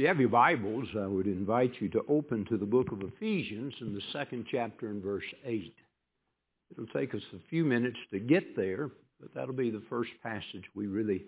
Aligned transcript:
you 0.00 0.06
have 0.06 0.18
your 0.18 0.30
Bibles, 0.30 0.88
I 0.98 1.06
would 1.06 1.26
invite 1.26 1.72
you 1.78 1.90
to 1.90 2.00
open 2.08 2.46
to 2.46 2.56
the 2.56 2.64
book 2.64 2.90
of 2.90 3.02
Ephesians 3.02 3.74
in 3.82 3.92
the 3.92 4.00
second 4.14 4.46
chapter 4.50 4.88
and 4.88 5.02
verse 5.02 5.26
8. 5.44 5.74
It'll 6.72 6.86
take 6.86 7.14
us 7.14 7.20
a 7.34 7.48
few 7.50 7.66
minutes 7.66 7.98
to 8.10 8.18
get 8.18 8.56
there, 8.56 8.88
but 9.20 9.34
that'll 9.34 9.52
be 9.52 9.68
the 9.68 9.82
first 9.90 10.08
passage 10.22 10.64
we 10.74 10.86
really 10.86 11.24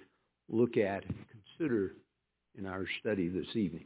look 0.48 0.78
at 0.78 1.04
and 1.04 1.18
consider 1.58 1.96
in 2.56 2.64
our 2.64 2.86
study 3.00 3.28
this 3.28 3.54
evening. 3.54 3.84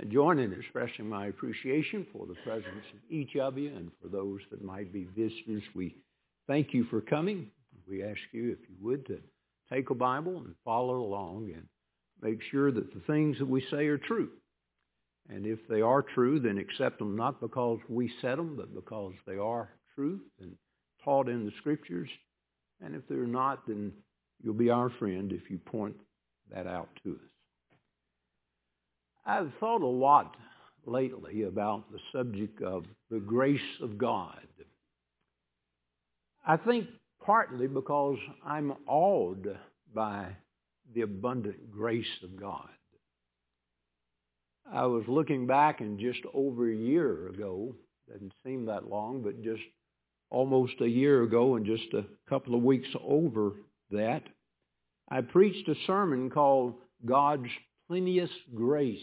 I 0.00 0.04
join 0.04 0.38
in 0.38 0.54
expressing 0.54 1.06
my 1.06 1.26
appreciation 1.26 2.06
for 2.14 2.26
the 2.26 2.36
presence 2.46 2.86
of 2.94 3.10
each 3.10 3.36
of 3.36 3.58
you 3.58 3.76
and 3.76 3.90
for 4.00 4.08
those 4.08 4.40
that 4.52 4.64
might 4.64 4.90
be 4.90 5.06
visitors. 5.14 5.64
We 5.74 5.96
thank 6.46 6.72
you 6.72 6.84
for 6.84 7.02
coming. 7.02 7.50
We 7.86 8.02
ask 8.02 8.20
you, 8.32 8.52
if 8.52 8.58
you 8.70 8.76
would, 8.80 9.04
to 9.08 9.18
take 9.70 9.90
a 9.90 9.94
Bible 9.94 10.38
and 10.38 10.54
follow 10.64 10.96
along 11.02 11.50
and 11.54 11.66
make 12.22 12.40
sure 12.50 12.70
that 12.70 12.94
the 12.94 13.00
things 13.00 13.38
that 13.38 13.48
we 13.48 13.64
say 13.70 13.86
are 13.86 13.98
true. 13.98 14.30
And 15.28 15.46
if 15.46 15.58
they 15.68 15.80
are 15.80 16.02
true, 16.02 16.40
then 16.40 16.58
accept 16.58 16.98
them 16.98 17.16
not 17.16 17.40
because 17.40 17.78
we 17.88 18.12
said 18.20 18.38
them, 18.38 18.56
but 18.56 18.74
because 18.74 19.12
they 19.26 19.36
are 19.36 19.70
truth 19.94 20.20
and 20.40 20.52
taught 21.04 21.28
in 21.28 21.44
the 21.44 21.52
Scriptures. 21.58 22.08
And 22.80 22.94
if 22.94 23.02
they're 23.08 23.26
not, 23.26 23.66
then 23.66 23.92
you'll 24.42 24.54
be 24.54 24.70
our 24.70 24.90
friend 24.98 25.32
if 25.32 25.50
you 25.50 25.58
point 25.58 25.96
that 26.52 26.66
out 26.66 26.88
to 27.04 27.12
us. 27.12 27.76
I've 29.24 29.52
thought 29.60 29.82
a 29.82 29.86
lot 29.86 30.36
lately 30.84 31.44
about 31.44 31.90
the 31.92 32.00
subject 32.12 32.60
of 32.60 32.84
the 33.10 33.20
grace 33.20 33.60
of 33.80 33.96
God. 33.98 34.40
I 36.44 36.56
think 36.56 36.88
partly 37.24 37.68
because 37.68 38.18
I'm 38.44 38.72
awed 38.88 39.56
by 39.94 40.36
the 40.94 41.02
abundant 41.02 41.70
grace 41.70 42.06
of 42.22 42.38
God. 42.38 42.68
I 44.72 44.86
was 44.86 45.04
looking 45.06 45.46
back 45.46 45.80
and 45.80 45.98
just 45.98 46.20
over 46.32 46.70
a 46.70 46.74
year 46.74 47.28
ago, 47.28 47.74
doesn't 48.10 48.32
seem 48.44 48.66
that 48.66 48.88
long, 48.88 49.22
but 49.22 49.42
just 49.42 49.62
almost 50.30 50.80
a 50.80 50.88
year 50.88 51.22
ago 51.22 51.56
and 51.56 51.66
just 51.66 51.92
a 51.92 52.04
couple 52.28 52.54
of 52.54 52.62
weeks 52.62 52.88
over 53.04 53.52
that, 53.90 54.22
I 55.10 55.20
preached 55.20 55.68
a 55.68 55.74
sermon 55.86 56.30
called 56.30 56.74
God's 57.04 57.50
Plenteous 57.88 58.30
Grace. 58.54 59.02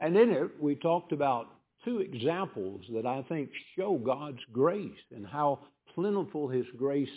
And 0.00 0.16
in 0.16 0.30
it, 0.30 0.50
we 0.60 0.76
talked 0.76 1.12
about 1.12 1.48
two 1.84 1.98
examples 1.98 2.82
that 2.92 3.06
I 3.06 3.24
think 3.28 3.50
show 3.76 3.98
God's 3.98 4.38
grace 4.52 4.92
and 5.14 5.26
how 5.26 5.60
plentiful 5.94 6.48
His 6.48 6.66
grace 6.76 7.08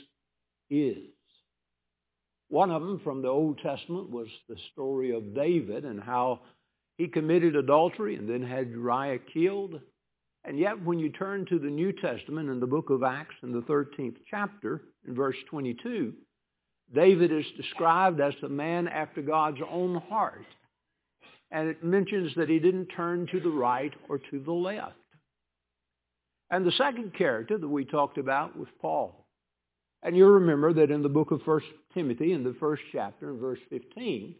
is. 0.69 0.97
One 2.51 2.69
of 2.69 2.81
them 2.81 2.99
from 3.01 3.21
the 3.21 3.29
Old 3.29 3.59
Testament 3.59 4.09
was 4.09 4.27
the 4.49 4.57
story 4.73 5.15
of 5.15 5.33
David 5.33 5.85
and 5.85 6.01
how 6.01 6.41
he 6.97 7.07
committed 7.07 7.55
adultery 7.55 8.17
and 8.17 8.29
then 8.29 8.43
had 8.43 8.71
Uriah 8.71 9.19
killed. 9.19 9.79
And 10.43 10.59
yet 10.59 10.83
when 10.83 10.99
you 10.99 11.11
turn 11.11 11.45
to 11.45 11.59
the 11.59 11.69
New 11.69 11.93
Testament 11.93 12.49
in 12.49 12.59
the 12.59 12.67
book 12.67 12.89
of 12.89 13.03
Acts 13.03 13.35
in 13.41 13.53
the 13.53 13.61
13th 13.61 14.17
chapter, 14.29 14.81
in 15.07 15.15
verse 15.15 15.37
22, 15.49 16.11
David 16.93 17.31
is 17.31 17.45
described 17.55 18.19
as 18.19 18.33
the 18.41 18.49
man 18.49 18.89
after 18.89 19.21
God's 19.21 19.61
own 19.71 20.01
heart. 20.09 20.45
And 21.51 21.69
it 21.69 21.85
mentions 21.85 22.35
that 22.35 22.49
he 22.49 22.59
didn't 22.59 22.87
turn 22.87 23.27
to 23.31 23.39
the 23.39 23.49
right 23.49 23.93
or 24.09 24.17
to 24.17 24.39
the 24.39 24.51
left. 24.51 24.97
And 26.49 26.65
the 26.65 26.73
second 26.73 27.13
character 27.17 27.57
that 27.57 27.69
we 27.69 27.85
talked 27.85 28.17
about 28.17 28.59
was 28.59 28.67
Paul. 28.81 29.25
And 30.03 30.17
you'll 30.17 30.31
remember 30.31 30.73
that 30.73 30.91
in 30.91 31.01
the 31.01 31.07
book 31.07 31.31
of 31.31 31.39
1 31.45 31.61
Timothy, 31.93 32.33
in 32.33 32.43
the 32.43 32.55
first 32.59 32.83
chapter, 32.91 33.33
verse 33.33 33.59
15, 33.69 34.35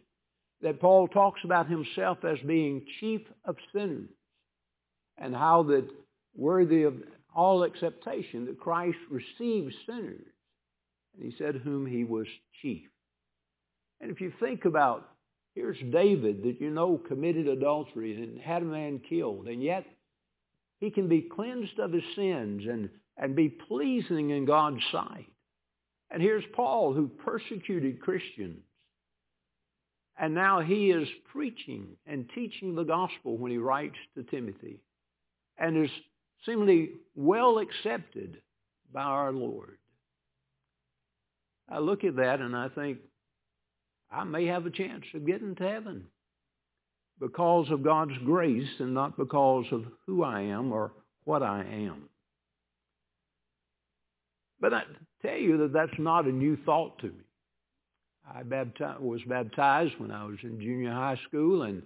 that 0.62 0.80
Paul 0.80 1.08
talks 1.08 1.40
about 1.44 1.68
himself 1.68 2.18
as 2.24 2.38
being 2.46 2.84
chief 3.00 3.22
of 3.44 3.56
sinners 3.74 4.08
and 5.18 5.34
how 5.34 5.64
that 5.64 5.88
worthy 6.34 6.84
of 6.84 6.94
all 7.34 7.64
acceptation 7.64 8.46
that 8.46 8.60
Christ 8.60 8.98
receives 9.10 9.74
sinners. 9.86 10.24
And 11.14 11.30
he 11.30 11.36
said 11.38 11.56
whom 11.56 11.86
he 11.86 12.04
was 12.04 12.26
chief. 12.60 12.88
And 14.00 14.10
if 14.10 14.20
you 14.20 14.32
think 14.40 14.64
about, 14.64 15.08
here's 15.54 15.78
David 15.92 16.42
that 16.44 16.60
you 16.60 16.70
know 16.70 16.96
committed 16.96 17.46
adultery 17.48 18.16
and 18.16 18.40
had 18.40 18.62
a 18.62 18.66
man 18.66 19.00
killed, 19.08 19.46
and 19.46 19.62
yet 19.62 19.84
he 20.80 20.90
can 20.90 21.08
be 21.08 21.22
cleansed 21.22 21.78
of 21.78 21.92
his 21.92 22.02
sins 22.16 22.64
and, 22.68 22.90
and 23.16 23.36
be 23.36 23.48
pleasing 23.48 24.30
in 24.30 24.44
God's 24.44 24.82
sight. 24.90 25.28
And 26.12 26.20
here's 26.20 26.44
Paul 26.54 26.92
who 26.92 27.08
persecuted 27.08 28.02
Christians. 28.02 28.60
And 30.18 30.34
now 30.34 30.60
he 30.60 30.90
is 30.90 31.08
preaching 31.32 31.96
and 32.06 32.28
teaching 32.34 32.74
the 32.74 32.84
gospel 32.84 33.38
when 33.38 33.50
he 33.50 33.56
writes 33.56 33.96
to 34.14 34.22
Timothy 34.22 34.80
and 35.56 35.82
is 35.84 35.90
seemingly 36.44 36.90
well 37.16 37.58
accepted 37.58 38.36
by 38.92 39.00
our 39.00 39.32
Lord. 39.32 39.78
I 41.70 41.78
look 41.78 42.04
at 42.04 42.16
that 42.16 42.40
and 42.40 42.54
I 42.54 42.68
think, 42.68 42.98
I 44.10 44.24
may 44.24 44.44
have 44.46 44.66
a 44.66 44.70
chance 44.70 45.04
of 45.14 45.26
getting 45.26 45.54
to 45.54 45.66
heaven 45.66 46.04
because 47.18 47.70
of 47.70 47.82
God's 47.82 48.18
grace 48.26 48.68
and 48.80 48.92
not 48.92 49.16
because 49.16 49.64
of 49.72 49.86
who 50.06 50.22
I 50.22 50.42
am 50.42 50.72
or 50.72 50.92
what 51.24 51.42
I 51.42 51.60
am. 51.60 52.10
But 54.60 54.74
tell 55.22 55.36
you 55.36 55.58
that 55.58 55.72
that's 55.72 55.98
not 55.98 56.26
a 56.26 56.32
new 56.32 56.56
thought 56.64 56.98
to 57.00 57.06
me. 57.06 57.24
I 58.26 58.42
was 59.00 59.20
baptized 59.26 59.94
when 59.98 60.10
I 60.10 60.24
was 60.24 60.38
in 60.42 60.60
junior 60.60 60.92
high 60.92 61.18
school, 61.28 61.62
and 61.62 61.82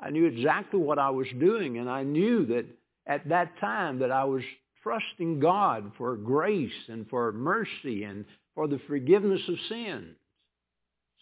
I 0.00 0.10
knew 0.10 0.26
exactly 0.26 0.80
what 0.80 0.98
I 0.98 1.10
was 1.10 1.28
doing, 1.38 1.78
and 1.78 1.88
I 1.88 2.02
knew 2.02 2.46
that 2.46 2.66
at 3.06 3.28
that 3.28 3.58
time 3.60 3.98
that 4.00 4.10
I 4.10 4.24
was 4.24 4.42
trusting 4.82 5.40
God 5.40 5.92
for 5.96 6.16
grace 6.16 6.72
and 6.88 7.08
for 7.08 7.32
mercy 7.32 8.04
and 8.04 8.24
for 8.54 8.66
the 8.66 8.80
forgiveness 8.86 9.42
of 9.48 9.54
sins 9.68 10.16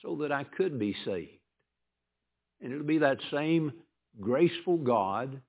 so 0.02 0.16
that 0.16 0.32
I 0.32 0.44
could 0.44 0.78
be 0.78 0.94
saved. 1.04 1.30
And 2.60 2.72
it'll 2.72 2.86
be 2.86 2.98
that 2.98 3.18
same 3.30 3.72
graceful 4.20 4.76
God 4.76 5.40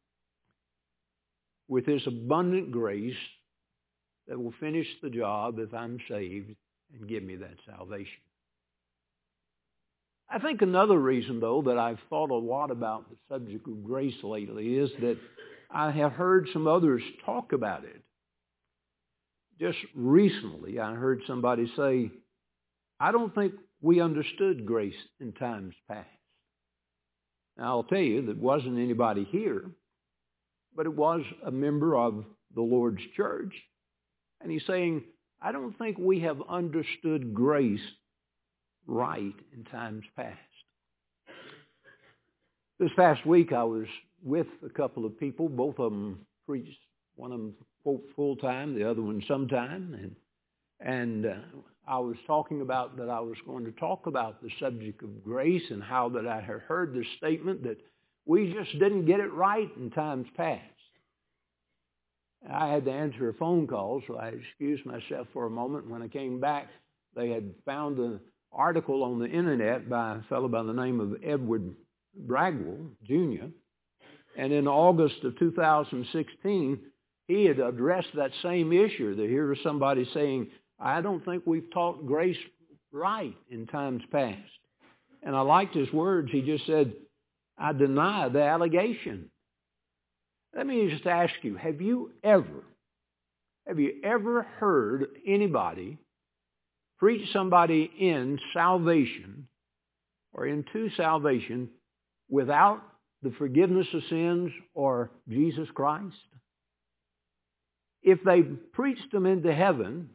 with 1.68 1.86
his 1.86 2.06
abundant 2.08 2.72
grace 2.72 3.16
that 4.29 4.40
will 4.40 4.53
finish 4.59 4.88
the 5.01 5.09
job 5.09 5.57
if 5.59 5.73
I'm 5.73 5.97
saved 6.07 6.56
and 6.94 7.09
give 7.09 7.23
me 7.23 7.35
that 7.38 7.56
salvation. 7.66 8.22
I 10.29 10.38
think 10.38 10.62
another 10.62 10.97
reason, 10.97 11.40
though, 11.40 11.63
that 11.63 11.79
I've 11.79 12.00
thought 12.09 12.29
a 12.29 12.35
lot 12.35 12.69
about 12.69 13.09
the 13.09 13.17
subject 13.28 13.67
of 13.67 13.84
grace 13.84 14.23
lately 14.23 14.78
is 14.78 14.91
that 15.01 15.17
I 15.72 15.90
have 15.90 16.12
heard 16.12 16.47
some 16.53 16.67
others 16.67 17.01
talk 17.25 17.51
about 17.51 17.84
it. 17.84 18.01
Just 19.59 19.79
recently, 19.95 20.79
I 20.79 20.94
heard 20.94 21.22
somebody 21.25 21.72
say, 21.75 22.11
I 23.00 23.11
don't 23.11 23.34
think 23.34 23.53
we 23.81 24.00
understood 24.00 24.67
grace 24.67 24.94
in 25.19 25.34
times 25.34 25.73
past. 25.88 26.07
Now, 27.57 27.66
I'll 27.66 27.84
tell 27.84 27.97
you, 27.97 28.28
that 28.28 28.38
wasn't 28.38 28.78
anybody 28.78 29.28
here, 29.31 29.72
but 30.75 30.85
it 30.85 30.96
was 30.96 31.23
a 31.44 31.51
member 31.51 31.97
of 31.97 32.23
the 32.53 32.61
Lord's 32.61 33.01
church 33.17 33.53
and 34.42 34.52
he's 34.52 34.66
saying, 34.66 35.04
I 35.42 35.52
don't 35.52 35.78
think 35.78 35.98
we 35.98 36.20
have 36.22 36.42
understood 36.50 37.34
grace 37.34 37.80
right 38.88 39.36
in 39.54 39.64
times 39.66 40.04
past. 40.16 40.38
This 42.80 42.92
past 42.96 43.26
week 43.26 43.52
I 43.52 43.64
was 43.64 43.88
with 44.24 44.48
a 44.66 44.70
couple 44.70 45.06
of 45.06 45.20
people. 45.20 45.50
Both 45.50 45.80
of 45.80 45.92
them 45.92 46.26
preached. 46.46 46.80
One 47.16 47.32
of 47.32 47.40
them 47.40 47.56
full 48.16 48.36
time, 48.38 48.76
the 48.76 48.90
other 48.90 49.02
one 49.02 49.24
sometime. 49.28 49.94
And, 50.00 50.16
and 50.80 51.26
uh, 51.26 51.40
I 51.88 52.00
was 52.00 52.16
talking 52.28 52.62
about 52.62 52.98
that 52.98 53.10
I 53.10 53.20
was 53.20 53.38
going 53.46 53.66
to 53.66 53.72
talk 53.72 54.08
about 54.08 54.42
the 54.42 54.50
subject 54.60 55.04
of 55.04 55.24
grace 55.24 55.64
and 55.70 55.84
how 55.84 56.10
that 56.10 56.28
I 56.28 56.42
had 56.42 56.62
heard 56.62 56.94
this 56.94 57.08
statement 57.18 57.64
that 57.64 57.78
we 58.26 58.53
just 58.53 58.72
didn't 58.74 59.06
get 59.06 59.20
it 59.20 59.34
right 59.34 59.70
in 59.78 59.90
times 59.90 60.28
past. 60.38 60.62
I 62.47 62.68
had 62.68 62.86
to 62.86 62.91
answer 62.91 63.30
a 63.30 63.34
phone 63.34 63.68
call, 63.68 64.02
so 64.08 64.16
I 64.16 64.30
excused 64.30 64.86
myself 64.86 65.28
for 65.34 65.46
a 65.46 65.50
moment. 65.50 65.90
When 65.90 66.02
I 66.02 66.08
came 66.08 66.40
back, 66.40 66.68
they 67.16 67.30
had 67.30 67.53
found 67.66 67.97
an 67.97 68.20
article 68.52 69.03
on 69.03 69.20
the 69.20 69.28
internet 69.28 69.90
by 69.90 70.18
a 70.18 70.22
fellow 70.24 70.47
by 70.47 70.64
the 70.64 70.74
name 70.74 71.00
of 71.00 71.16
Edward 71.24 71.76
Bragwell, 72.18 72.91
Jr. 73.03 73.47
And 74.38 74.53
in 74.53 74.68
August 74.68 75.24
of 75.24 75.38
2016, 75.38 76.80
he 77.28 77.46
had 77.46 77.59
addressed 77.59 78.16
that 78.16 78.32
same 78.42 78.72
issue. 78.72 79.16
That 79.16 79.30
here 79.30 79.47
was 79.47 79.59
somebody 79.64 80.09
saying, 80.14 80.50
I 80.80 81.02
don't 81.02 81.24
think 81.26 81.44
we've 81.46 81.72
taught 81.74 82.06
grace 82.06 82.38
right 82.92 83.35
in 83.50 83.68
times 83.68 84.02
past. 84.12 84.40
And 85.22 85.35
I 85.35 85.42
liked 85.42 85.76
his 85.76 85.92
words. 85.92 86.32
He 86.32 86.42
just 86.42 86.66
said, 86.66 86.94
I 87.58 87.74
deny 87.74 88.30
the 88.30 88.42
allegation. 88.42 89.30
Let 90.55 90.66
me 90.66 90.90
just 90.90 91.05
ask 91.05 91.34
you, 91.43 91.55
have 91.55 91.81
you 91.81 92.11
ever, 92.23 92.63
have 93.67 93.79
you 93.79 93.93
ever 94.03 94.43
heard 94.43 95.07
anybody 95.25 95.97
preach 96.97 97.31
somebody 97.31 97.90
in 97.99 98.40
salvation 98.53 99.47
or 100.34 100.47
into 100.47 100.90
salvation 100.97 101.69
without 102.29 102.81
the 103.22 103.31
forgiveness 103.37 103.87
of 103.93 104.01
sins 104.09 104.51
or 104.73 105.11
Jesus 105.29 105.67
Christ? 105.73 106.16
If 108.01 108.23
they 108.23 108.41
preached 108.41 109.11
them 109.11 109.25
into 109.25 109.53
heaven, 109.53 110.09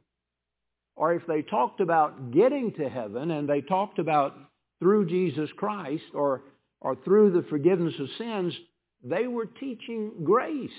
or 0.96 1.14
if 1.14 1.26
they 1.26 1.42
talked 1.42 1.80
about 1.80 2.30
getting 2.30 2.72
to 2.74 2.88
heaven 2.88 3.30
and 3.30 3.48
they 3.48 3.60
talked 3.60 3.98
about 3.98 4.34
through 4.80 5.06
Jesus 5.06 5.50
Christ 5.56 6.04
or, 6.14 6.42
or 6.80 6.96
through 7.04 7.32
the 7.32 7.46
forgiveness 7.48 7.94
of 7.98 8.08
sins, 8.16 8.54
they 9.04 9.26
were 9.26 9.46
teaching 9.46 10.24
grace 10.24 10.70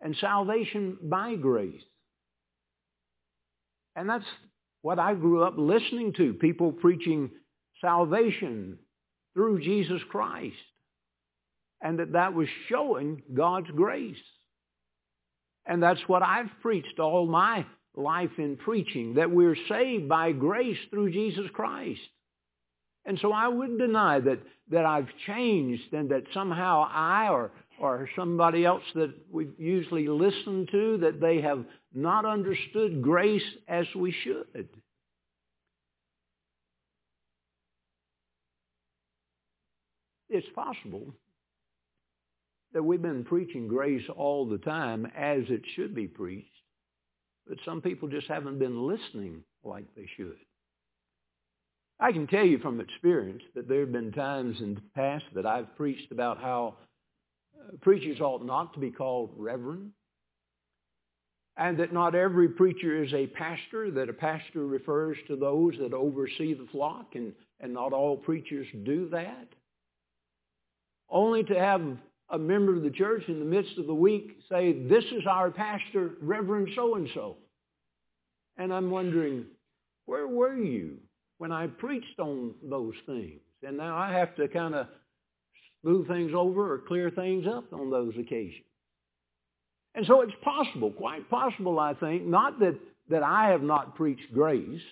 and 0.00 0.16
salvation 0.20 0.96
by 1.02 1.34
grace. 1.34 1.82
And 3.96 4.08
that's 4.08 4.24
what 4.82 4.98
I 4.98 5.14
grew 5.14 5.42
up 5.42 5.54
listening 5.56 6.12
to, 6.14 6.32
people 6.34 6.72
preaching 6.72 7.30
salvation 7.80 8.78
through 9.34 9.60
Jesus 9.60 10.00
Christ. 10.08 10.54
And 11.82 11.98
that 11.98 12.12
that 12.12 12.34
was 12.34 12.48
showing 12.68 13.22
God's 13.34 13.70
grace. 13.70 14.16
And 15.66 15.82
that's 15.82 16.00
what 16.06 16.22
I've 16.22 16.50
preached 16.62 16.98
all 16.98 17.26
my 17.26 17.66
life 17.96 18.38
in 18.38 18.56
preaching, 18.56 19.14
that 19.14 19.30
we're 19.30 19.56
saved 19.68 20.08
by 20.08 20.32
grace 20.32 20.78
through 20.90 21.12
Jesus 21.12 21.46
Christ. 21.52 22.00
And 23.06 23.18
so 23.20 23.32
I 23.32 23.48
wouldn't 23.48 23.78
deny 23.78 24.20
that, 24.20 24.40
that 24.70 24.84
I've 24.84 25.08
changed 25.26 25.92
and 25.92 26.10
that 26.10 26.24
somehow 26.34 26.86
I 26.90 27.28
or, 27.30 27.50
or 27.80 28.08
somebody 28.14 28.64
else 28.64 28.82
that 28.94 29.14
we've 29.30 29.58
usually 29.58 30.06
listen 30.06 30.66
to, 30.70 30.98
that 30.98 31.20
they 31.20 31.40
have 31.40 31.64
not 31.94 32.24
understood 32.24 33.02
grace 33.02 33.42
as 33.68 33.86
we 33.96 34.12
should. 34.22 34.68
It's 40.28 40.46
possible 40.54 41.12
that 42.72 42.82
we've 42.82 43.02
been 43.02 43.24
preaching 43.24 43.66
grace 43.66 44.04
all 44.16 44.46
the 44.46 44.58
time 44.58 45.06
as 45.16 45.42
it 45.48 45.62
should 45.74 45.92
be 45.92 46.06
preached, 46.06 46.46
but 47.48 47.58
some 47.64 47.80
people 47.80 48.08
just 48.08 48.28
haven't 48.28 48.60
been 48.60 48.86
listening 48.86 49.42
like 49.64 49.86
they 49.96 50.06
should. 50.16 50.36
I 52.02 52.12
can 52.12 52.26
tell 52.26 52.46
you 52.46 52.58
from 52.58 52.80
experience 52.80 53.42
that 53.54 53.68
there 53.68 53.80
have 53.80 53.92
been 53.92 54.10
times 54.12 54.56
in 54.60 54.74
the 54.74 54.80
past 54.94 55.26
that 55.34 55.44
I've 55.44 55.76
preached 55.76 56.10
about 56.10 56.40
how 56.40 56.76
uh, 57.54 57.76
preachers 57.82 58.20
ought 58.20 58.44
not 58.44 58.72
to 58.72 58.80
be 58.80 58.90
called 58.90 59.34
reverend, 59.36 59.90
and 61.58 61.78
that 61.78 61.92
not 61.92 62.14
every 62.14 62.48
preacher 62.48 63.04
is 63.04 63.12
a 63.12 63.26
pastor, 63.26 63.90
that 63.90 64.08
a 64.08 64.14
pastor 64.14 64.66
refers 64.66 65.18
to 65.28 65.36
those 65.36 65.74
that 65.78 65.92
oversee 65.92 66.54
the 66.54 66.66
flock, 66.72 67.16
and, 67.16 67.34
and 67.60 67.74
not 67.74 67.92
all 67.92 68.16
preachers 68.16 68.66
do 68.82 69.10
that. 69.10 69.48
Only 71.10 71.44
to 71.44 71.58
have 71.58 71.82
a 72.30 72.38
member 72.38 72.74
of 72.74 72.82
the 72.82 72.90
church 72.90 73.24
in 73.28 73.40
the 73.40 73.44
midst 73.44 73.76
of 73.76 73.86
the 73.86 73.94
week 73.94 74.38
say, 74.48 74.72
this 74.72 75.04
is 75.04 75.26
our 75.28 75.50
pastor, 75.50 76.12
Reverend 76.22 76.70
so-and-so. 76.74 77.36
And 78.56 78.72
I'm 78.72 78.90
wondering, 78.90 79.44
where 80.06 80.26
were 80.26 80.56
you 80.56 80.96
when 81.40 81.52
I 81.52 81.68
preached 81.68 82.20
on 82.20 82.52
those 82.62 82.92
things? 83.06 83.40
And 83.66 83.78
now 83.78 83.96
I 83.96 84.12
have 84.12 84.36
to 84.36 84.46
kind 84.46 84.74
of 84.74 84.88
smooth 85.80 86.06
things 86.06 86.32
over 86.34 86.74
or 86.74 86.78
clear 86.86 87.10
things 87.10 87.46
up 87.46 87.72
on 87.72 87.90
those 87.90 88.12
occasions. 88.20 88.66
And 89.94 90.04
so 90.04 90.20
it's 90.20 90.34
possible, 90.44 90.90
quite 90.90 91.30
possible, 91.30 91.78
I 91.78 91.94
think, 91.94 92.26
not 92.26 92.60
that, 92.60 92.78
that 93.08 93.22
I 93.22 93.48
have 93.52 93.62
not 93.62 93.96
preached 93.96 94.30
grace, 94.34 94.82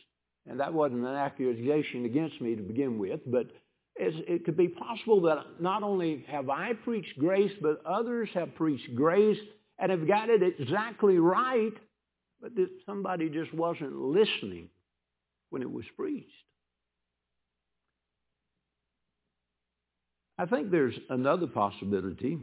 and 0.46 0.58
that 0.60 0.72
wasn't 0.72 1.04
an 1.04 1.14
accusation 1.14 2.06
against 2.06 2.40
me 2.40 2.56
to 2.56 2.62
begin 2.62 2.98
with, 2.98 3.20
but 3.26 3.48
it 3.96 4.46
could 4.46 4.56
be 4.56 4.68
possible 4.68 5.20
that 5.22 5.60
not 5.60 5.82
only 5.82 6.24
have 6.28 6.48
I 6.48 6.72
preached 6.72 7.18
grace, 7.18 7.52
but 7.60 7.84
others 7.84 8.30
have 8.32 8.54
preached 8.54 8.94
grace 8.94 9.38
and 9.78 9.90
have 9.90 10.08
got 10.08 10.30
it 10.30 10.42
exactly 10.42 11.18
right, 11.18 11.74
but 12.40 12.54
that 12.54 12.70
somebody 12.86 13.28
just 13.28 13.52
wasn't 13.52 13.94
listening 13.94 14.70
when 15.50 15.62
it 15.62 15.70
was 15.70 15.84
preached. 15.96 16.30
I 20.38 20.46
think 20.46 20.70
there's 20.70 20.98
another 21.10 21.48
possibility, 21.48 22.38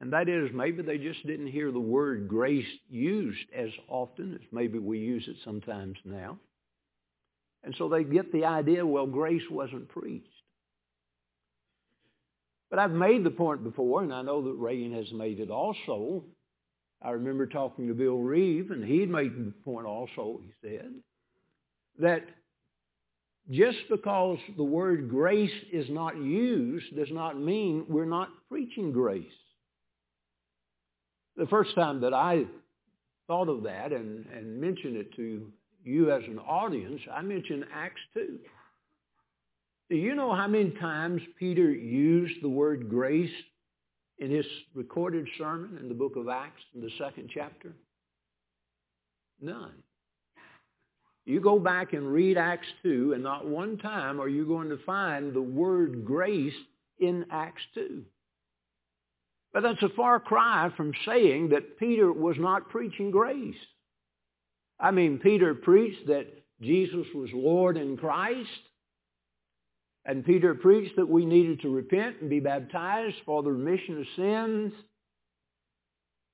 and 0.00 0.12
that 0.12 0.28
is 0.28 0.50
maybe 0.52 0.82
they 0.82 0.98
just 0.98 1.26
didn't 1.26 1.46
hear 1.46 1.70
the 1.70 1.80
word 1.80 2.28
grace 2.28 2.66
used 2.90 3.46
as 3.56 3.70
often 3.88 4.34
as 4.34 4.40
maybe 4.50 4.78
we 4.78 4.98
use 4.98 5.26
it 5.28 5.36
sometimes 5.44 5.96
now. 6.04 6.38
And 7.64 7.74
so 7.78 7.88
they 7.88 8.04
get 8.04 8.32
the 8.32 8.44
idea, 8.44 8.84
well, 8.84 9.06
grace 9.06 9.48
wasn't 9.50 9.88
preached. 9.88 10.26
But 12.68 12.78
I've 12.78 12.90
made 12.90 13.22
the 13.22 13.30
point 13.30 13.62
before, 13.62 14.02
and 14.02 14.12
I 14.12 14.22
know 14.22 14.42
that 14.42 14.54
Reagan 14.54 14.94
has 14.94 15.12
made 15.12 15.40
it 15.40 15.50
also. 15.50 16.24
I 17.04 17.10
remember 17.10 17.46
talking 17.46 17.88
to 17.88 17.94
Bill 17.94 18.18
Reeve, 18.18 18.70
and 18.70 18.84
he'd 18.84 19.10
made 19.10 19.32
the 19.36 19.52
point 19.64 19.86
also, 19.86 20.40
he 20.44 20.52
said, 20.62 20.92
that 21.98 22.24
just 23.50 23.78
because 23.90 24.38
the 24.56 24.62
word 24.62 25.10
grace 25.10 25.50
is 25.72 25.86
not 25.90 26.16
used 26.16 26.94
does 26.94 27.10
not 27.10 27.38
mean 27.38 27.84
we're 27.88 28.04
not 28.04 28.28
preaching 28.48 28.92
grace. 28.92 29.24
The 31.36 31.46
first 31.46 31.74
time 31.74 32.00
that 32.02 32.14
I 32.14 32.44
thought 33.26 33.48
of 33.48 33.64
that 33.64 33.92
and, 33.92 34.26
and 34.26 34.60
mentioned 34.60 34.96
it 34.96 35.14
to 35.16 35.50
you 35.84 36.12
as 36.12 36.22
an 36.24 36.38
audience, 36.38 37.00
I 37.12 37.22
mentioned 37.22 37.64
Acts 37.74 38.00
2. 38.14 38.38
Do 39.90 39.96
you 39.96 40.14
know 40.14 40.34
how 40.34 40.46
many 40.46 40.70
times 40.70 41.20
Peter 41.38 41.70
used 41.70 42.42
the 42.42 42.48
word 42.48 42.88
grace 42.88 43.30
in 44.18 44.30
his 44.30 44.46
recorded 44.74 45.26
sermon 45.38 45.78
in 45.80 45.88
the 45.88 45.94
book 45.94 46.16
of 46.16 46.28
Acts 46.28 46.62
in 46.74 46.80
the 46.80 46.90
second 46.98 47.30
chapter? 47.32 47.72
None. 49.40 49.74
You 51.24 51.40
go 51.40 51.58
back 51.58 51.92
and 51.92 52.12
read 52.12 52.36
Acts 52.36 52.66
2, 52.82 53.12
and 53.12 53.22
not 53.22 53.46
one 53.46 53.78
time 53.78 54.20
are 54.20 54.28
you 54.28 54.44
going 54.44 54.68
to 54.70 54.78
find 54.84 55.32
the 55.32 55.42
word 55.42 56.04
grace 56.04 56.54
in 56.98 57.26
Acts 57.30 57.62
2. 57.74 58.02
But 59.52 59.62
that's 59.62 59.82
a 59.82 59.88
far 59.90 60.18
cry 60.18 60.70
from 60.76 60.92
saying 61.06 61.50
that 61.50 61.78
Peter 61.78 62.12
was 62.12 62.36
not 62.38 62.70
preaching 62.70 63.10
grace. 63.10 63.54
I 64.80 64.90
mean, 64.90 65.18
Peter 65.18 65.54
preached 65.54 66.06
that 66.08 66.26
Jesus 66.60 67.06
was 67.14 67.30
Lord 67.32 67.76
in 67.76 67.96
Christ. 67.96 68.48
And 70.04 70.24
Peter 70.24 70.54
preached 70.54 70.96
that 70.96 71.08
we 71.08 71.24
needed 71.24 71.60
to 71.62 71.74
repent 71.74 72.16
and 72.20 72.30
be 72.30 72.40
baptized 72.40 73.16
for 73.24 73.42
the 73.42 73.52
remission 73.52 74.00
of 74.00 74.06
sins. 74.16 74.72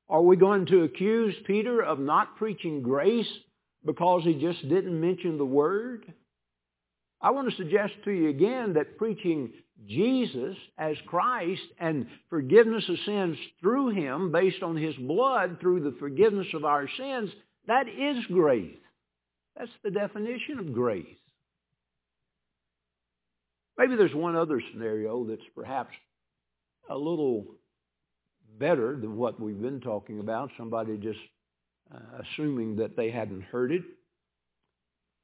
Are 0.08 0.22
we 0.22 0.36
going 0.36 0.66
to 0.66 0.84
accuse 0.84 1.34
Peter 1.46 1.82
of 1.82 1.98
not 1.98 2.36
preaching 2.36 2.82
grace 2.82 3.28
because 3.84 4.22
he 4.24 4.34
just 4.34 4.66
didn't 4.68 4.98
mention 4.98 5.36
the 5.36 5.44
word? 5.44 6.12
I 7.20 7.32
want 7.32 7.50
to 7.50 7.56
suggest 7.56 7.92
to 8.04 8.10
you 8.10 8.30
again 8.30 8.74
that 8.74 8.96
preaching 8.96 9.52
Jesus 9.86 10.56
as 10.78 10.96
Christ 11.06 11.62
and 11.78 12.06
forgiveness 12.30 12.88
of 12.88 12.96
sins 13.04 13.36
through 13.60 13.90
him 13.90 14.32
based 14.32 14.62
on 14.62 14.76
his 14.76 14.94
blood 14.96 15.58
through 15.60 15.80
the 15.80 15.96
forgiveness 15.98 16.46
of 16.54 16.64
our 16.64 16.88
sins 16.96 17.30
that 17.68 17.86
is 17.86 18.24
grace. 18.26 18.78
That's 19.56 19.70
the 19.84 19.90
definition 19.90 20.58
of 20.58 20.72
grace. 20.72 21.06
Maybe 23.78 23.94
there's 23.94 24.14
one 24.14 24.34
other 24.34 24.60
scenario 24.72 25.24
that's 25.24 25.48
perhaps 25.54 25.94
a 26.90 26.98
little 26.98 27.46
better 28.58 28.96
than 28.96 29.16
what 29.16 29.40
we've 29.40 29.60
been 29.60 29.80
talking 29.80 30.18
about. 30.18 30.50
Somebody 30.58 30.96
just 30.96 31.20
uh, 31.94 32.22
assuming 32.22 32.76
that 32.76 32.96
they 32.96 33.10
hadn't 33.10 33.42
heard 33.42 33.70
it. 33.70 33.82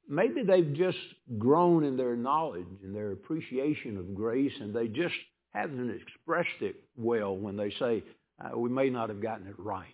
Maybe 0.07 0.43
they've 0.43 0.73
just 0.73 0.97
grown 1.37 1.83
in 1.83 1.97
their 1.97 2.15
knowledge 2.15 2.65
and 2.83 2.95
their 2.95 3.11
appreciation 3.11 3.97
of 3.97 4.15
grace 4.15 4.53
and 4.61 4.73
they 4.73 4.87
just 4.87 5.15
haven't 5.53 5.89
expressed 5.89 6.61
it 6.61 6.75
well 6.95 7.35
when 7.35 7.57
they 7.57 7.71
say, 7.79 8.03
uh, 8.39 8.57
we 8.57 8.69
may 8.69 8.89
not 8.89 9.09
have 9.09 9.21
gotten 9.21 9.47
it 9.47 9.55
right 9.57 9.87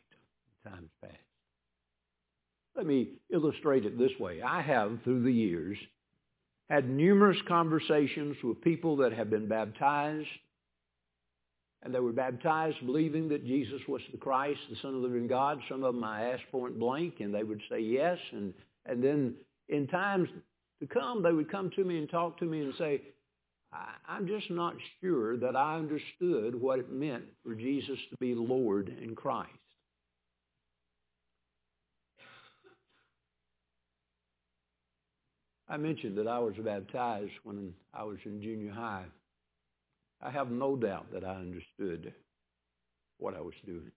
in 0.65 0.71
times 0.71 0.89
past. 1.01 1.15
Let 2.75 2.85
me 2.85 3.09
illustrate 3.31 3.85
it 3.85 3.97
this 3.97 4.11
way. 4.19 4.41
I 4.41 4.61
have, 4.61 4.99
through 5.03 5.23
the 5.23 5.31
years, 5.31 5.77
had 6.69 6.89
numerous 6.89 7.37
conversations 7.47 8.37
with 8.43 8.61
people 8.61 8.97
that 8.97 9.13
have 9.13 9.29
been 9.29 9.47
baptized, 9.47 10.27
and 11.83 11.93
they 11.93 11.99
were 11.99 12.13
baptized 12.13 12.77
believing 12.85 13.27
that 13.29 13.45
Jesus 13.45 13.81
was 13.87 14.01
the 14.11 14.17
Christ, 14.17 14.59
the 14.69 14.75
Son 14.81 14.93
of 14.93 15.01
the 15.01 15.07
living 15.07 15.27
God. 15.27 15.59
Some 15.67 15.83
of 15.83 15.95
them 15.95 16.03
I 16.03 16.31
asked 16.31 16.51
point 16.51 16.79
blank, 16.79 17.15
and 17.19 17.33
they 17.33 17.43
would 17.43 17.61
say 17.69 17.79
yes. 17.79 18.17
And, 18.31 18.53
and 18.85 19.03
then 19.03 19.33
in 19.67 19.87
times 19.87 20.29
to 20.79 20.87
come, 20.87 21.23
they 21.23 21.31
would 21.31 21.51
come 21.51 21.71
to 21.71 21.83
me 21.83 21.97
and 21.97 22.09
talk 22.09 22.37
to 22.39 22.45
me 22.45 22.61
and 22.61 22.73
say, 22.77 23.01
I'm 24.07 24.27
just 24.27 24.51
not 24.51 24.75
sure 24.99 25.37
that 25.37 25.55
I 25.55 25.77
understood 25.77 26.59
what 26.59 26.79
it 26.79 26.91
meant 26.91 27.23
for 27.43 27.55
Jesus 27.55 27.97
to 28.09 28.17
be 28.19 28.35
Lord 28.35 28.89
in 29.01 29.15
Christ. 29.15 29.49
I 35.71 35.77
mentioned 35.77 36.17
that 36.17 36.27
I 36.27 36.37
was 36.37 36.55
baptized 36.61 37.31
when 37.43 37.73
I 37.93 38.03
was 38.03 38.17
in 38.25 38.41
junior 38.41 38.73
high. 38.73 39.05
I 40.21 40.29
have 40.29 40.51
no 40.51 40.75
doubt 40.75 41.13
that 41.13 41.23
I 41.23 41.35
understood 41.35 42.13
what 43.19 43.35
I 43.35 43.39
was 43.39 43.53
doing. 43.65 43.91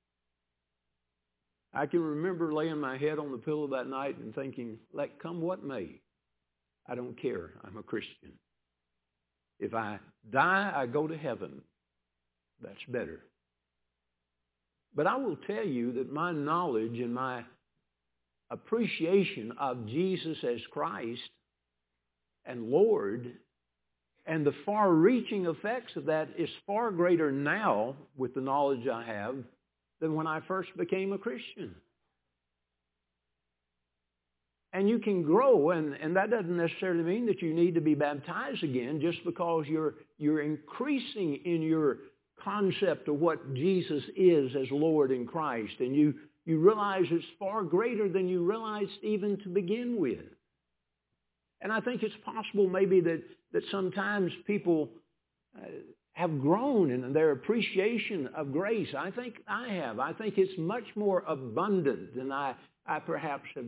I 1.75 1.87
can 1.87 1.99
remember 2.01 2.55
laying 2.55 2.79
my 2.79 2.97
head 2.97 3.19
on 3.19 3.33
the 3.33 3.39
pillow 3.39 3.67
that 3.73 3.89
night 3.89 4.17
and 4.19 4.33
thinking, 4.33 4.79
let 4.93 5.19
come 5.19 5.41
what 5.41 5.65
may, 5.65 6.01
I 6.89 6.95
don't 6.95 7.21
care. 7.21 7.51
I'm 7.65 7.77
a 7.77 7.83
Christian. 7.83 8.35
If 9.59 9.75
I 9.75 9.99
die, 10.31 10.73
I 10.73 10.87
go 10.87 11.09
to 11.09 11.19
heaven. 11.19 11.61
That's 12.63 12.85
better. 12.87 13.19
But 14.95 15.09
I 15.09 15.17
will 15.17 15.39
tell 15.49 15.67
you 15.67 15.91
that 15.95 16.13
my 16.13 16.31
knowledge 16.31 17.01
and 17.01 17.13
my 17.13 17.43
appreciation 18.53 19.53
of 19.59 19.89
Jesus 19.89 20.39
as 20.45 20.61
Christ 20.71 21.21
and 22.47 22.71
Lord 22.71 23.33
and 24.27 24.47
the 24.47 24.55
far-reaching 24.65 25.47
effects 25.47 25.97
of 25.97 26.07
that 26.07 26.29
is 26.39 26.49
far 26.67 26.91
greater 26.91 27.31
now 27.31 27.95
with 28.17 28.35
the 28.35 28.41
knowledge 28.41 28.89
I 28.89 29.05
have 29.05 29.37
than 30.01 30.15
when 30.15 30.27
I 30.27 30.41
first 30.49 30.75
became 30.77 31.13
a 31.13 31.19
Christian. 31.19 31.75
And 34.73 34.89
you 34.89 34.99
can 34.99 35.23
grow, 35.23 35.71
and, 35.71 35.95
and 35.95 36.17
that 36.17 36.31
doesn't 36.31 36.57
necessarily 36.57 37.05
mean 37.05 37.27
that 37.27 37.43
you 37.43 37.55
need 37.55 37.75
to 37.75 37.81
be 37.81 37.95
baptized 37.95 38.65
again 38.65 39.01
just 39.01 39.25
because 39.25 39.67
you're, 39.69 39.95
you're 40.19 40.43
increasing 40.43 41.37
in 41.45 41.63
your 41.63 41.99
concept 42.43 43.09
of 43.09 43.21
what 43.21 43.55
Jesus 43.55 44.03
is 44.17 44.57
as 44.57 44.67
Lord 44.71 45.13
in 45.13 45.27
Christ. 45.27 45.75
And 45.79 45.95
you, 45.95 46.15
you 46.45 46.59
realize 46.59 47.05
it's 47.11 47.25
far 47.39 47.63
greater 47.63 48.09
than 48.09 48.29
you 48.29 48.43
realized 48.43 48.91
even 49.03 49.39
to 49.45 49.49
begin 49.49 49.97
with. 50.01 50.25
And 51.61 51.73
I 51.73 51.81
think 51.81 52.03
it's 52.03 52.15
possible 52.25 52.69
maybe 52.69 53.01
that, 53.01 53.23
that 53.53 53.63
sometimes 53.71 54.33
people 54.47 54.91
uh, 55.57 55.67
have 56.13 56.41
grown 56.41 56.91
in 56.91 57.13
their 57.13 57.33
appreciation 57.33 58.29
of 58.37 58.53
grace. 58.53 58.89
I 58.97 59.11
think 59.11 59.37
I 59.49 59.73
have. 59.75 59.99
I 59.99 60.13
think 60.13 60.39
it's 60.39 60.57
much 60.59 60.85
more 60.95 61.25
abundant 61.27 62.15
than 62.17 62.31
I, 62.31 62.55
I 62.87 63.01
perhaps 63.01 63.49
have 63.57 63.67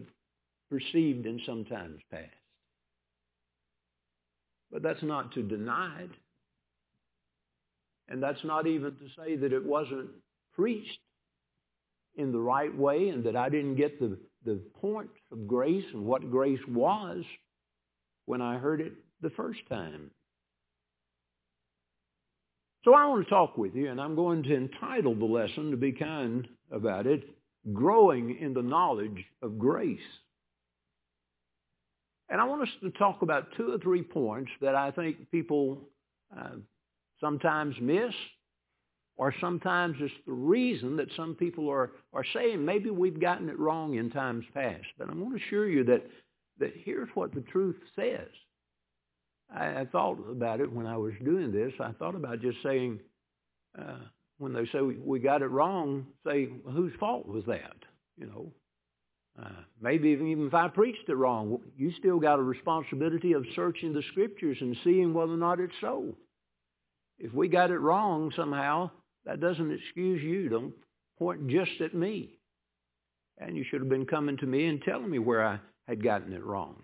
perceived 0.70 1.26
in 1.26 1.40
some 1.46 1.64
times 1.64 2.00
past. 2.10 2.30
But 4.70 4.82
that's 4.82 5.02
not 5.02 5.32
to 5.32 5.42
deny 5.42 6.02
it. 6.02 6.10
And 8.08 8.22
that's 8.22 8.44
not 8.44 8.66
even 8.66 8.92
to 8.92 9.08
say 9.18 9.36
that 9.36 9.52
it 9.52 9.64
wasn't 9.64 10.10
preached 10.54 10.98
in 12.16 12.32
the 12.32 12.38
right 12.38 12.74
way 12.76 13.08
and 13.08 13.24
that 13.24 13.36
I 13.36 13.48
didn't 13.48 13.76
get 13.76 13.98
the, 13.98 14.16
the 14.44 14.60
point 14.80 15.10
of 15.32 15.46
grace 15.46 15.84
and 15.92 16.04
what 16.04 16.30
grace 16.30 16.60
was 16.68 17.24
when 18.26 18.42
I 18.42 18.58
heard 18.58 18.80
it 18.80 18.92
the 19.22 19.30
first 19.30 19.60
time. 19.68 20.10
So 22.84 22.94
I 22.94 23.06
want 23.06 23.24
to 23.24 23.30
talk 23.30 23.58
with 23.58 23.74
you, 23.74 23.90
and 23.90 24.00
I'm 24.00 24.14
going 24.14 24.44
to 24.44 24.54
entitle 24.54 25.16
the 25.16 25.24
lesson, 25.24 25.72
to 25.72 25.76
be 25.76 25.90
kind 25.90 26.46
about 26.70 27.06
it, 27.06 27.24
Growing 27.72 28.38
in 28.38 28.54
the 28.54 28.62
Knowledge 28.62 29.24
of 29.42 29.58
Grace. 29.58 29.98
And 32.28 32.40
I 32.40 32.44
want 32.44 32.62
us 32.62 32.68
to 32.82 32.90
talk 32.90 33.22
about 33.22 33.48
two 33.56 33.72
or 33.72 33.78
three 33.78 34.02
points 34.02 34.50
that 34.60 34.76
I 34.76 34.92
think 34.92 35.30
people 35.32 35.88
uh, 36.36 36.56
sometimes 37.20 37.74
miss, 37.80 38.14
or 39.16 39.34
sometimes 39.40 39.96
it's 40.00 40.14
the 40.26 40.32
reason 40.32 40.96
that 40.96 41.08
some 41.16 41.34
people 41.34 41.68
are, 41.68 41.92
are 42.12 42.24
saying 42.34 42.64
maybe 42.64 42.90
we've 42.90 43.20
gotten 43.20 43.48
it 43.48 43.58
wrong 43.58 43.94
in 43.94 44.10
times 44.10 44.44
past. 44.54 44.86
But 44.96 45.08
I 45.08 45.14
want 45.14 45.36
to 45.36 45.44
assure 45.44 45.68
you 45.68 45.82
that 45.84 46.04
that 46.58 46.72
here's 46.84 47.08
what 47.14 47.34
the 47.34 47.42
truth 47.42 47.76
says. 47.94 48.28
I, 49.54 49.80
I 49.80 49.86
thought 49.86 50.18
about 50.30 50.60
it 50.60 50.72
when 50.72 50.86
I 50.86 50.96
was 50.96 51.12
doing 51.24 51.52
this. 51.52 51.72
I 51.80 51.92
thought 51.92 52.14
about 52.14 52.40
just 52.40 52.58
saying, 52.62 53.00
uh, 53.78 53.98
when 54.38 54.52
they 54.52 54.66
say 54.66 54.80
we, 54.80 54.96
we 54.96 55.18
got 55.18 55.42
it 55.42 55.46
wrong, 55.48 56.06
say, 56.26 56.48
well, 56.64 56.74
whose 56.74 56.92
fault 56.98 57.26
was 57.26 57.44
that? 57.46 57.76
You 58.16 58.26
know, 58.26 58.52
uh, 59.42 59.62
maybe 59.80 60.10
even 60.10 60.46
if 60.46 60.54
I 60.54 60.68
preached 60.68 61.08
it 61.08 61.14
wrong, 61.14 61.58
you 61.76 61.92
still 61.98 62.18
got 62.18 62.38
a 62.38 62.42
responsibility 62.42 63.32
of 63.32 63.44
searching 63.54 63.92
the 63.92 64.02
scriptures 64.12 64.56
and 64.60 64.76
seeing 64.82 65.12
whether 65.12 65.32
or 65.32 65.38
not 65.38 65.60
it's 65.60 65.74
so. 65.80 66.16
If 67.18 67.32
we 67.32 67.48
got 67.48 67.70
it 67.70 67.78
wrong 67.78 68.32
somehow, 68.36 68.90
that 69.24 69.40
doesn't 69.40 69.70
excuse 69.70 70.22
you. 70.22 70.48
Don't 70.48 70.74
point 71.18 71.48
just 71.48 71.80
at 71.80 71.94
me. 71.94 72.38
And 73.38 73.56
you 73.56 73.64
should 73.68 73.80
have 73.80 73.88
been 73.88 74.06
coming 74.06 74.36
to 74.38 74.46
me 74.46 74.66
and 74.66 74.80
telling 74.82 75.10
me 75.10 75.18
where 75.18 75.46
I 75.46 75.60
had 75.86 76.02
gotten 76.02 76.32
it 76.32 76.44
wrong. 76.44 76.82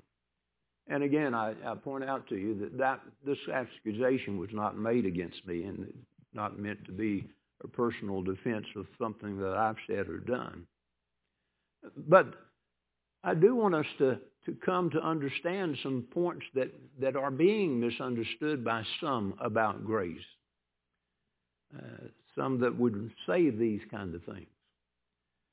And 0.88 1.02
again, 1.02 1.34
I, 1.34 1.54
I 1.64 1.74
point 1.74 2.04
out 2.04 2.28
to 2.28 2.36
you 2.36 2.58
that, 2.60 2.78
that 2.78 3.00
this 3.24 3.38
accusation 3.52 4.38
was 4.38 4.50
not 4.52 4.76
made 4.76 5.06
against 5.06 5.46
me 5.46 5.64
and 5.64 5.92
not 6.34 6.58
meant 6.58 6.84
to 6.86 6.92
be 6.92 7.24
a 7.62 7.68
personal 7.68 8.22
defense 8.22 8.66
of 8.76 8.86
something 9.00 9.38
that 9.38 9.54
I've 9.56 9.76
said 9.86 10.08
or 10.08 10.18
done. 10.18 10.66
But 12.08 12.34
I 13.24 13.34
do 13.34 13.54
want 13.54 13.74
us 13.74 13.86
to, 13.98 14.18
to 14.46 14.52
come 14.64 14.90
to 14.90 15.00
understand 15.00 15.78
some 15.82 16.04
points 16.12 16.44
that, 16.54 16.72
that 17.00 17.16
are 17.16 17.30
being 17.30 17.78
misunderstood 17.80 18.64
by 18.64 18.82
some 19.00 19.34
about 19.40 19.84
grace. 19.84 20.18
Uh, 21.76 22.08
some 22.36 22.60
that 22.60 22.76
would 22.76 23.10
say 23.26 23.50
these 23.50 23.80
kind 23.90 24.14
of 24.14 24.22
things. 24.24 24.46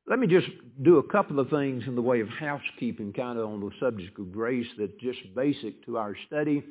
Let 0.10 0.18
me 0.18 0.26
just 0.26 0.48
do 0.82 0.98
a 0.98 1.04
couple 1.04 1.40
of 1.40 1.52
things 1.52 1.84
in 1.86 1.94
the 1.94 2.02
way 2.02 2.22
of 2.22 2.30
housekeeping 2.30 3.14
kind 3.14 3.38
of 3.38 3.46
on 3.48 3.60
the 3.60 3.70
subject 3.80 4.18
of 4.18 4.32
grace 4.32 4.66
that's 4.76 4.92
just 5.00 5.20
basic 5.36 5.86
to 5.86 5.98
our 6.00 6.16
study. 6.26 6.64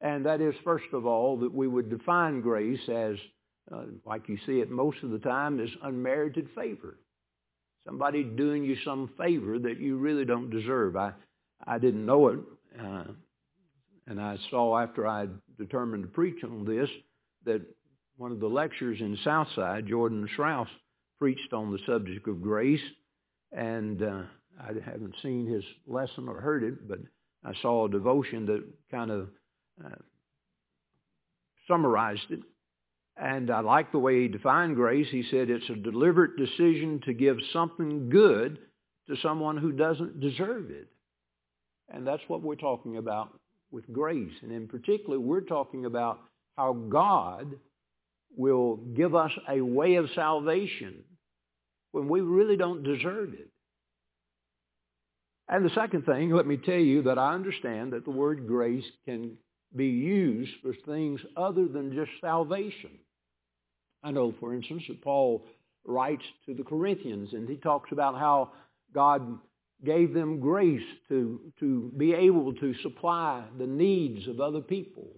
And 0.00 0.24
that 0.24 0.40
is, 0.40 0.54
first 0.64 0.86
of 0.94 1.04
all, 1.04 1.36
that 1.40 1.52
we 1.52 1.68
would 1.68 1.90
define 1.90 2.40
grace 2.40 2.80
as, 2.88 3.16
uh, 3.70 3.82
like 4.06 4.26
you 4.26 4.38
see 4.46 4.60
it 4.60 4.70
most 4.70 4.96
of 5.02 5.10
the 5.10 5.18
time, 5.18 5.60
as 5.60 5.68
unmerited 5.82 6.48
favor. 6.56 6.98
Somebody 7.84 8.24
doing 8.24 8.64
you 8.64 8.76
some 8.86 9.10
favor 9.18 9.58
that 9.58 9.78
you 9.78 9.98
really 9.98 10.24
don't 10.24 10.48
deserve. 10.48 10.96
I, 10.96 11.12
I 11.66 11.78
didn't 11.78 12.06
know 12.06 12.28
it, 12.28 12.38
uh, 12.80 13.04
and 14.06 14.18
I 14.18 14.38
saw 14.48 14.78
after 14.78 15.06
I 15.06 15.26
determined 15.58 16.04
to 16.04 16.08
preach 16.08 16.42
on 16.42 16.64
this 16.64 16.88
that 17.44 17.60
one 18.16 18.32
of 18.32 18.40
the 18.40 18.46
lectures 18.46 18.98
in 19.00 19.18
Southside, 19.22 19.86
Jordan 19.88 20.26
Strauss, 20.32 20.68
preached 21.22 21.52
on 21.52 21.70
the 21.70 21.78
subject 21.86 22.26
of 22.26 22.42
grace, 22.42 22.80
and 23.52 24.02
uh, 24.02 24.22
I 24.60 24.72
haven't 24.84 25.14
seen 25.22 25.46
his 25.46 25.62
lesson 25.86 26.28
or 26.28 26.40
heard 26.40 26.64
it, 26.64 26.88
but 26.88 26.98
I 27.44 27.52
saw 27.62 27.86
a 27.86 27.88
devotion 27.88 28.44
that 28.46 28.64
kind 28.90 29.12
of 29.12 29.28
uh, 29.84 29.90
summarized 31.68 32.28
it. 32.30 32.40
And 33.16 33.52
I 33.52 33.60
like 33.60 33.92
the 33.92 34.00
way 34.00 34.22
he 34.22 34.26
defined 34.26 34.74
grace. 34.74 35.06
He 35.12 35.22
said 35.30 35.48
it's 35.48 35.70
a 35.70 35.76
deliberate 35.76 36.36
decision 36.36 37.00
to 37.04 37.12
give 37.12 37.36
something 37.52 38.10
good 38.10 38.58
to 39.08 39.14
someone 39.22 39.56
who 39.56 39.70
doesn't 39.70 40.18
deserve 40.18 40.72
it. 40.72 40.88
And 41.88 42.04
that's 42.04 42.24
what 42.26 42.42
we're 42.42 42.56
talking 42.56 42.96
about 42.96 43.38
with 43.70 43.84
grace. 43.92 44.34
And 44.42 44.50
in 44.50 44.66
particular, 44.66 45.20
we're 45.20 45.42
talking 45.42 45.84
about 45.84 46.18
how 46.56 46.72
God 46.72 47.54
will 48.36 48.78
give 48.96 49.14
us 49.14 49.30
a 49.48 49.60
way 49.60 49.94
of 49.94 50.06
salvation 50.16 51.04
when 51.92 52.08
we 52.08 52.20
really 52.20 52.56
don't 52.56 52.82
deserve 52.82 53.34
it. 53.34 53.48
And 55.48 55.64
the 55.64 55.74
second 55.74 56.06
thing, 56.06 56.30
let 56.30 56.46
me 56.46 56.56
tell 56.56 56.74
you 56.74 57.02
that 57.02 57.18
I 57.18 57.34
understand 57.34 57.92
that 57.92 58.04
the 58.04 58.10
word 58.10 58.46
grace 58.46 58.84
can 59.04 59.36
be 59.74 59.86
used 59.86 60.52
for 60.62 60.74
things 60.86 61.20
other 61.36 61.66
than 61.66 61.94
just 61.94 62.10
salvation. 62.20 62.90
I 64.02 64.10
know, 64.10 64.34
for 64.40 64.54
instance, 64.54 64.84
that 64.88 65.02
Paul 65.02 65.44
writes 65.84 66.24
to 66.46 66.54
the 66.54 66.64
Corinthians 66.64 67.32
and 67.32 67.48
he 67.48 67.56
talks 67.56 67.92
about 67.92 68.18
how 68.18 68.52
God 68.94 69.38
gave 69.84 70.14
them 70.14 70.40
grace 70.40 70.82
to, 71.08 71.40
to 71.60 71.92
be 71.96 72.14
able 72.14 72.54
to 72.54 72.74
supply 72.82 73.44
the 73.58 73.66
needs 73.66 74.28
of 74.28 74.40
other 74.40 74.60
people. 74.60 75.08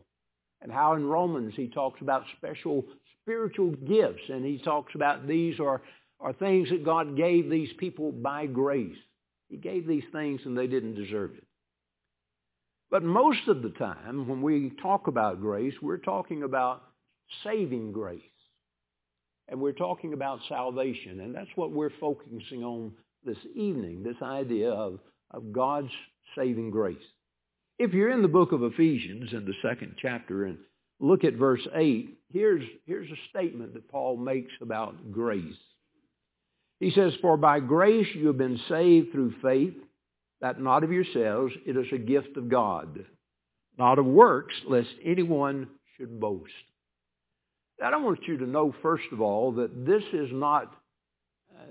And 0.62 0.72
how 0.72 0.94
in 0.94 1.04
Romans 1.04 1.52
he 1.54 1.68
talks 1.68 2.00
about 2.00 2.24
special 2.38 2.84
spiritual 3.22 3.70
gifts 3.70 4.22
and 4.28 4.44
he 4.44 4.58
talks 4.58 4.94
about 4.94 5.26
these 5.26 5.60
are 5.60 5.82
are 6.20 6.32
things 6.32 6.70
that 6.70 6.84
God 6.84 7.16
gave 7.16 7.50
these 7.50 7.72
people 7.78 8.12
by 8.12 8.46
grace. 8.46 8.96
He 9.48 9.56
gave 9.56 9.86
these 9.86 10.04
things 10.12 10.40
and 10.44 10.56
they 10.56 10.66
didn't 10.66 10.94
deserve 10.94 11.32
it. 11.36 11.44
But 12.90 13.02
most 13.02 13.48
of 13.48 13.62
the 13.62 13.70
time, 13.70 14.28
when 14.28 14.40
we 14.40 14.72
talk 14.80 15.06
about 15.06 15.40
grace, 15.40 15.74
we're 15.82 15.96
talking 15.96 16.42
about 16.42 16.82
saving 17.42 17.92
grace. 17.92 18.20
And 19.48 19.60
we're 19.60 19.72
talking 19.72 20.12
about 20.12 20.40
salvation. 20.48 21.20
And 21.20 21.34
that's 21.34 21.50
what 21.56 21.72
we're 21.72 21.92
focusing 22.00 22.62
on 22.62 22.92
this 23.24 23.38
evening, 23.54 24.02
this 24.02 24.22
idea 24.22 24.70
of, 24.70 25.00
of 25.30 25.52
God's 25.52 25.90
saving 26.36 26.70
grace. 26.70 26.96
If 27.78 27.92
you're 27.92 28.10
in 28.10 28.22
the 28.22 28.28
book 28.28 28.52
of 28.52 28.62
Ephesians 28.62 29.32
in 29.32 29.44
the 29.44 29.54
second 29.60 29.96
chapter 30.00 30.44
and 30.44 30.58
look 31.00 31.24
at 31.24 31.34
verse 31.34 31.66
8, 31.74 32.16
here's, 32.32 32.64
here's 32.86 33.10
a 33.10 33.28
statement 33.30 33.74
that 33.74 33.90
Paul 33.90 34.16
makes 34.16 34.52
about 34.60 35.10
grace. 35.10 35.54
He 36.80 36.90
says, 36.90 37.12
For 37.20 37.36
by 37.36 37.60
grace 37.60 38.08
you 38.14 38.28
have 38.28 38.38
been 38.38 38.60
saved 38.68 39.12
through 39.12 39.34
faith. 39.42 39.74
that 40.40 40.60
not 40.60 40.84
of 40.84 40.92
yourselves, 40.92 41.54
it 41.66 41.76
is 41.76 41.86
a 41.92 41.98
gift 41.98 42.36
of 42.36 42.48
God, 42.50 43.04
not 43.78 43.98
of 43.98 44.04
works, 44.04 44.54
lest 44.68 44.90
anyone 45.02 45.68
should 45.96 46.20
boast. 46.20 46.52
Now, 47.80 47.92
I 47.92 47.96
want 47.96 48.26
you 48.26 48.38
to 48.38 48.46
know, 48.46 48.74
first 48.82 49.04
of 49.12 49.20
all, 49.20 49.52
that 49.52 49.86
this 49.86 50.02
is 50.12 50.28
not 50.32 50.72
uh, 51.50 51.64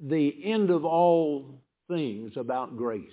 the 0.00 0.34
end 0.44 0.70
of 0.70 0.84
all 0.84 1.62
things 1.88 2.32
about 2.36 2.76
grace. 2.76 3.10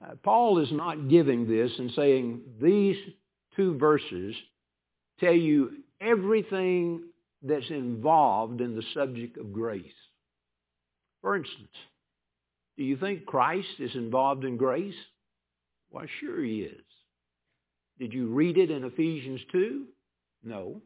Uh, 0.00 0.14
Paul 0.22 0.58
is 0.58 0.70
not 0.70 1.08
giving 1.08 1.48
this 1.48 1.72
and 1.78 1.90
saying 1.92 2.40
these 2.62 2.96
two 3.56 3.76
verses 3.76 4.34
tell 5.18 5.32
you 5.34 5.72
everything 6.00 7.02
that's 7.42 7.70
involved 7.70 8.60
in 8.60 8.74
the 8.74 8.82
subject 8.94 9.36
of 9.38 9.52
grace. 9.52 9.84
For 11.22 11.36
instance, 11.36 11.68
do 12.76 12.84
you 12.84 12.96
think 12.96 13.26
Christ 13.26 13.68
is 13.78 13.94
involved 13.94 14.44
in 14.44 14.56
grace? 14.56 14.94
Why, 15.90 16.06
sure 16.20 16.42
he 16.42 16.60
is. 16.60 16.84
Did 17.98 18.12
you 18.12 18.28
read 18.28 18.58
it 18.58 18.70
in 18.70 18.84
Ephesians 18.84 19.40
2? 19.50 19.84
No. 20.44 20.80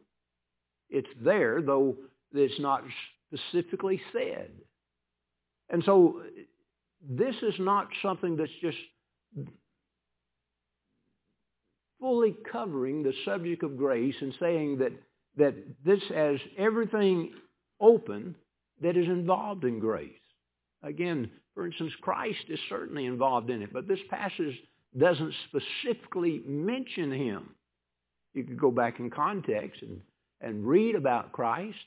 It's 0.88 1.08
there, 1.22 1.60
though 1.60 1.96
it's 2.32 2.60
not 2.60 2.84
specifically 3.28 4.00
said. 4.12 4.50
And 5.68 5.82
so 5.84 6.22
this 7.08 7.34
is 7.42 7.54
not 7.58 7.88
something 8.02 8.36
that's 8.36 8.50
just 8.60 8.78
fully 12.00 12.34
covering 12.50 13.02
the 13.02 13.12
subject 13.24 13.62
of 13.62 13.76
grace 13.76 14.14
and 14.20 14.34
saying 14.40 14.78
that, 14.78 14.92
that 15.36 15.54
this 15.84 16.02
has 16.14 16.38
everything 16.58 17.32
open 17.80 18.34
that 18.80 18.96
is 18.96 19.06
involved 19.06 19.64
in 19.64 19.78
grace. 19.78 20.10
Again, 20.82 21.30
for 21.54 21.66
instance, 21.66 21.92
Christ 22.00 22.44
is 22.48 22.58
certainly 22.68 23.06
involved 23.06 23.50
in 23.50 23.62
it, 23.62 23.72
but 23.72 23.86
this 23.86 24.00
passage 24.10 24.58
doesn't 24.98 25.34
specifically 25.48 26.42
mention 26.46 27.12
him. 27.12 27.50
You 28.34 28.44
could 28.44 28.58
go 28.58 28.70
back 28.70 28.98
in 28.98 29.10
context 29.10 29.82
and, 29.82 30.00
and 30.40 30.66
read 30.66 30.94
about 30.94 31.32
Christ. 31.32 31.78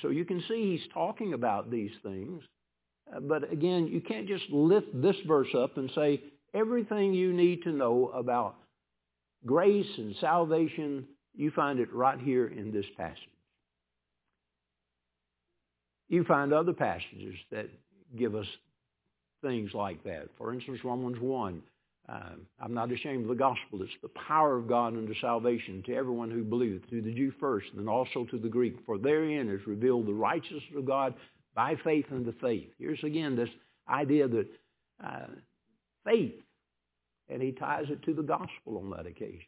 So 0.00 0.08
you 0.08 0.24
can 0.24 0.42
see 0.48 0.76
he's 0.76 0.92
talking 0.92 1.34
about 1.34 1.70
these 1.70 1.90
things. 2.02 2.42
But 3.22 3.52
again, 3.52 3.88
you 3.88 4.00
can't 4.00 4.26
just 4.26 4.48
lift 4.50 4.88
this 4.94 5.16
verse 5.26 5.54
up 5.56 5.76
and 5.76 5.90
say 5.94 6.22
everything 6.54 7.12
you 7.12 7.32
need 7.32 7.62
to 7.64 7.72
know 7.72 8.10
about 8.14 8.56
grace 9.44 9.98
and 9.98 10.14
salvation, 10.20 11.06
you 11.34 11.50
find 11.50 11.78
it 11.78 11.92
right 11.92 12.18
here 12.18 12.46
in 12.46 12.72
this 12.72 12.86
passage. 12.96 13.18
You 16.08 16.24
find 16.24 16.52
other 16.52 16.74
passages 16.74 17.34
that 17.50 17.70
give 18.16 18.34
us 18.34 18.46
things 19.42 19.70
like 19.74 20.04
that. 20.04 20.28
For 20.36 20.52
instance, 20.52 20.80
Romans 20.84 21.18
1. 21.20 21.62
Uh, 22.08 22.20
I'm 22.60 22.74
not 22.74 22.90
ashamed 22.90 23.22
of 23.22 23.28
the 23.28 23.34
gospel. 23.34 23.80
It's 23.80 23.92
the 24.02 24.08
power 24.08 24.56
of 24.56 24.66
God 24.66 24.94
unto 24.94 25.14
salvation 25.20 25.82
to 25.86 25.94
everyone 25.94 26.30
who 26.30 26.42
believeth, 26.42 26.88
to 26.90 27.00
the 27.00 27.12
Jew 27.12 27.32
first, 27.38 27.68
and 27.70 27.80
then 27.80 27.88
also 27.88 28.24
to 28.24 28.38
the 28.38 28.48
Greek. 28.48 28.76
For 28.84 28.98
therein 28.98 29.48
is 29.48 29.66
revealed 29.66 30.06
the 30.06 30.12
righteousness 30.12 30.64
of 30.76 30.84
God 30.84 31.14
by 31.54 31.76
faith 31.84 32.06
unto 32.10 32.32
faith. 32.40 32.68
Here's 32.78 33.02
again 33.04 33.36
this 33.36 33.48
idea 33.88 34.26
that 34.26 34.46
uh, 35.02 35.26
faith, 36.04 36.34
and 37.28 37.40
he 37.40 37.52
ties 37.52 37.86
it 37.88 38.02
to 38.02 38.14
the 38.14 38.22
gospel 38.22 38.78
on 38.78 38.90
that 38.90 39.06
occasion. 39.06 39.46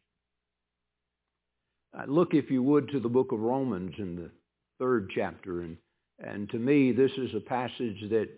Uh, 1.97 2.05
look, 2.07 2.35
if 2.35 2.51
you 2.51 2.63
would, 2.63 2.89
to 2.89 3.01
the 3.01 3.09
book 3.09 3.33
of 3.33 3.41
Romans 3.41 3.95
in 3.99 4.17
the 4.17 4.31
third 4.79 5.11
chapter, 5.15 5.63
and 5.63 5.77
and 6.19 6.49
to 6.51 6.59
me, 6.59 6.93
this 6.93 7.11
is 7.17 7.35
a 7.35 7.41
passage 7.41 8.01
that 8.11 8.29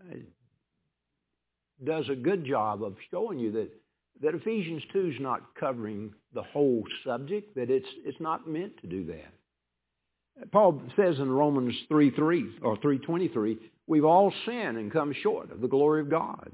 uh, 0.00 0.16
does 1.84 2.08
a 2.08 2.16
good 2.16 2.44
job 2.44 2.82
of 2.82 2.96
showing 3.10 3.38
you 3.38 3.52
that, 3.52 3.70
that 4.22 4.34
Ephesians 4.34 4.82
2 4.92 5.12
is 5.14 5.20
not 5.20 5.54
covering 5.58 6.12
the 6.34 6.42
whole 6.42 6.84
subject, 7.04 7.54
that 7.54 7.70
it's, 7.70 7.88
it's 8.04 8.20
not 8.20 8.48
meant 8.48 8.76
to 8.80 8.86
do 8.86 9.04
that. 9.06 10.50
Paul 10.50 10.82
says 10.96 11.18
in 11.18 11.30
Romans 11.30 11.74
3, 11.88 12.10
3 12.10 12.56
or 12.62 12.76
3.23, 12.78 13.58
we've 13.86 14.04
all 14.04 14.32
sinned 14.46 14.78
and 14.78 14.92
come 14.92 15.14
short 15.22 15.52
of 15.52 15.60
the 15.60 15.68
glory 15.68 16.00
of 16.00 16.10
God. 16.10 16.52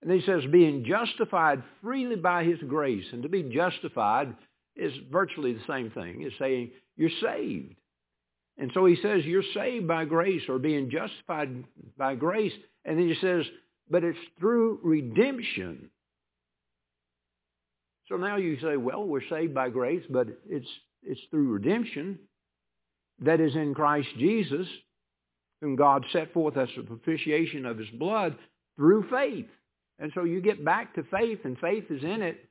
And 0.00 0.12
he 0.12 0.24
says, 0.24 0.42
being 0.50 0.84
justified 0.84 1.62
freely 1.82 2.16
by 2.16 2.44
his 2.44 2.58
grace. 2.68 3.04
And 3.12 3.24
to 3.24 3.28
be 3.28 3.42
justified 3.42 4.34
is 4.78 4.92
virtually 5.10 5.52
the 5.52 5.64
same 5.66 5.90
thing 5.90 6.24
as 6.24 6.32
saying 6.38 6.70
you're 6.96 7.10
saved. 7.22 7.74
And 8.56 8.70
so 8.74 8.86
he 8.86 8.96
says 8.96 9.24
you're 9.24 9.42
saved 9.54 9.86
by 9.86 10.04
grace 10.04 10.42
or 10.48 10.58
being 10.58 10.90
justified 10.90 11.64
by 11.96 12.14
grace. 12.14 12.52
And 12.84 12.98
then 12.98 13.08
he 13.08 13.14
says, 13.20 13.44
but 13.90 14.04
it's 14.04 14.18
through 14.38 14.80
redemption. 14.82 15.90
So 18.08 18.16
now 18.16 18.36
you 18.36 18.58
say, 18.60 18.76
well, 18.76 19.04
we're 19.04 19.28
saved 19.28 19.54
by 19.54 19.68
grace, 19.68 20.02
but 20.10 20.28
it's, 20.48 20.68
it's 21.02 21.20
through 21.30 21.52
redemption 21.52 22.18
that 23.20 23.40
is 23.40 23.54
in 23.54 23.74
Christ 23.74 24.08
Jesus, 24.18 24.66
whom 25.60 25.76
God 25.76 26.04
set 26.12 26.32
forth 26.32 26.56
as 26.56 26.68
the 26.76 26.82
propitiation 26.82 27.66
of 27.66 27.78
his 27.78 27.90
blood 27.90 28.36
through 28.76 29.08
faith. 29.10 29.46
And 29.98 30.12
so 30.14 30.24
you 30.24 30.40
get 30.40 30.64
back 30.64 30.94
to 30.94 31.02
faith, 31.04 31.40
and 31.44 31.58
faith 31.58 31.84
is 31.90 32.02
in 32.02 32.22
it. 32.22 32.48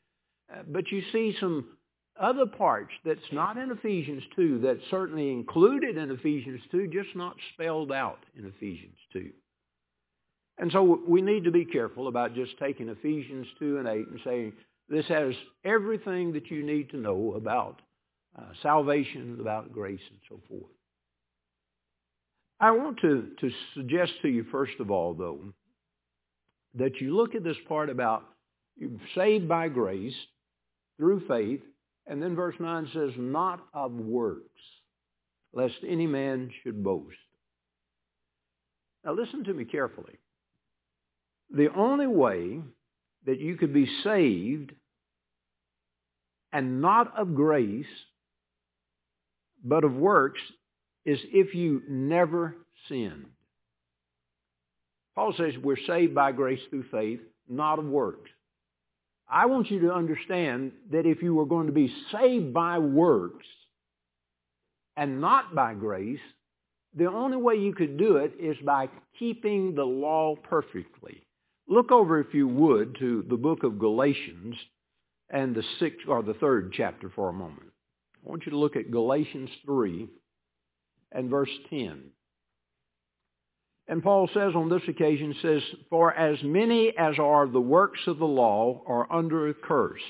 But 0.67 0.91
you 0.91 1.01
see 1.11 1.35
some 1.39 1.65
other 2.19 2.45
parts 2.45 2.91
that's 3.06 3.19
not 3.32 3.58
in 3.58 3.71
Ephesians 3.71 4.23
2, 4.36 4.60
that's 4.60 4.80
certainly 4.89 5.32
included 5.32 5.97
in 5.97 6.12
Ephesians 6.12 6.62
2, 6.71 6.88
just 6.88 7.15
not 7.15 7.36
spelled 7.53 7.91
out 7.91 8.19
in 8.38 8.45
Ephesians 8.45 8.97
2. 9.13 9.32
And 10.60 10.71
so 10.71 10.99
we 11.08 11.21
need 11.21 11.43
to 11.43 11.51
be 11.51 11.65
careful 11.65 12.08
about 12.08 12.34
just 12.34 12.58
taking 12.60 12.89
Ephesians 12.89 13.47
2 13.60 13.77
and 13.77 13.88
8 13.88 14.08
and 14.08 14.19
saying, 14.23 14.53
this 14.89 15.06
has 15.08 15.34
everything 15.63 16.34
that 16.34 16.49
you 16.49 16.65
need 16.65 16.89
to 16.91 16.97
know 16.97 17.34
about 17.36 17.82
uh, 18.38 18.43
salvation, 18.62 19.38
about 19.39 19.73
grace, 19.73 20.01
and 20.10 20.19
so 20.30 20.39
forth. 20.47 20.71
I 22.60 22.71
want 22.71 22.99
to, 23.01 23.30
to 23.39 23.51
suggest 23.75 24.13
to 24.21 24.30
you, 24.30 24.45
first 24.51 24.80
of 24.80 24.89
all, 24.89 25.13
though, 25.13 25.39
that 26.75 27.01
you 27.01 27.15
look 27.15 27.36
at 27.36 27.43
this 27.43 27.58
part 27.67 27.89
about 27.89 28.23
you're 28.75 28.91
saved 29.15 29.47
by 29.47 29.67
grace 29.67 30.15
through 30.97 31.27
faith, 31.27 31.62
and 32.07 32.21
then 32.21 32.35
verse 32.35 32.55
9 32.59 32.89
says, 32.93 33.11
not 33.17 33.59
of 33.73 33.91
works, 33.91 34.61
lest 35.53 35.75
any 35.87 36.07
man 36.07 36.51
should 36.63 36.83
boast. 36.83 37.15
Now 39.03 39.13
listen 39.13 39.43
to 39.45 39.53
me 39.53 39.65
carefully. 39.65 40.17
The 41.49 41.69
only 41.73 42.07
way 42.07 42.61
that 43.25 43.39
you 43.39 43.55
could 43.55 43.73
be 43.73 43.89
saved 44.03 44.71
and 46.51 46.81
not 46.81 47.17
of 47.17 47.35
grace, 47.35 47.85
but 49.63 49.83
of 49.83 49.93
works, 49.93 50.39
is 51.05 51.19
if 51.31 51.53
you 51.53 51.81
never 51.89 52.55
sinned. 52.87 53.25
Paul 55.15 55.33
says 55.37 55.53
we're 55.61 55.77
saved 55.87 56.13
by 56.13 56.31
grace 56.31 56.59
through 56.69 56.85
faith, 56.91 57.19
not 57.49 57.79
of 57.79 57.85
works. 57.85 58.29
I 59.29 59.45
want 59.47 59.69
you 59.69 59.79
to 59.81 59.93
understand 59.93 60.71
that 60.91 61.05
if 61.05 61.21
you 61.21 61.35
were 61.35 61.45
going 61.45 61.67
to 61.67 61.73
be 61.73 61.93
saved 62.11 62.53
by 62.53 62.79
works 62.79 63.45
and 64.95 65.19
not 65.19 65.53
by 65.53 65.73
grace, 65.73 66.19
the 66.95 67.09
only 67.09 67.37
way 67.37 67.55
you 67.55 67.73
could 67.73 67.97
do 67.97 68.17
it 68.17 68.33
is 68.39 68.57
by 68.65 68.89
keeping 69.19 69.75
the 69.75 69.83
law 69.83 70.35
perfectly. 70.35 71.23
Look 71.67 71.91
over, 71.91 72.19
if 72.19 72.33
you 72.33 72.47
would, 72.47 72.95
to 72.99 73.25
the 73.29 73.35
book 73.35 73.63
of 73.63 73.79
Galatians 73.79 74.55
and 75.29 75.53
the 75.53 75.63
sixth 75.79 76.07
or 76.07 76.23
the 76.23 76.33
third 76.35 76.71
chapter 76.73 77.11
for 77.13 77.29
a 77.29 77.33
moment. 77.33 77.71
I 78.25 78.29
want 78.29 78.45
you 78.45 78.51
to 78.51 78.57
look 78.57 78.77
at 78.77 78.91
Galatians 78.91 79.49
3 79.65 80.07
and 81.11 81.29
verse 81.29 81.51
10. 81.69 82.03
And 83.88 84.04
Paul 84.04 84.30
says 84.34 84.54
on 84.54 84.69
this 84.69 84.82
occasion, 84.88 85.36
says, 85.41 85.62
For 85.89 86.13
as 86.13 86.38
many 86.43 86.93
as 86.97 87.17
are 87.19 87.47
the 87.47 87.62
works 87.62 88.02
of 88.08 88.17
the 88.17 88.26
law 88.26 88.84
are 88.86 89.12
under 89.12 89.47
a 89.47 89.54
curse. 89.54 90.02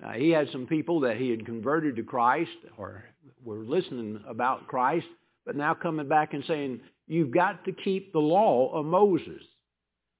Now, 0.00 0.12
he 0.12 0.30
had 0.30 0.48
some 0.50 0.66
people 0.66 1.00
that 1.00 1.16
he 1.16 1.30
had 1.30 1.46
converted 1.46 1.96
to 1.96 2.02
Christ 2.02 2.50
or 2.76 3.04
were 3.42 3.64
listening 3.64 4.22
about 4.28 4.66
Christ, 4.66 5.06
but 5.46 5.56
now 5.56 5.74
coming 5.74 6.08
back 6.08 6.34
and 6.34 6.44
saying, 6.46 6.80
you've 7.06 7.32
got 7.32 7.64
to 7.64 7.72
keep 7.72 8.12
the 8.12 8.18
law 8.18 8.72
of 8.72 8.86
Moses. 8.86 9.42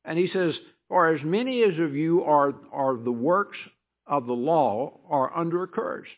And 0.05 0.19
he 0.19 0.29
says, 0.33 0.55
For 0.89 1.15
as 1.15 1.23
many 1.23 1.63
as 1.63 1.79
of 1.79 1.95
you 1.95 2.25
are, 2.25 2.55
are 2.73 2.97
the 2.97 3.13
works 3.13 3.59
of 4.07 4.27
the 4.27 4.33
law 4.33 5.01
are 5.09 5.37
under 5.37 5.63
a 5.63 5.69
curse. 5.69 6.09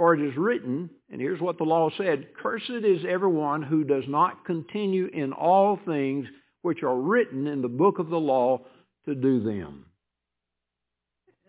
For 0.00 0.14
it 0.14 0.22
is 0.22 0.34
written, 0.34 0.88
and 1.10 1.20
here's 1.20 1.42
what 1.42 1.58
the 1.58 1.64
law 1.64 1.90
said, 1.98 2.28
Cursed 2.42 2.70
is 2.70 3.04
everyone 3.06 3.60
who 3.62 3.84
does 3.84 4.04
not 4.08 4.46
continue 4.46 5.08
in 5.12 5.34
all 5.34 5.78
things 5.84 6.26
which 6.62 6.82
are 6.82 6.98
written 6.98 7.46
in 7.46 7.60
the 7.60 7.68
book 7.68 7.98
of 7.98 8.08
the 8.08 8.18
law 8.18 8.62
to 9.04 9.14
do 9.14 9.42
them. 9.42 9.84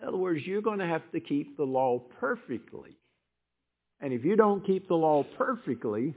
In 0.01 0.05
other 0.05 0.17
words, 0.17 0.45
you're 0.45 0.61
going 0.61 0.79
to 0.79 0.85
have 0.85 1.09
to 1.13 1.21
keep 1.21 1.55
the 1.55 1.63
law 1.63 1.99
perfectly. 2.19 2.97
And 4.01 4.11
if 4.11 4.25
you 4.25 4.35
don't 4.35 4.65
keep 4.65 4.89
the 4.89 4.95
law 4.95 5.23
perfectly, 5.37 6.13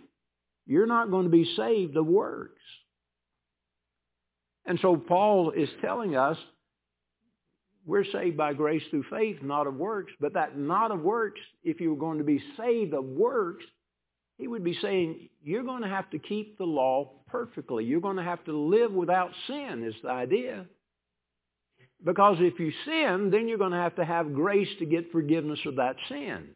you're 0.66 0.88
not 0.88 1.12
going 1.12 1.26
to 1.26 1.30
be 1.30 1.54
saved 1.54 1.96
of 1.96 2.04
works. 2.04 2.62
And 4.66 4.80
so 4.82 4.96
Paul 4.96 5.52
is 5.52 5.68
telling 5.80 6.16
us 6.16 6.38
we're 7.86 8.04
saved 8.04 8.36
by 8.36 8.54
grace 8.54 8.82
through 8.90 9.04
faith, 9.10 9.42
not 9.42 9.66
of 9.66 9.74
works. 9.74 10.12
But 10.20 10.34
that 10.34 10.56
not 10.56 10.90
of 10.90 11.00
works, 11.00 11.40
if 11.62 11.80
you 11.80 11.90
were 11.90 12.00
going 12.00 12.18
to 12.18 12.24
be 12.24 12.42
saved 12.56 12.94
of 12.94 13.04
works, 13.04 13.64
he 14.38 14.48
would 14.48 14.64
be 14.64 14.76
saying 14.80 15.28
you're 15.42 15.62
going 15.62 15.82
to 15.82 15.88
have 15.88 16.08
to 16.10 16.18
keep 16.18 16.58
the 16.58 16.64
law 16.64 17.12
perfectly. 17.28 17.84
You're 17.84 18.00
going 18.00 18.16
to 18.16 18.22
have 18.22 18.44
to 18.44 18.56
live 18.56 18.92
without 18.92 19.30
sin 19.46 19.84
is 19.86 19.94
the 20.02 20.10
idea. 20.10 20.66
Because 22.04 22.38
if 22.40 22.58
you 22.58 22.72
sin, 22.84 23.30
then 23.30 23.48
you're 23.48 23.58
going 23.58 23.72
to 23.72 23.78
have 23.78 23.96
to 23.96 24.04
have 24.04 24.34
grace 24.34 24.68
to 24.78 24.86
get 24.86 25.12
forgiveness 25.12 25.60
of 25.66 25.76
that 25.76 25.96
sin. 26.08 26.48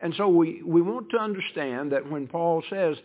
And 0.00 0.14
so 0.16 0.28
we, 0.28 0.62
we 0.64 0.80
want 0.80 1.10
to 1.10 1.18
understand 1.18 1.92
that 1.92 2.10
when 2.10 2.26
Paul 2.26 2.62
says 2.70 2.96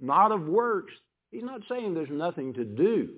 not 0.00 0.32
of 0.32 0.46
works, 0.46 0.92
he's 1.30 1.42
not 1.42 1.62
saying 1.68 1.94
there's 1.94 2.08
nothing 2.10 2.54
to 2.54 2.64
do. 2.64 3.10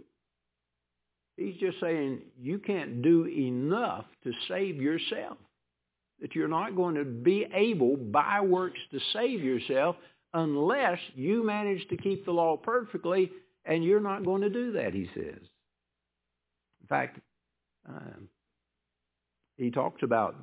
He's 1.40 1.56
just 1.56 1.80
saying 1.80 2.20
you 2.38 2.58
can't 2.58 3.00
do 3.00 3.26
enough 3.26 4.04
to 4.24 4.32
save 4.46 4.76
yourself. 4.76 5.38
That 6.20 6.34
you're 6.34 6.48
not 6.48 6.76
going 6.76 6.96
to 6.96 7.04
be 7.06 7.46
able 7.54 7.96
by 7.96 8.42
works 8.42 8.78
to 8.90 9.00
save 9.14 9.42
yourself 9.42 9.96
unless 10.34 10.98
you 11.14 11.42
manage 11.42 11.88
to 11.88 11.96
keep 11.96 12.26
the 12.26 12.30
law 12.30 12.58
perfectly, 12.58 13.30
and 13.64 13.82
you're 13.82 14.00
not 14.00 14.22
going 14.22 14.42
to 14.42 14.50
do 14.50 14.72
that, 14.72 14.92
he 14.92 15.08
says. 15.14 15.40
In 16.82 16.86
fact, 16.90 17.18
um, 17.88 18.28
he 19.56 19.70
talks 19.70 20.02
about 20.02 20.36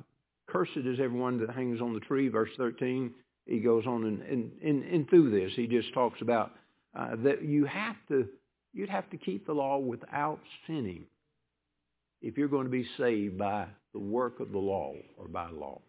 cursed 0.48 0.78
is 0.78 0.98
everyone 1.00 1.38
that 1.38 1.50
hangs 1.50 1.80
on 1.80 1.94
the 1.94 2.00
tree, 2.00 2.26
verse 2.26 2.50
13. 2.56 3.14
He 3.46 3.60
goes 3.60 3.86
on 3.86 4.04
and, 4.04 4.22
and, 4.22 4.50
and, 4.64 4.82
and 4.82 5.08
through 5.08 5.30
this, 5.30 5.52
he 5.54 5.68
just 5.68 5.94
talks 5.94 6.20
about 6.22 6.50
uh, 6.98 7.14
that 7.22 7.44
you 7.44 7.66
have 7.66 7.96
to 8.08 8.28
You'd 8.72 8.90
have 8.90 9.08
to 9.10 9.16
keep 9.16 9.46
the 9.46 9.52
law 9.52 9.78
without 9.78 10.40
sinning 10.66 11.04
if 12.20 12.36
you're 12.36 12.48
going 12.48 12.64
to 12.64 12.70
be 12.70 12.86
saved 12.96 13.38
by 13.38 13.66
the 13.92 13.98
work 13.98 14.40
of 14.40 14.52
the 14.52 14.58
law 14.58 14.94
or 15.16 15.28
by 15.28 15.48
law. 15.50 15.80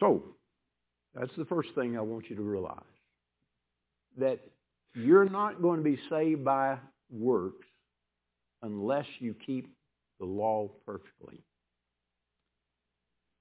So, 0.00 0.22
that's 1.14 1.34
the 1.36 1.44
first 1.44 1.70
thing 1.74 1.96
I 1.96 2.00
want 2.00 2.28
you 2.28 2.36
to 2.36 2.42
realize. 2.42 2.82
That 4.18 4.40
you're 4.94 5.28
not 5.28 5.62
going 5.62 5.78
to 5.78 5.84
be 5.84 5.98
saved 6.10 6.44
by 6.44 6.78
works 7.10 7.66
unless 8.62 9.06
you 9.18 9.34
keep 9.46 9.74
the 10.18 10.26
law 10.26 10.68
perfectly. 10.86 11.42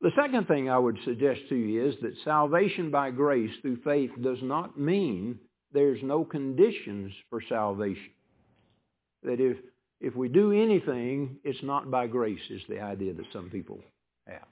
The 0.02 0.12
second 0.22 0.48
thing 0.48 0.70
I 0.70 0.78
would 0.78 0.98
suggest 1.06 1.42
to 1.50 1.56
you 1.56 1.88
is 1.88 1.96
that 2.02 2.14
salvation 2.26 2.92
by 2.92 3.12
grace 3.12 3.52
through 3.62 3.78
faith 3.84 4.12
does 4.22 4.40
not 4.42 4.78
mean 4.78 5.40
there's 5.74 6.00
no 6.04 6.24
conditions 6.24 7.12
for 7.30 7.42
salvation. 7.50 8.12
That 9.24 9.40
if, 9.40 9.58
if 10.00 10.16
we 10.16 10.30
do 10.30 10.52
anything, 10.52 11.38
it's 11.44 11.64
not 11.64 11.90
by 11.90 12.08
grace 12.08 12.42
is 12.50 12.62
the 12.70 12.80
idea 12.80 13.14
that 13.14 13.26
some 13.34 13.50
people 13.50 13.80
have. 14.28 14.48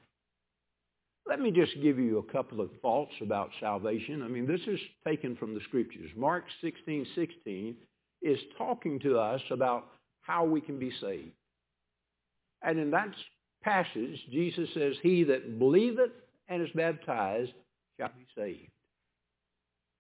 Let 1.28 1.40
me 1.40 1.52
just 1.52 1.74
give 1.82 2.00
you 2.00 2.18
a 2.18 2.32
couple 2.32 2.62
of 2.62 2.70
thoughts 2.82 3.14
about 3.22 3.52
salvation. 3.60 4.24
I 4.24 4.28
mean, 4.28 4.48
this 4.48 4.62
is 4.68 4.80
taken 5.06 5.36
from 5.36 5.54
the 5.54 5.62
scriptures. 5.68 6.10
Mark 6.16 6.46
16, 6.62 7.06
16 7.16 7.76
is 8.22 8.40
talking 8.58 9.00
to 9.02 9.18
us 9.18 9.42
about 9.52 9.88
how 10.22 10.46
we 10.46 10.62
can 10.62 10.80
be 10.80 10.92
saved. 11.02 11.32
And 12.64 12.80
in 12.80 12.92
that 12.92 13.10
passage, 13.64 14.20
Jesus 14.32 14.70
says, 14.74 14.96
he 15.02 15.24
that 15.26 15.60
believeth 15.60 16.12
and 16.48 16.62
is 16.62 16.70
baptized 16.76 17.52
shall 18.00 18.10
be 18.10 18.26
saved. 18.36 18.72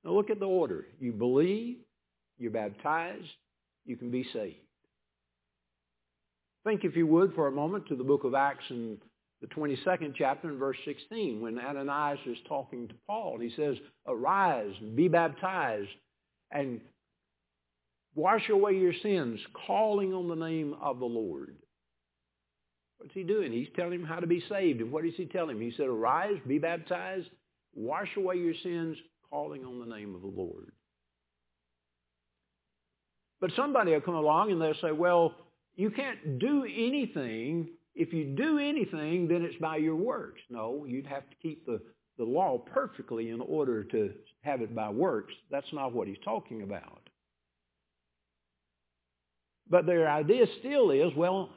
Now 0.03 0.11
look 0.11 0.29
at 0.29 0.39
the 0.39 0.47
order. 0.47 0.85
You 0.99 1.11
believe, 1.11 1.77
you're 2.37 2.51
baptized, 2.51 3.27
you 3.85 3.97
can 3.97 4.11
be 4.11 4.25
saved. 4.33 4.55
Think, 6.63 6.83
if 6.83 6.95
you 6.95 7.07
would, 7.07 7.33
for 7.33 7.47
a 7.47 7.51
moment 7.51 7.87
to 7.87 7.95
the 7.95 8.03
book 8.03 8.23
of 8.23 8.35
Acts 8.35 8.65
and 8.69 8.97
the 9.41 9.47
22nd 9.47 10.13
chapter 10.15 10.49
and 10.49 10.59
verse 10.59 10.77
16 10.85 11.41
when 11.41 11.57
Ananias 11.57 12.19
is 12.27 12.37
talking 12.47 12.87
to 12.87 12.93
Paul. 13.07 13.39
He 13.39 13.51
says, 13.55 13.75
arise 14.07 14.73
be 14.95 15.07
baptized 15.07 15.89
and 16.51 16.79
wash 18.13 18.47
away 18.49 18.73
your 18.73 18.93
sins, 19.01 19.39
calling 19.65 20.13
on 20.13 20.27
the 20.27 20.35
name 20.35 20.75
of 20.81 20.99
the 20.99 21.05
Lord. 21.05 21.55
What's 22.97 23.15
he 23.15 23.23
doing? 23.23 23.51
He's 23.51 23.69
telling 23.75 24.01
him 24.01 24.05
how 24.05 24.19
to 24.19 24.27
be 24.27 24.43
saved. 24.47 24.81
And 24.81 24.91
what 24.91 25.03
does 25.03 25.15
he 25.15 25.25
tell 25.25 25.49
him? 25.49 25.59
He 25.59 25.73
said, 25.75 25.87
arise, 25.87 26.37
be 26.47 26.59
baptized, 26.59 27.29
wash 27.73 28.09
away 28.15 28.35
your 28.35 28.53
sins, 28.61 28.95
calling 29.31 29.65
on 29.65 29.79
the 29.79 29.85
name 29.85 30.13
of 30.13 30.21
the 30.21 30.27
Lord. 30.27 30.71
But 33.39 33.51
somebody 33.55 33.91
will 33.91 34.01
come 34.01 34.15
along 34.15 34.51
and 34.51 34.61
they'll 34.61 34.75
say, 34.81 34.91
well, 34.91 35.33
you 35.75 35.89
can't 35.89 36.37
do 36.37 36.63
anything. 36.63 37.69
If 37.95 38.13
you 38.13 38.35
do 38.35 38.59
anything, 38.59 39.27
then 39.27 39.41
it's 39.41 39.55
by 39.59 39.77
your 39.77 39.95
works. 39.95 40.41
No, 40.49 40.85
you'd 40.87 41.07
have 41.07 41.27
to 41.29 41.35
keep 41.41 41.65
the, 41.65 41.81
the 42.17 42.23
law 42.23 42.59
perfectly 42.59 43.29
in 43.29 43.41
order 43.41 43.83
to 43.85 44.11
have 44.41 44.61
it 44.61 44.75
by 44.75 44.89
works. 44.89 45.33
That's 45.49 45.71
not 45.73 45.93
what 45.93 46.07
he's 46.07 46.19
talking 46.23 46.61
about. 46.61 46.99
But 49.69 49.85
their 49.85 50.09
idea 50.09 50.45
still 50.59 50.91
is, 50.91 51.11
well, 51.15 51.49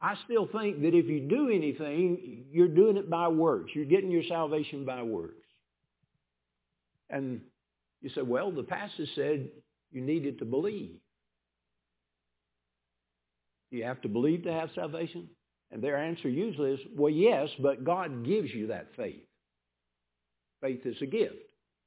I 0.00 0.14
still 0.24 0.46
think 0.46 0.82
that 0.82 0.94
if 0.94 1.06
you 1.06 1.26
do 1.28 1.50
anything, 1.50 2.44
you're 2.52 2.68
doing 2.68 2.96
it 2.96 3.10
by 3.10 3.28
works. 3.28 3.72
You're 3.74 3.84
getting 3.84 4.10
your 4.10 4.22
salvation 4.28 4.84
by 4.84 5.02
works. 5.02 5.34
And 7.10 7.40
you 8.02 8.10
say, 8.10 8.22
well, 8.22 8.50
the 8.50 8.62
pastor 8.62 9.06
said 9.14 9.48
you 9.92 10.00
needed 10.00 10.38
to 10.40 10.44
believe. 10.44 10.96
You 13.70 13.84
have 13.84 14.00
to 14.02 14.08
believe 14.08 14.44
to 14.44 14.52
have 14.52 14.70
salvation? 14.74 15.28
And 15.70 15.82
their 15.82 15.96
answer 15.96 16.28
usually 16.28 16.72
is, 16.72 16.80
well, 16.96 17.12
yes, 17.12 17.48
but 17.60 17.84
God 17.84 18.24
gives 18.24 18.52
you 18.52 18.68
that 18.68 18.88
faith. 18.96 19.24
Faith 20.60 20.80
is 20.84 20.96
a 21.02 21.06
gift. 21.06 21.34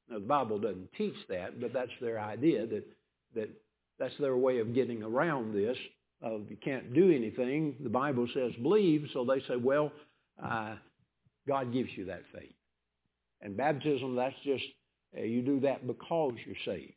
Now, 0.10 0.20
the 0.20 0.26
Bible 0.26 0.60
doesn't 0.60 0.92
teach 0.94 1.16
that, 1.30 1.62
but 1.62 1.72
that's 1.74 1.92
their 2.02 2.20
idea, 2.20 2.68
that, 2.68 2.84
that 3.36 3.50
that's 3.98 4.18
their 4.20 4.36
way 4.38 4.60
of 4.60 4.74
getting 4.74 5.04
around 5.04 5.54
this. 5.54 5.78
Of 6.22 6.50
you 6.50 6.58
can't 6.58 6.94
do 6.94 7.12
anything. 7.12 7.76
The 7.82 7.90
Bible 7.90 8.28
says 8.34 8.52
believe, 8.62 9.08
so 9.14 9.24
they 9.24 9.40
say, 9.48 9.56
well, 9.56 9.92
uh, 10.44 10.76
God 11.48 11.72
gives 11.72 11.90
you 11.96 12.06
that 12.06 12.24
faith. 12.34 12.54
And 13.42 13.56
baptism, 13.56 14.16
that's 14.18 14.36
just 14.44 14.64
you 15.16 15.42
do 15.42 15.60
that 15.62 15.86
because 15.88 16.34
you're 16.46 16.56
saved. 16.66 16.94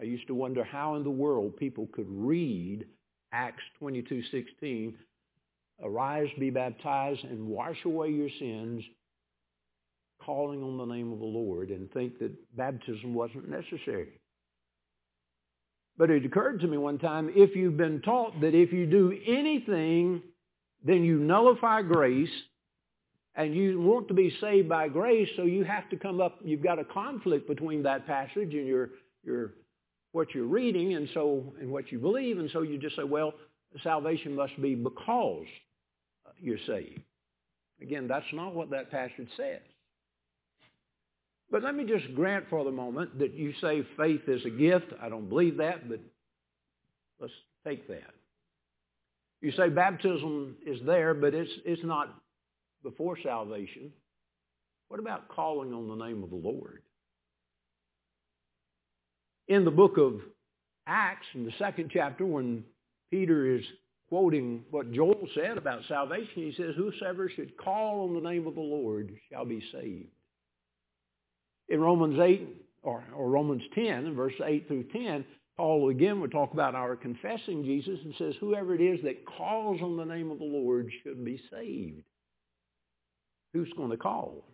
I 0.00 0.04
used 0.04 0.26
to 0.26 0.34
wonder 0.34 0.64
how 0.64 0.96
in 0.96 1.04
the 1.04 1.10
world 1.10 1.56
people 1.56 1.86
could 1.92 2.08
read 2.08 2.86
Acts 3.32 3.62
22:16, 3.80 4.98
"Arise, 5.80 6.30
be 6.38 6.50
baptized, 6.50 7.24
and 7.24 7.48
wash 7.48 7.84
away 7.84 8.10
your 8.10 8.30
sins, 8.30 8.84
calling 10.18 10.62
on 10.62 10.78
the 10.78 10.84
name 10.84 11.12
of 11.12 11.18
the 11.18 11.24
Lord," 11.24 11.70
and 11.70 11.90
think 11.92 12.18
that 12.18 12.56
baptism 12.56 13.14
wasn't 13.14 13.48
necessary. 13.48 14.20
But 15.96 16.10
it 16.10 16.24
occurred 16.24 16.60
to 16.60 16.66
me 16.66 16.76
one 16.76 16.98
time, 16.98 17.30
if 17.30 17.54
you've 17.54 17.76
been 17.76 18.00
taught 18.02 18.40
that 18.40 18.54
if 18.54 18.72
you 18.72 18.86
do 18.86 19.12
anything, 19.24 20.22
then 20.82 21.04
you 21.04 21.18
nullify 21.18 21.82
grace, 21.82 22.48
and 23.36 23.54
you 23.54 23.80
want 23.80 24.08
to 24.08 24.14
be 24.14 24.32
saved 24.40 24.68
by 24.68 24.88
grace, 24.88 25.28
so 25.36 25.42
you 25.42 25.64
have 25.64 25.88
to 25.90 25.96
come 25.96 26.20
up, 26.20 26.38
you've 26.44 26.62
got 26.62 26.78
a 26.78 26.84
conflict 26.84 27.48
between 27.48 27.82
that 27.82 28.06
passage 28.06 28.54
and 28.54 28.66
your, 28.66 28.90
your, 29.24 29.54
what 30.12 30.34
you're 30.34 30.46
reading 30.46 30.94
and 30.94 31.08
so, 31.14 31.52
and 31.60 31.70
what 31.70 31.90
you 31.90 31.98
believe, 31.98 32.38
and 32.38 32.48
so 32.52 32.62
you 32.62 32.78
just 32.78 32.96
say, 32.96 33.02
well, 33.02 33.34
salvation 33.82 34.36
must 34.36 34.60
be 34.62 34.74
because 34.74 35.46
you're 36.40 36.58
saved. 36.66 37.00
Again, 37.82 38.06
that's 38.06 38.26
not 38.32 38.54
what 38.54 38.70
that 38.70 38.90
passage 38.90 39.28
says. 39.36 39.60
But 41.50 41.62
let 41.62 41.74
me 41.74 41.84
just 41.84 42.14
grant 42.14 42.46
for 42.48 42.64
the 42.64 42.70
moment 42.70 43.18
that 43.18 43.34
you 43.34 43.52
say 43.60 43.84
faith 43.96 44.22
is 44.28 44.44
a 44.44 44.50
gift. 44.50 44.92
I 45.00 45.08
don't 45.08 45.28
believe 45.28 45.58
that, 45.58 45.88
but 45.88 46.00
let's 47.20 47.32
take 47.66 47.86
that. 47.88 48.14
You 49.40 49.52
say 49.52 49.68
baptism 49.68 50.56
is 50.66 50.80
there, 50.86 51.14
but 51.14 51.34
it's, 51.34 51.50
it's 51.64 51.84
not 51.84 52.14
before 52.84 53.18
salvation, 53.20 53.90
what 54.88 55.00
about 55.00 55.28
calling 55.28 55.72
on 55.72 55.88
the 55.88 56.04
name 56.06 56.22
of 56.22 56.30
the 56.30 56.36
Lord? 56.36 56.82
In 59.48 59.64
the 59.64 59.70
book 59.70 59.98
of 59.98 60.20
Acts, 60.86 61.26
in 61.34 61.44
the 61.44 61.52
second 61.58 61.90
chapter, 61.92 62.24
when 62.24 62.62
Peter 63.10 63.56
is 63.56 63.64
quoting 64.08 64.62
what 64.70 64.92
Joel 64.92 65.26
said 65.34 65.58
about 65.58 65.80
salvation, 65.88 66.30
he 66.34 66.54
says, 66.56 66.74
whosoever 66.76 67.28
should 67.28 67.56
call 67.56 68.04
on 68.04 68.14
the 68.14 68.28
name 68.28 68.46
of 68.46 68.54
the 68.54 68.60
Lord 68.60 69.12
shall 69.32 69.44
be 69.44 69.62
saved. 69.72 70.08
In 71.68 71.80
Romans 71.80 72.20
8, 72.20 72.48
or, 72.82 73.02
or 73.16 73.30
Romans 73.30 73.62
10, 73.74 74.14
verse 74.14 74.34
8 74.44 74.68
through 74.68 74.84
10, 74.92 75.24
Paul 75.56 75.88
again 75.88 76.20
would 76.20 76.32
talk 76.32 76.52
about 76.52 76.74
our 76.74 76.96
confessing 76.96 77.64
Jesus 77.64 77.98
and 78.04 78.14
says, 78.18 78.34
whoever 78.38 78.74
it 78.74 78.80
is 78.80 79.00
that 79.04 79.24
calls 79.24 79.80
on 79.80 79.96
the 79.96 80.04
name 80.04 80.30
of 80.30 80.38
the 80.38 80.44
Lord 80.44 80.90
should 81.02 81.24
be 81.24 81.40
saved 81.50 82.02
who's 83.54 83.72
going 83.76 83.90
to 83.90 83.96
call? 83.96 84.44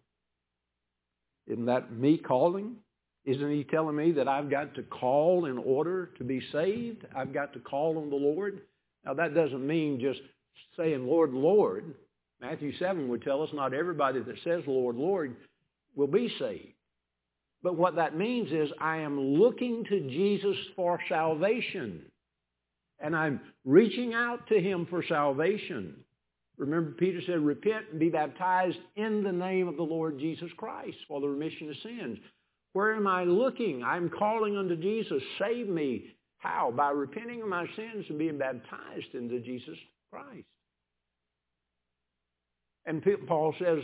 Isn't 1.49 1.67
that 1.67 1.93
me 1.93 2.19
calling? 2.19 2.77
Isn't 3.25 3.51
he 3.51 3.65
telling 3.65 3.97
me 3.97 4.13
that 4.13 4.29
I've 4.29 4.51
got 4.51 4.75
to 4.77 4.83
call 4.83 5.47
in 5.47 5.59
order 5.59 6.11
to 6.19 6.25
be 6.25 6.41
saved? 6.53 7.07
I've 7.17 7.35
got 7.35 7.53
to 7.55 7.59
call 7.59 7.99
on 7.99 8.11
the 8.11 8.17
Lord? 8.17 8.61
Now 9.05 9.15
that 9.15 9.35
doesn't 9.35 9.67
mean 9.67 9.99
just 9.99 10.21
saying, 10.77 11.07
Lord, 11.07 11.33
Lord. 11.33 11.95
Matthew 12.41 12.73
7 12.79 13.09
would 13.09 13.23
tell 13.23 13.43
us 13.43 13.51
not 13.53 13.75
everybody 13.75 14.21
that 14.21 14.37
says, 14.45 14.63
Lord, 14.67 14.97
Lord, 14.97 15.37
will 15.95 16.07
be 16.07 16.33
saved. 16.39 16.73
But 17.63 17.77
what 17.77 17.97
that 17.97 18.17
means 18.17 18.51
is 18.53 18.71
I 18.81 18.99
am 18.99 19.21
looking 19.21 19.85
to 19.85 20.01
Jesus 20.09 20.57
for 20.77 20.99
salvation. 21.09 22.03
And 22.99 23.15
I'm 23.15 23.41
reaching 23.65 24.15
out 24.15 24.47
to 24.49 24.61
him 24.61 24.87
for 24.89 25.03
salvation. 25.07 25.97
Remember, 26.61 26.91
Peter 26.91 27.21
said, 27.25 27.41
repent 27.41 27.87
and 27.91 27.99
be 27.99 28.11
baptized 28.11 28.77
in 28.95 29.25
the 29.25 29.33
name 29.33 29.67
of 29.67 29.79
the 29.79 29.83
Lord 29.83 30.19
Jesus 30.19 30.51
Christ 30.59 30.99
for 31.09 31.19
the 31.19 31.27
remission 31.27 31.71
of 31.71 31.77
sins. 31.83 32.19
Where 32.75 32.95
am 32.95 33.07
I 33.07 33.25
looking? 33.25 33.83
I'm 33.83 34.11
calling 34.11 34.59
unto 34.59 34.77
Jesus. 34.77 35.23
Save 35.39 35.69
me. 35.69 36.15
How? 36.37 36.71
By 36.77 36.91
repenting 36.91 37.41
of 37.41 37.49
my 37.49 37.65
sins 37.77 38.05
and 38.11 38.19
being 38.19 38.37
baptized 38.37 39.15
into 39.15 39.41
Jesus 39.41 39.77
Christ. 40.13 40.47
And 42.85 43.03
Paul 43.27 43.55
says, 43.59 43.79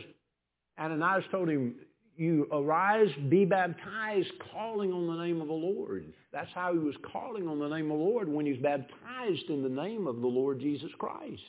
Ananias 0.79 1.25
told 1.31 1.49
him, 1.49 1.77
you 2.19 2.47
arise, 2.53 3.09
be 3.31 3.47
baptized, 3.47 4.33
calling 4.53 4.93
on 4.93 5.07
the 5.07 5.25
name 5.25 5.41
of 5.41 5.49
the 5.49 5.55
Lord. 5.55 6.13
That's 6.31 6.53
how 6.55 6.75
he 6.75 6.79
was 6.79 6.95
calling 7.11 7.49
on 7.49 7.59
the 7.59 7.69
name 7.69 7.91
of 7.91 7.99
the 7.99 8.05
Lord 8.05 8.29
when 8.29 8.45
he's 8.45 8.63
baptized 8.63 9.49
in 9.49 9.63
the 9.63 9.83
name 9.83 10.07
of 10.07 10.21
the 10.21 10.27
Lord 10.27 10.61
Jesus 10.61 10.91
Christ. 10.99 11.43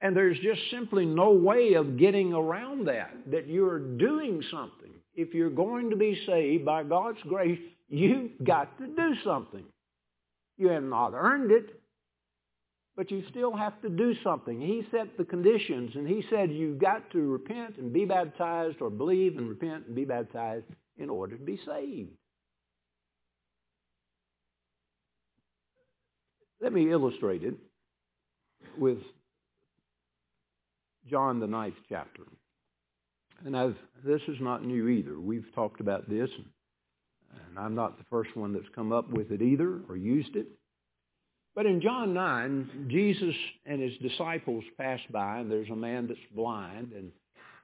And 0.00 0.16
there's 0.16 0.38
just 0.38 0.60
simply 0.70 1.04
no 1.04 1.32
way 1.32 1.74
of 1.74 1.98
getting 1.98 2.32
around 2.32 2.86
that, 2.86 3.10
that 3.30 3.48
you're 3.48 3.80
doing 3.80 4.42
something. 4.50 4.92
If 5.14 5.34
you're 5.34 5.50
going 5.50 5.90
to 5.90 5.96
be 5.96 6.20
saved 6.24 6.64
by 6.64 6.84
God's 6.84 7.18
grace, 7.26 7.58
you've 7.88 8.30
got 8.44 8.78
to 8.78 8.86
do 8.86 9.14
something. 9.24 9.64
You 10.56 10.68
have 10.68 10.84
not 10.84 11.14
earned 11.14 11.50
it 11.50 11.78
but 12.98 13.12
you 13.12 13.22
still 13.30 13.56
have 13.56 13.80
to 13.80 13.88
do 13.88 14.12
something. 14.24 14.60
He 14.60 14.82
set 14.90 15.16
the 15.16 15.24
conditions, 15.24 15.92
and 15.94 16.06
he 16.06 16.24
said 16.28 16.50
you've 16.50 16.80
got 16.80 17.08
to 17.12 17.20
repent 17.20 17.76
and 17.78 17.92
be 17.92 18.04
baptized, 18.04 18.82
or 18.82 18.90
believe 18.90 19.38
and 19.38 19.48
repent 19.48 19.86
and 19.86 19.94
be 19.94 20.04
baptized 20.04 20.64
in 20.96 21.08
order 21.08 21.36
to 21.36 21.44
be 21.44 21.60
saved. 21.64 22.10
Let 26.60 26.72
me 26.72 26.90
illustrate 26.90 27.44
it 27.44 27.54
with 28.76 28.98
John 31.08 31.40
the 31.40 31.46
ninth 31.46 31.74
chapter. 31.88 32.22
And 33.44 33.56
I've, 33.56 33.76
this 34.04 34.22
is 34.28 34.36
not 34.40 34.64
new 34.64 34.88
either. 34.88 35.18
We've 35.18 35.46
talked 35.54 35.80
about 35.80 36.08
this, 36.08 36.28
and 37.48 37.58
I'm 37.58 37.74
not 37.74 37.98
the 37.98 38.04
first 38.10 38.36
one 38.36 38.52
that's 38.52 38.68
come 38.74 38.92
up 38.92 39.10
with 39.10 39.30
it 39.30 39.42
either 39.42 39.80
or 39.88 39.96
used 39.96 40.34
it. 40.36 40.48
But 41.54 41.66
in 41.66 41.80
John 41.80 42.14
9, 42.14 42.86
Jesus 42.88 43.34
and 43.66 43.80
his 43.80 43.96
disciples 43.98 44.64
pass 44.76 45.00
by, 45.10 45.38
and 45.38 45.50
there's 45.50 45.70
a 45.70 45.76
man 45.76 46.06
that's 46.06 46.20
blind, 46.34 46.92
and, 46.92 47.10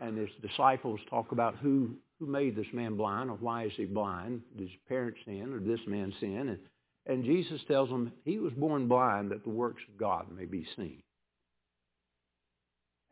and 0.01 0.19
his 0.19 0.31
disciples 0.43 1.01
talk 1.09 1.33
about 1.33 1.57
who, 1.57 1.91
who 2.19 2.27
made 2.27 2.57
this 2.57 2.67
man 2.73 2.97
blind, 2.97 3.31
or 3.31 3.37
why 3.37 3.67
is 3.67 3.73
he 3.77 3.85
blind? 3.85 4.43
Did 4.57 4.69
his 4.69 4.79
parents 4.89 5.21
sin, 5.25 5.53
or 5.53 5.61
this 5.61 5.87
man 5.87 6.13
sin? 6.19 6.49
And, 6.49 6.59
and 7.07 7.25
Jesus 7.25 7.61
tells 7.69 7.89
them 7.89 8.13
he 8.25 8.39
was 8.39 8.53
born 8.55 8.89
blind 8.89 9.31
that 9.31 9.45
the 9.45 9.51
works 9.51 9.83
of 9.89 9.99
God 9.99 10.27
may 10.37 10.45
be 10.45 10.67
seen. 10.77 11.03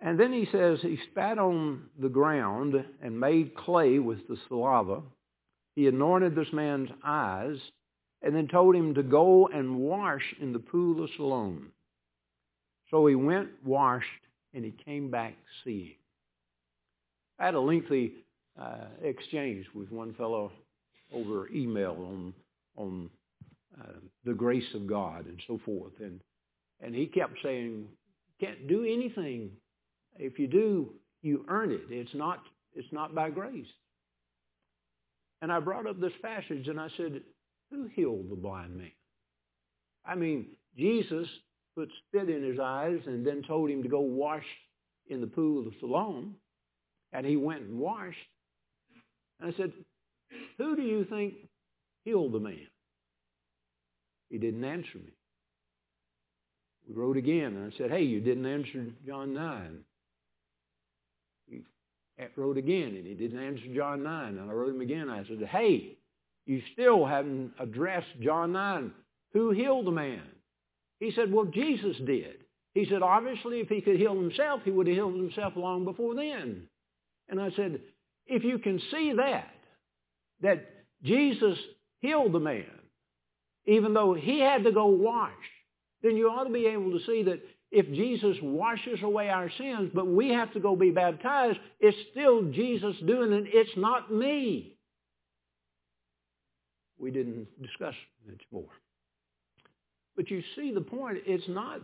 And 0.04 0.18
then 0.18 0.32
he 0.32 0.48
says 0.50 0.80
he 0.82 0.98
spat 1.10 1.38
on 1.38 1.84
the 1.98 2.08
ground 2.08 2.74
and 3.00 3.20
made 3.20 3.54
clay 3.54 4.00
with 4.00 4.26
the 4.26 4.36
saliva. 4.48 5.00
He 5.76 5.86
anointed 5.86 6.34
this 6.34 6.52
man's 6.52 6.90
eyes 7.04 7.56
and 8.20 8.34
then 8.34 8.48
told 8.48 8.74
him 8.74 8.94
to 8.94 9.02
go 9.04 9.46
and 9.46 9.78
wash 9.78 10.34
in 10.40 10.52
the 10.52 10.58
pool 10.58 11.04
of 11.04 11.10
Siloam. 11.16 11.70
So 12.90 13.06
he 13.06 13.14
went, 13.14 13.48
washed, 13.64 14.06
and 14.52 14.64
he 14.64 14.72
came 14.84 15.10
back 15.10 15.34
seeing. 15.64 15.94
I 17.38 17.46
had 17.46 17.54
a 17.54 17.60
lengthy 17.60 18.12
uh, 18.60 18.86
exchange 19.02 19.66
with 19.74 19.90
one 19.90 20.14
fellow 20.14 20.52
over 21.12 21.48
email 21.48 21.96
on 21.98 22.34
on 22.76 23.10
uh, 23.80 23.92
the 24.24 24.34
grace 24.34 24.74
of 24.74 24.86
God 24.86 25.26
and 25.26 25.40
so 25.46 25.60
forth, 25.64 25.92
and 26.00 26.20
and 26.80 26.94
he 26.94 27.06
kept 27.06 27.34
saying, 27.42 27.86
"Can't 28.40 28.68
do 28.68 28.84
anything. 28.84 29.50
If 30.18 30.38
you 30.38 30.46
do, 30.46 30.94
you 31.22 31.44
earn 31.48 31.72
it. 31.72 31.82
It's 31.90 32.14
not 32.14 32.40
it's 32.74 32.92
not 32.92 33.14
by 33.14 33.30
grace." 33.30 33.66
And 35.42 35.52
I 35.52 35.58
brought 35.58 35.88
up 35.88 36.00
this 36.00 36.12
passage, 36.22 36.68
and 36.68 36.80
I 36.80 36.88
said, 36.96 37.20
who 37.72 37.88
healed 37.94 38.30
the 38.30 38.36
blind 38.36 38.76
man? 38.76 38.92
I 40.06 40.14
mean, 40.14 40.46
Jesus 40.78 41.26
put 41.74 41.88
spit 42.06 42.30
in 42.30 42.44
his 42.44 42.60
eyes 42.60 43.00
and 43.06 43.26
then 43.26 43.42
told 43.42 43.68
him 43.68 43.82
to 43.82 43.88
go 43.88 44.00
wash 44.00 44.44
in 45.08 45.20
the 45.20 45.26
pool 45.26 45.66
of 45.66 45.72
Siloam. 45.80 46.36
And 47.12 47.26
he 47.26 47.36
went 47.36 47.62
and 47.62 47.78
washed. 47.78 48.16
And 49.40 49.52
I 49.52 49.56
said, 49.56 49.72
who 50.58 50.76
do 50.76 50.82
you 50.82 51.04
think 51.04 51.34
healed 52.04 52.32
the 52.32 52.40
man? 52.40 52.68
He 54.30 54.38
didn't 54.38 54.64
answer 54.64 54.98
me. 54.98 55.12
We 56.88 56.94
wrote 56.94 57.16
again, 57.16 57.56
and 57.56 57.72
I 57.72 57.76
said, 57.76 57.90
hey, 57.90 58.02
you 58.02 58.20
didn't 58.20 58.46
answer 58.46 58.86
John 59.06 59.34
9. 59.34 59.78
Wrote 62.36 62.56
again, 62.56 62.94
and 62.96 63.06
he 63.06 63.14
didn't 63.14 63.42
answer 63.42 63.74
John 63.74 64.02
9. 64.02 64.38
And 64.38 64.50
I 64.50 64.52
wrote 64.52 64.74
him 64.74 64.80
again. 64.80 65.10
I 65.10 65.24
said, 65.26 65.42
hey, 65.50 65.96
you 66.46 66.62
still 66.72 67.04
haven't 67.04 67.52
addressed 67.58 68.20
John 68.22 68.52
9. 68.52 68.92
Who 69.32 69.50
healed 69.50 69.86
the 69.86 69.92
man? 69.92 70.22
He 71.00 71.12
said, 71.12 71.32
well, 71.32 71.46
Jesus 71.46 71.96
did. 72.06 72.44
He 72.74 72.86
said, 72.88 73.02
obviously, 73.02 73.60
if 73.60 73.68
he 73.68 73.80
could 73.80 73.96
heal 73.96 74.14
himself, 74.14 74.60
he 74.64 74.70
would 74.70 74.86
have 74.86 74.96
healed 74.96 75.16
himself 75.16 75.54
long 75.56 75.84
before 75.84 76.14
then. 76.14 76.68
And 77.28 77.40
I 77.40 77.50
said, 77.56 77.80
if 78.26 78.44
you 78.44 78.58
can 78.58 78.80
see 78.90 79.12
that, 79.16 79.50
that 80.42 80.68
Jesus 81.02 81.58
healed 82.00 82.32
the 82.32 82.40
man, 82.40 82.64
even 83.66 83.94
though 83.94 84.14
he 84.14 84.40
had 84.40 84.64
to 84.64 84.72
go 84.72 84.86
wash, 84.86 85.32
then 86.02 86.16
you 86.16 86.28
ought 86.28 86.44
to 86.44 86.52
be 86.52 86.66
able 86.66 86.92
to 86.92 87.04
see 87.04 87.24
that 87.24 87.40
if 87.72 87.86
Jesus 87.86 88.36
washes 88.42 89.02
away 89.02 89.28
our 89.30 89.50
sins, 89.58 89.90
but 89.92 90.06
we 90.06 90.28
have 90.28 90.52
to 90.52 90.60
go 90.60 90.76
be 90.76 90.90
baptized, 90.90 91.58
it's 91.80 91.96
still 92.12 92.44
Jesus 92.52 92.94
doing 93.06 93.32
it. 93.32 93.46
It's 93.48 93.76
not 93.76 94.12
me 94.12 94.76
we 97.02 97.10
didn't 97.10 97.48
discuss 97.60 97.94
much 98.26 98.40
more. 98.52 98.70
But 100.16 100.30
you 100.30 100.42
see 100.54 100.72
the 100.72 100.80
point. 100.80 101.18
It's 101.26 101.48
not. 101.48 101.80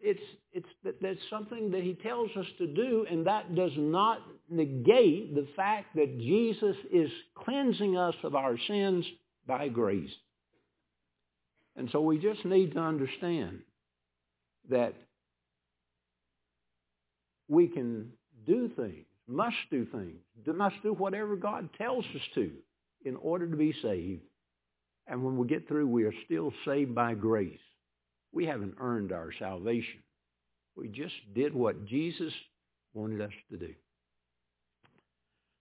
It's 0.00 0.20
it's 0.52 0.68
that 0.82 1.00
that's 1.00 1.20
something 1.30 1.70
that 1.70 1.82
he 1.82 1.94
tells 1.94 2.30
us 2.36 2.46
to 2.58 2.66
do, 2.66 3.06
and 3.08 3.26
that 3.26 3.54
does 3.54 3.72
not 3.76 4.18
negate 4.50 5.34
the 5.34 5.46
fact 5.56 5.94
that 5.94 6.18
Jesus 6.18 6.76
is 6.92 7.08
cleansing 7.36 7.96
us 7.96 8.14
of 8.24 8.34
our 8.34 8.58
sins 8.66 9.06
by 9.46 9.68
grace. 9.68 10.10
And 11.76 11.88
so 11.90 12.00
we 12.00 12.18
just 12.18 12.44
need 12.44 12.72
to 12.74 12.80
understand 12.80 13.60
that 14.70 14.94
we 17.48 17.68
can 17.68 18.10
do 18.46 18.70
things, 18.76 19.06
must 19.26 19.56
do 19.70 19.86
things, 19.86 20.20
must 20.46 20.76
do 20.82 20.92
whatever 20.92 21.36
God 21.36 21.68
tells 21.76 22.04
us 22.04 22.22
to 22.34 22.50
in 23.04 23.16
order 23.16 23.48
to 23.48 23.56
be 23.56 23.74
saved. 23.82 24.22
And 25.06 25.22
when 25.22 25.36
we 25.36 25.46
get 25.46 25.68
through, 25.68 25.86
we 25.86 26.04
are 26.04 26.14
still 26.24 26.52
saved 26.64 26.94
by 26.94 27.14
grace. 27.14 27.58
We 28.32 28.46
haven't 28.46 28.76
earned 28.80 29.12
our 29.12 29.30
salvation. 29.38 30.00
We 30.76 30.88
just 30.88 31.14
did 31.34 31.54
what 31.54 31.86
Jesus 31.86 32.32
wanted 32.94 33.20
us 33.20 33.32
to 33.50 33.58
do. 33.58 33.74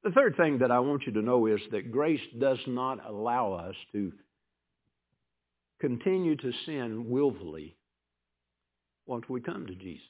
The 0.04 0.12
third 0.12 0.36
thing 0.36 0.60
that 0.60 0.72
I 0.72 0.80
want 0.80 1.04
you 1.06 1.14
to 1.14 1.22
know 1.22 1.46
is 1.46 1.62
that 1.72 1.92
grace 1.92 2.22
does 2.40 2.60
not 2.68 3.08
allow 3.08 3.54
us 3.54 3.76
to 3.94 4.12
continue 5.80 6.36
to 6.36 6.52
sin 6.66 7.10
willfully 7.10 7.76
once 9.06 9.26
we 9.30 9.42
come 9.42 9.66
to 9.68 9.76
Jesus. 9.76 10.08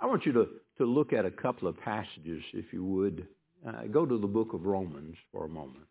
I 0.00 0.06
want 0.06 0.26
you 0.26 0.32
to, 0.32 0.46
to 0.78 0.84
look 0.84 1.12
at 1.12 1.24
a 1.24 1.30
couple 1.30 1.68
of 1.68 1.78
passages, 1.78 2.42
if 2.52 2.72
you 2.72 2.84
would, 2.84 3.26
uh, 3.66 3.84
go 3.90 4.04
to 4.04 4.18
the 4.18 4.26
book 4.26 4.52
of 4.52 4.66
Romans 4.66 5.16
for 5.32 5.44
a 5.44 5.48
moment. 5.48 5.86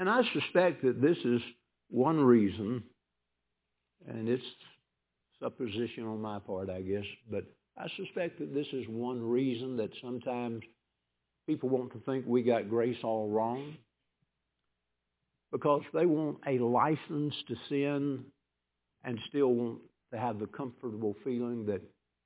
And 0.00 0.08
I 0.08 0.22
suspect 0.32 0.82
that 0.82 1.00
this 1.00 1.18
is 1.24 1.40
one 1.88 2.18
reason, 2.20 2.82
and 4.08 4.28
it's 4.28 4.42
supposition 5.40 6.04
on 6.04 6.20
my 6.20 6.38
part, 6.40 6.70
I 6.70 6.80
guess, 6.80 7.04
but 7.30 7.44
I 7.76 7.86
suspect 7.96 8.38
that 8.38 8.54
this 8.54 8.66
is 8.72 8.84
one 8.88 9.22
reason 9.22 9.76
that 9.76 9.90
sometimes 10.02 10.62
people 11.46 11.68
want 11.68 11.92
to 11.92 12.00
think 12.00 12.24
we 12.26 12.42
got 12.42 12.68
grace 12.68 12.96
all 13.02 13.28
wrong 13.28 13.76
because 15.52 15.82
they 15.92 16.06
want 16.06 16.38
a 16.46 16.58
license 16.58 17.34
to 17.48 17.54
sin 17.68 18.24
and 19.04 19.18
still 19.28 19.48
want 19.48 19.78
to 20.12 20.18
have 20.18 20.38
the 20.38 20.46
comfortable 20.46 21.14
feeling 21.24 21.66
that 21.66 21.82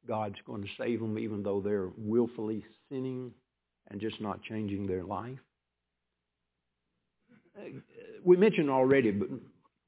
God's 0.07 0.37
going 0.47 0.62
to 0.62 0.69
save 0.79 1.01
them 1.01 1.19
even 1.19 1.43
though 1.43 1.61
they're 1.61 1.91
willfully 1.97 2.64
sinning 2.91 3.33
and 3.91 4.01
just 4.01 4.21
not 4.21 4.43
changing 4.43 4.87
their 4.87 5.05
life. 5.05 5.38
We 8.25 8.37
mentioned 8.37 8.71
already, 8.71 9.11
but 9.11 9.29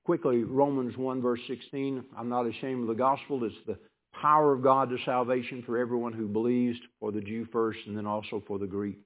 quickly, 0.05 0.43
Romans 0.43 0.97
1 0.97 1.23
verse 1.23 1.41
16, 1.47 2.05
I'm 2.17 2.29
not 2.29 2.47
ashamed 2.47 2.83
of 2.83 2.89
the 2.89 2.95
gospel. 2.95 3.45
It's 3.45 3.55
the 3.67 3.79
power 4.21 4.53
of 4.53 4.63
God 4.63 4.91
to 4.91 4.97
salvation 5.05 5.63
for 5.65 5.79
everyone 5.79 6.13
who 6.13 6.27
believes, 6.27 6.79
for 6.99 7.13
the 7.13 7.21
Jew 7.21 7.47
first 7.53 7.79
and 7.87 7.97
then 7.97 8.07
also 8.07 8.43
for 8.47 8.59
the 8.59 8.67
Greek. 8.67 8.99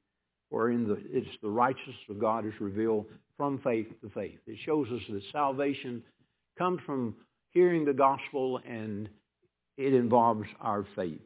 For 0.51 0.71
in 0.71 0.89
the, 0.89 0.97
it's 1.11 1.29
the 1.43 1.51
righteousness 1.51 1.97
of 2.09 2.21
God 2.21 2.47
is 2.47 2.53
revealed 2.61 3.07
from 3.37 3.59
faith 3.59 3.89
to 4.03 4.11
faith. 4.11 4.39
It 4.47 4.59
shows 4.65 4.89
us 4.91 5.03
that 5.11 5.23
salvation 5.33 6.03
comes 6.57 6.81
from 6.87 7.17
hearing 7.55 7.85
the 7.85 7.93
gospel 7.93 8.61
and 8.69 9.09
it 9.77 9.95
involves 9.95 10.47
our 10.61 10.85
faith. 10.95 11.21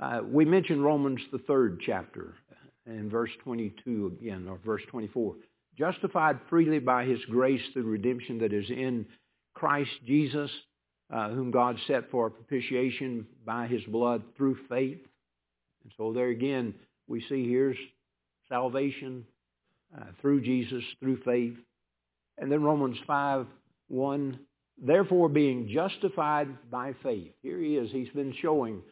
Uh, 0.00 0.20
we 0.24 0.44
mentioned 0.44 0.84
Romans, 0.84 1.20
the 1.32 1.38
third 1.38 1.80
chapter, 1.84 2.34
in 2.86 3.08
verse 3.08 3.30
22 3.42 4.18
again, 4.20 4.46
or 4.48 4.58
verse 4.64 4.82
24. 4.90 5.36
Justified 5.78 6.38
freely 6.50 6.78
by 6.78 7.04
his 7.04 7.18
grace 7.26 7.62
through 7.72 7.84
redemption 7.84 8.38
that 8.38 8.52
is 8.52 8.68
in 8.70 9.06
Christ 9.54 9.90
Jesus, 10.06 10.50
uh, 11.12 11.30
whom 11.30 11.50
God 11.50 11.78
set 11.86 12.10
for 12.10 12.30
propitiation 12.30 13.26
by 13.44 13.66
his 13.66 13.82
blood 13.84 14.22
through 14.36 14.58
faith. 14.68 14.98
And 15.82 15.92
so 15.96 16.12
there 16.12 16.28
again, 16.28 16.74
we 17.06 17.20
see 17.28 17.48
here's 17.48 17.76
salvation 18.48 19.24
uh, 19.96 20.04
through 20.20 20.42
Jesus, 20.42 20.82
through 21.00 21.20
faith. 21.24 21.56
And 22.38 22.50
then 22.50 22.62
Romans 22.62 22.96
5, 23.06 23.46
1, 23.88 24.38
therefore 24.82 25.28
being 25.28 25.68
justified 25.72 26.48
by 26.70 26.94
faith. 27.02 27.32
Here 27.42 27.58
he 27.58 27.76
is. 27.76 27.90
He's 27.90 28.10
been 28.10 28.34
showing 28.40 28.82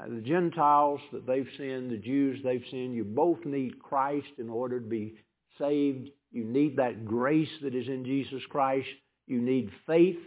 uh, 0.00 0.08
the 0.08 0.20
Gentiles 0.20 1.00
that 1.12 1.26
they've 1.26 1.48
sinned, 1.56 1.90
the 1.90 1.96
Jews 1.96 2.40
they've 2.42 2.64
sinned. 2.70 2.94
You 2.94 3.04
both 3.04 3.44
need 3.44 3.80
Christ 3.80 4.28
in 4.38 4.48
order 4.48 4.80
to 4.80 4.86
be 4.86 5.14
saved. 5.58 6.10
You 6.30 6.44
need 6.44 6.76
that 6.76 7.04
grace 7.04 7.48
that 7.62 7.74
is 7.74 7.88
in 7.88 8.04
Jesus 8.04 8.42
Christ. 8.50 8.88
You 9.26 9.40
need 9.40 9.70
faith 9.86 10.18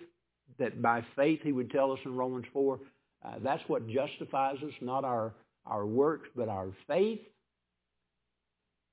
that 0.59 0.81
by 0.81 1.03
faith, 1.15 1.39
he 1.43 1.51
would 1.51 1.71
tell 1.71 1.91
us 1.91 1.99
in 2.05 2.15
Romans 2.15 2.45
4, 2.53 2.79
uh, 3.23 3.29
that's 3.43 3.63
what 3.67 3.87
justifies 3.87 4.57
us, 4.57 4.73
not 4.81 5.03
our, 5.03 5.33
our 5.65 5.85
works, 5.85 6.29
but 6.35 6.49
our 6.49 6.69
faith. 6.87 7.19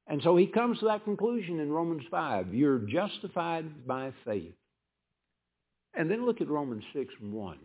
And 0.07 0.23
so 0.23 0.37
he 0.37 0.47
comes 0.47 0.79
to 0.79 0.87
that 0.87 1.05
conclusion 1.05 1.61
in 1.61 1.71
Romans 1.71 2.05
5. 2.11 2.55
You're 2.55 2.79
justified 2.79 3.87
by 3.87 4.13
faith. 4.25 4.55
And 5.99 6.09
then 6.09 6.25
look 6.25 6.41
at 6.41 6.49
Romans 6.49 6.85
6 6.95 7.13
and 7.21 7.33
1. 7.33 7.59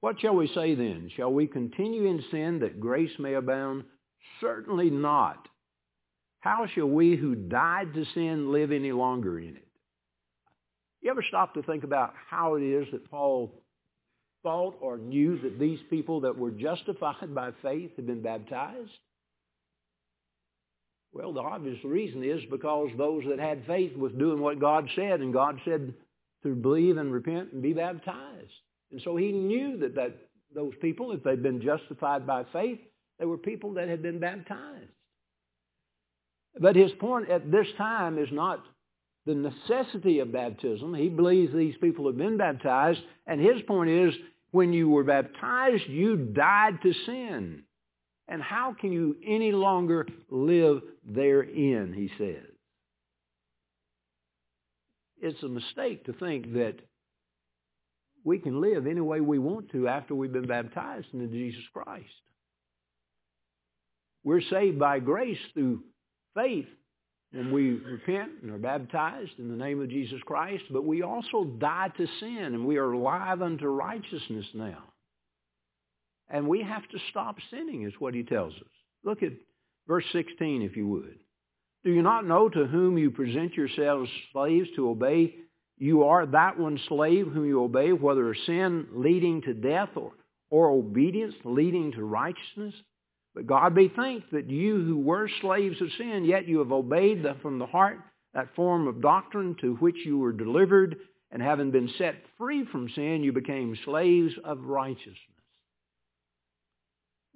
What 0.00 0.20
shall 0.20 0.36
we 0.36 0.46
say 0.54 0.76
then? 0.76 1.10
Shall 1.16 1.32
we 1.32 1.48
continue 1.48 2.06
in 2.06 2.22
sin 2.30 2.60
that 2.60 2.78
grace 2.78 3.10
may 3.18 3.34
abound? 3.34 3.82
Certainly 4.40 4.90
not. 4.90 5.48
How 6.38 6.68
shall 6.72 6.86
we 6.86 7.16
who 7.16 7.34
died 7.34 7.92
to 7.94 8.04
sin 8.14 8.52
live 8.52 8.70
any 8.70 8.92
longer 8.92 9.40
in 9.40 9.56
it? 9.56 9.66
You 11.02 11.10
ever 11.10 11.24
stop 11.26 11.54
to 11.54 11.62
think 11.64 11.82
about 11.82 12.14
how 12.30 12.54
it 12.54 12.62
is 12.62 12.86
that 12.92 13.10
Paul 13.10 13.52
thought 14.44 14.76
or 14.80 14.98
knew 14.98 15.40
that 15.40 15.58
these 15.58 15.80
people 15.90 16.20
that 16.20 16.38
were 16.38 16.52
justified 16.52 17.34
by 17.34 17.50
faith 17.60 17.90
had 17.96 18.06
been 18.06 18.22
baptized? 18.22 18.90
Well, 21.12 21.32
the 21.32 21.40
obvious 21.40 21.82
reason 21.82 22.22
is 22.22 22.42
because 22.50 22.90
those 22.96 23.24
that 23.28 23.40
had 23.40 23.66
faith 23.66 23.96
was 23.96 24.12
doing 24.12 24.38
what 24.38 24.60
God 24.60 24.88
said, 24.94 25.20
and 25.20 25.32
God 25.32 25.58
said 25.64 25.92
to 26.54 26.54
believe 26.54 26.96
and 26.96 27.12
repent 27.12 27.52
and 27.52 27.62
be 27.62 27.72
baptized. 27.72 28.52
And 28.90 29.00
so 29.02 29.16
he 29.16 29.32
knew 29.32 29.78
that, 29.78 29.94
that 29.96 30.16
those 30.54 30.72
people, 30.80 31.12
if 31.12 31.22
they'd 31.22 31.42
been 31.42 31.60
justified 31.60 32.26
by 32.26 32.44
faith, 32.52 32.78
they 33.18 33.26
were 33.26 33.38
people 33.38 33.74
that 33.74 33.88
had 33.88 34.02
been 34.02 34.20
baptized. 34.20 34.90
But 36.58 36.76
his 36.76 36.92
point 36.98 37.30
at 37.30 37.50
this 37.50 37.66
time 37.76 38.18
is 38.18 38.28
not 38.32 38.64
the 39.26 39.34
necessity 39.34 40.20
of 40.20 40.32
baptism. 40.32 40.94
He 40.94 41.08
believes 41.08 41.52
these 41.52 41.76
people 41.80 42.06
have 42.06 42.16
been 42.16 42.36
baptized. 42.36 43.00
And 43.26 43.40
his 43.40 43.60
point 43.66 43.90
is, 43.90 44.14
when 44.52 44.72
you 44.72 44.88
were 44.88 45.04
baptized, 45.04 45.84
you 45.88 46.16
died 46.16 46.78
to 46.82 46.92
sin. 47.04 47.64
And 48.28 48.42
how 48.42 48.74
can 48.80 48.92
you 48.92 49.16
any 49.26 49.52
longer 49.52 50.06
live 50.30 50.80
therein, 51.04 51.92
he 51.92 52.10
says. 52.18 52.55
It's 55.20 55.42
a 55.42 55.48
mistake 55.48 56.04
to 56.04 56.12
think 56.12 56.52
that 56.54 56.76
we 58.24 58.38
can 58.38 58.60
live 58.60 58.86
any 58.86 59.00
way 59.00 59.20
we 59.20 59.38
want 59.38 59.70
to 59.70 59.88
after 59.88 60.14
we've 60.14 60.32
been 60.32 60.48
baptized 60.48 61.06
into 61.12 61.28
Jesus 61.28 61.62
Christ. 61.72 62.04
We're 64.24 64.42
saved 64.42 64.78
by 64.78 64.98
grace 64.98 65.38
through 65.54 65.84
faith 66.34 66.66
when 67.32 67.52
we 67.52 67.70
repent 67.70 68.30
and 68.42 68.50
are 68.50 68.58
baptized 68.58 69.38
in 69.38 69.48
the 69.48 69.56
name 69.56 69.80
of 69.80 69.88
Jesus 69.88 70.20
Christ, 70.26 70.64
but 70.70 70.84
we 70.84 71.02
also 71.02 71.44
die 71.44 71.92
to 71.96 72.06
sin 72.20 72.46
and 72.46 72.66
we 72.66 72.76
are 72.76 72.92
alive 72.92 73.42
unto 73.42 73.66
righteousness 73.66 74.46
now. 74.54 74.82
And 76.28 76.48
we 76.48 76.62
have 76.62 76.86
to 76.88 76.98
stop 77.10 77.36
sinning 77.50 77.84
is 77.84 77.92
what 78.00 78.14
he 78.14 78.24
tells 78.24 78.54
us. 78.54 78.62
Look 79.04 79.22
at 79.22 79.32
verse 79.86 80.04
16 80.12 80.62
if 80.62 80.76
you 80.76 80.88
would. 80.88 81.18
Do 81.86 81.92
you 81.92 82.02
not 82.02 82.26
know 82.26 82.48
to 82.48 82.66
whom 82.66 82.98
you 82.98 83.12
present 83.12 83.54
yourselves 83.54 84.10
slaves 84.32 84.68
to 84.74 84.88
obey? 84.88 85.36
You 85.78 86.02
are 86.02 86.26
that 86.26 86.58
one 86.58 86.80
slave 86.88 87.28
whom 87.28 87.46
you 87.46 87.62
obey, 87.62 87.92
whether 87.92 88.34
sin 88.34 88.88
leading 88.92 89.40
to 89.42 89.54
death 89.54 89.90
or, 89.94 90.10
or 90.50 90.70
obedience 90.70 91.36
leading 91.44 91.92
to 91.92 92.02
righteousness. 92.02 92.74
But 93.36 93.46
God 93.46 93.76
be 93.76 93.86
thanked 93.94 94.32
that 94.32 94.50
you 94.50 94.82
who 94.82 94.98
were 94.98 95.30
slaves 95.40 95.80
of 95.80 95.86
sin, 95.96 96.24
yet 96.24 96.48
you 96.48 96.58
have 96.58 96.72
obeyed 96.72 97.22
the, 97.22 97.36
from 97.40 97.60
the 97.60 97.66
heart 97.66 98.00
that 98.34 98.56
form 98.56 98.88
of 98.88 99.00
doctrine 99.00 99.54
to 99.60 99.76
which 99.76 100.04
you 100.04 100.18
were 100.18 100.32
delivered, 100.32 100.96
and 101.30 101.40
having 101.40 101.70
been 101.70 101.90
set 101.98 102.16
free 102.36 102.64
from 102.64 102.88
sin, 102.96 103.22
you 103.22 103.30
became 103.30 103.78
slaves 103.84 104.32
of 104.42 104.64
righteousness. 104.64 105.14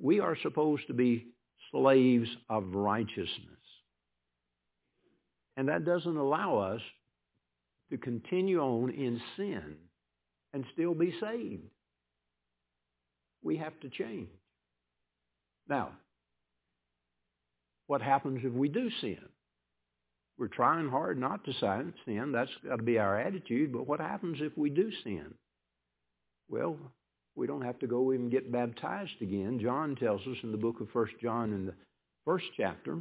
We 0.01 0.19
are 0.19 0.37
supposed 0.43 0.89
to 0.89 0.95
be 0.95 1.27
slaves 1.71 2.29
of 2.49 2.75
righteousness. 2.75 3.60
And 5.61 5.69
that 5.69 5.85
doesn't 5.85 6.17
allow 6.17 6.57
us 6.57 6.81
to 7.91 7.99
continue 7.99 8.61
on 8.61 8.89
in 8.93 9.21
sin 9.37 9.77
and 10.55 10.65
still 10.73 10.95
be 10.95 11.13
saved. 11.21 11.65
We 13.43 13.59
have 13.59 13.79
to 13.81 13.91
change. 13.91 14.31
Now, 15.69 15.91
what 17.89 18.01
happens 18.01 18.41
if 18.43 18.55
we 18.55 18.71
do 18.71 18.89
sin? 19.03 19.19
We're 20.39 20.49
trying 20.49 20.89
hard 20.89 21.21
not 21.21 21.45
to 21.45 21.53
sin. 22.07 22.33
That's 22.33 22.51
got 22.67 22.77
to 22.77 22.83
be 22.83 22.99
our 22.99 23.21
attitude. 23.21 23.71
But 23.71 23.87
what 23.87 24.01
happens 24.01 24.39
if 24.41 24.57
we 24.57 24.71
do 24.71 24.91
sin? 25.05 25.35
Well, 26.49 26.79
we 27.37 27.47
don't 27.47 27.67
have 27.67 27.79
to 27.81 27.87
go 27.87 28.15
even 28.15 28.31
get 28.31 28.51
baptized 28.51 29.21
again. 29.21 29.61
John 29.63 29.95
tells 29.95 30.23
us 30.23 30.39
in 30.43 30.53
the 30.53 30.57
book 30.57 30.81
of 30.81 30.89
First 30.91 31.13
John 31.21 31.53
in 31.53 31.67
the 31.67 31.75
first 32.25 32.47
chapter, 32.57 32.97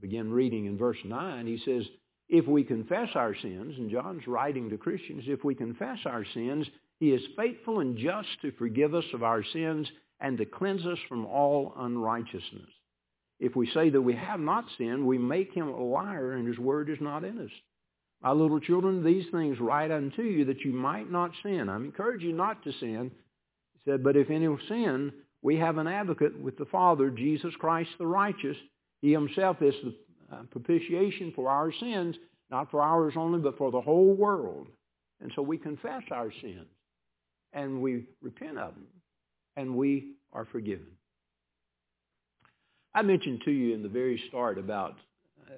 begin 0.00 0.30
reading 0.30 0.66
in 0.66 0.78
verse 0.78 0.98
9, 1.04 1.46
he 1.46 1.58
says, 1.64 1.84
if 2.28 2.46
we 2.46 2.62
confess 2.62 3.08
our 3.14 3.34
sins, 3.34 3.74
and 3.78 3.90
John's 3.90 4.26
writing 4.26 4.68
to 4.70 4.76
Christians, 4.76 5.24
if 5.26 5.44
we 5.44 5.54
confess 5.54 5.98
our 6.04 6.24
sins, 6.34 6.66
he 7.00 7.10
is 7.10 7.22
faithful 7.36 7.80
and 7.80 7.96
just 7.96 8.28
to 8.42 8.52
forgive 8.52 8.94
us 8.94 9.04
of 9.14 9.22
our 9.22 9.42
sins 9.42 9.88
and 10.20 10.36
to 10.38 10.44
cleanse 10.44 10.84
us 10.84 10.98
from 11.08 11.24
all 11.24 11.72
unrighteousness. 11.76 12.68
If 13.40 13.54
we 13.54 13.70
say 13.70 13.88
that 13.90 14.02
we 14.02 14.14
have 14.14 14.40
not 14.40 14.64
sinned, 14.76 15.06
we 15.06 15.16
make 15.16 15.54
him 15.54 15.68
a 15.68 15.82
liar 15.82 16.32
and 16.32 16.46
his 16.46 16.58
word 16.58 16.90
is 16.90 16.98
not 17.00 17.24
in 17.24 17.38
us. 17.38 17.50
My 18.20 18.32
little 18.32 18.58
children, 18.58 19.04
these 19.04 19.26
things 19.30 19.60
write 19.60 19.92
unto 19.92 20.22
you 20.22 20.44
that 20.46 20.62
you 20.62 20.72
might 20.72 21.10
not 21.10 21.30
sin. 21.42 21.68
I 21.68 21.76
encourage 21.76 22.22
you 22.22 22.32
not 22.32 22.64
to 22.64 22.72
sin. 22.72 23.12
He 23.74 23.90
said, 23.90 24.02
but 24.02 24.16
if 24.16 24.28
any 24.28 24.48
sin, 24.68 25.12
we 25.40 25.56
have 25.56 25.78
an 25.78 25.86
advocate 25.86 26.38
with 26.38 26.58
the 26.58 26.64
Father, 26.66 27.10
Jesus 27.10 27.54
Christ 27.60 27.90
the 27.98 28.06
righteous. 28.06 28.56
He 29.00 29.12
himself 29.12 29.62
is 29.62 29.74
the 29.82 29.94
uh, 30.34 30.42
propitiation 30.50 31.32
for 31.34 31.50
our 31.50 31.72
sins, 31.72 32.16
not 32.50 32.70
for 32.70 32.82
ours 32.82 33.14
only, 33.16 33.40
but 33.40 33.56
for 33.56 33.70
the 33.70 33.80
whole 33.80 34.14
world. 34.14 34.68
And 35.20 35.32
so 35.34 35.42
we 35.42 35.58
confess 35.58 36.02
our 36.10 36.30
sins 36.40 36.66
and 37.52 37.80
we 37.80 38.04
repent 38.22 38.58
of 38.58 38.74
them 38.74 38.86
and 39.56 39.74
we 39.74 40.12
are 40.32 40.44
forgiven. 40.44 40.86
I 42.94 43.02
mentioned 43.02 43.42
to 43.44 43.50
you 43.50 43.74
in 43.74 43.82
the 43.82 43.88
very 43.88 44.22
start 44.28 44.58
about 44.58 44.96
uh, 45.48 45.54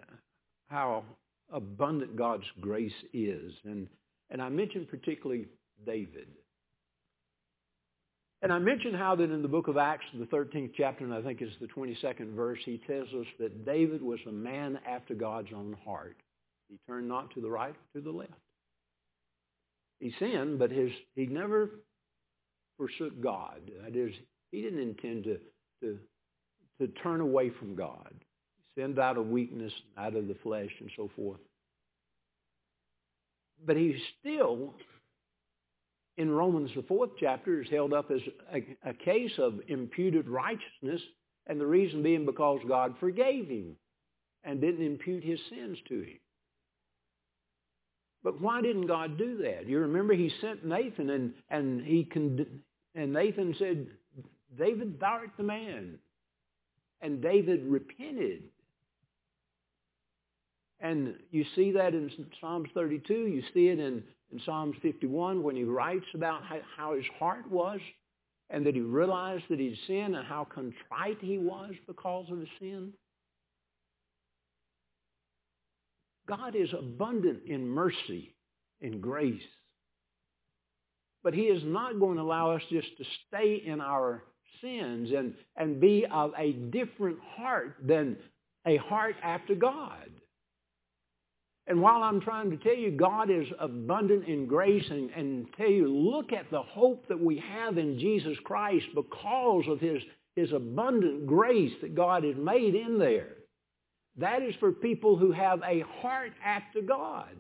how 0.69 1.05
abundant 1.53 2.17
God's 2.17 2.47
grace 2.61 2.93
is. 3.13 3.53
And, 3.65 3.89
and 4.31 4.41
I 4.41 4.49
mentioned 4.49 4.89
particularly 4.89 5.47
David. 5.87 6.29
And 8.43 8.53
I 8.53 8.59
mentioned 8.59 8.97
how 8.97 9.15
that 9.17 9.31
in 9.31 9.43
the 9.43 9.49
book 9.49 9.69
of 9.69 9.77
Acts, 9.77 10.07
the 10.15 10.25
13th 10.25 10.73
chapter, 10.75 11.05
and 11.05 11.13
I 11.13 11.21
think 11.21 11.43
it's 11.43 11.55
the 11.61 11.67
22nd 11.67 12.35
verse, 12.35 12.59
he 12.65 12.81
tells 12.87 13.09
us 13.09 13.27
that 13.39 13.67
David 13.67 14.03
was 14.03 14.19
a 14.27 14.33
man 14.33 14.79
after 14.89 15.15
God's 15.15 15.51
own 15.55 15.77
heart. 15.85 16.17
He 16.71 16.79
turned 16.87 17.09
not 17.09 17.35
to 17.35 17.41
the 17.43 17.51
right 17.51 17.75
or 17.75 18.01
to 18.01 18.05
the 18.05 18.17
left. 18.17 18.33
He 19.99 20.15
sinned, 20.19 20.59
but 20.59 20.71
his, 20.71 20.91
he 21.15 21.27
never 21.27 21.71
forsook 22.79 23.21
God. 23.21 23.61
That 23.85 23.95
is, 23.95 24.15
he 24.51 24.63
didn't 24.63 24.81
intend 24.81 25.25
to, 25.25 25.39
to, 25.83 25.99
to 26.81 26.89
turn 27.03 27.21
away 27.21 27.51
from 27.51 27.75
God. 27.75 28.15
Send 28.79 28.99
out 28.99 29.19
of 29.19 29.27
weakness, 29.27 29.73
out 29.99 30.17
of 30.17 30.29
the 30.29 30.37
flesh, 30.43 30.71
and 30.81 30.91
so 30.97 31.11
forth. 31.15 31.41
But 33.67 33.77
he 33.77 34.01
still, 34.19 34.73
in 36.17 36.31
Romans, 36.31 36.71
the 36.75 36.83
fourth 36.83 37.11
chapter, 37.19 37.63
is 37.63 37.71
held 37.71 37.93
up 37.93 38.11
as 38.11 38.21
a, 38.53 38.91
a 38.91 38.95
case 38.95 39.33
of 39.39 39.61
imputed 39.69 40.29
righteousness, 40.29 41.01
and 41.47 41.61
the 41.61 41.67
reason 41.67 42.03
being 42.03 42.27
because 42.27 42.61
God 42.69 42.95
forgave 43.01 43.49
him 43.49 43.77
and 44.45 44.61
didn't 44.61 44.85
impute 44.85 45.25
his 45.25 45.41
sins 45.49 45.79
to 45.89 46.01
him. 46.03 46.19
But 48.23 48.41
why 48.41 48.61
didn't 48.61 48.87
God 48.87 49.17
do 49.17 49.39
that? 49.39 49.67
You 49.67 49.81
remember 49.81 50.15
he 50.15 50.31
sent 50.41 50.65
Nathan 50.65 51.11
and, 51.11 51.33
and 51.49 51.81
he 51.81 52.07
and 52.95 53.13
Nathan 53.13 53.55
said, 53.59 53.87
David, 54.59 55.01
thou 55.01 55.07
art 55.07 55.31
the 55.37 55.43
man. 55.43 55.99
And 57.01 57.23
David 57.23 57.65
repented. 57.65 58.43
And 60.81 61.15
you 61.31 61.45
see 61.55 61.73
that 61.73 61.95
in 61.95 62.11
Psalms 62.41 62.69
32. 62.75 63.13
You 63.13 63.43
see 63.53 63.69
it 63.69 63.79
in, 63.79 64.03
in 64.33 64.41
Psalms 64.45 64.77
51 64.81 65.43
when 65.43 65.57
he 65.57 65.65
writes 65.65 66.07
about 66.15 66.43
how, 66.45 66.59
how 66.77 66.95
his 66.97 67.05
heart 67.19 67.51
was 67.51 67.81
and 68.49 68.67
that 68.67 68.75
he 68.75 68.81
realized 68.81 69.45
that 69.51 69.61
he'd 69.61 69.79
sinned 69.87 70.17
and 70.17 70.27
how 70.27 70.45
contrite 70.45 71.19
he 71.21 71.39
was 71.39 71.73
because 71.87 72.27
of 72.31 72.39
his 72.39 72.49
sin. 72.59 72.93
God 76.27 76.55
is 76.57 76.73
abundant 76.73 77.41
in 77.47 77.69
mercy 77.69 78.35
and 78.81 79.01
grace. 79.03 79.43
But 81.23 81.35
he 81.35 81.43
is 81.43 81.63
not 81.65 82.01
going 82.01 82.17
to 82.17 82.23
allow 82.23 82.53
us 82.53 82.63
just 82.71 82.97
to 82.97 83.05
stay 83.29 83.63
in 83.65 83.81
our 83.81 84.23
sins 84.63 85.11
and, 85.17 85.35
and 85.57 85.81
be 85.81 86.07
of 86.11 86.33
a 86.39 86.53
different 86.53 87.19
heart 87.37 87.77
than 87.85 88.17
a 88.67 88.77
heart 88.77 89.17
after 89.23 89.55
God. 89.55 90.09
And 91.71 91.81
while 91.81 92.03
I'm 92.03 92.21
trying 92.21 92.51
to 92.51 92.57
tell 92.57 92.75
you 92.75 92.91
God 92.91 93.31
is 93.31 93.47
abundant 93.61 94.27
in 94.27 94.47
grace 94.47 94.85
and, 94.91 95.09
and 95.11 95.47
tell 95.57 95.71
you, 95.71 95.87
look 95.87 96.33
at 96.33 96.51
the 96.51 96.63
hope 96.63 97.07
that 97.07 97.21
we 97.21 97.41
have 97.49 97.79
in 97.79 97.97
Jesus 97.97 98.37
Christ 98.43 98.87
because 98.93 99.63
of 99.69 99.79
his, 99.79 100.03
his 100.35 100.51
abundant 100.53 101.29
grace 101.29 101.71
that 101.81 101.95
God 101.95 102.25
has 102.25 102.35
made 102.37 102.75
in 102.75 102.99
there. 102.99 103.37
That 104.17 104.43
is 104.43 104.57
for 104.59 104.73
people 104.73 105.17
who 105.17 105.31
have 105.31 105.61
a 105.63 105.85
heart 106.01 106.33
after 106.45 106.83
God. 106.83 107.37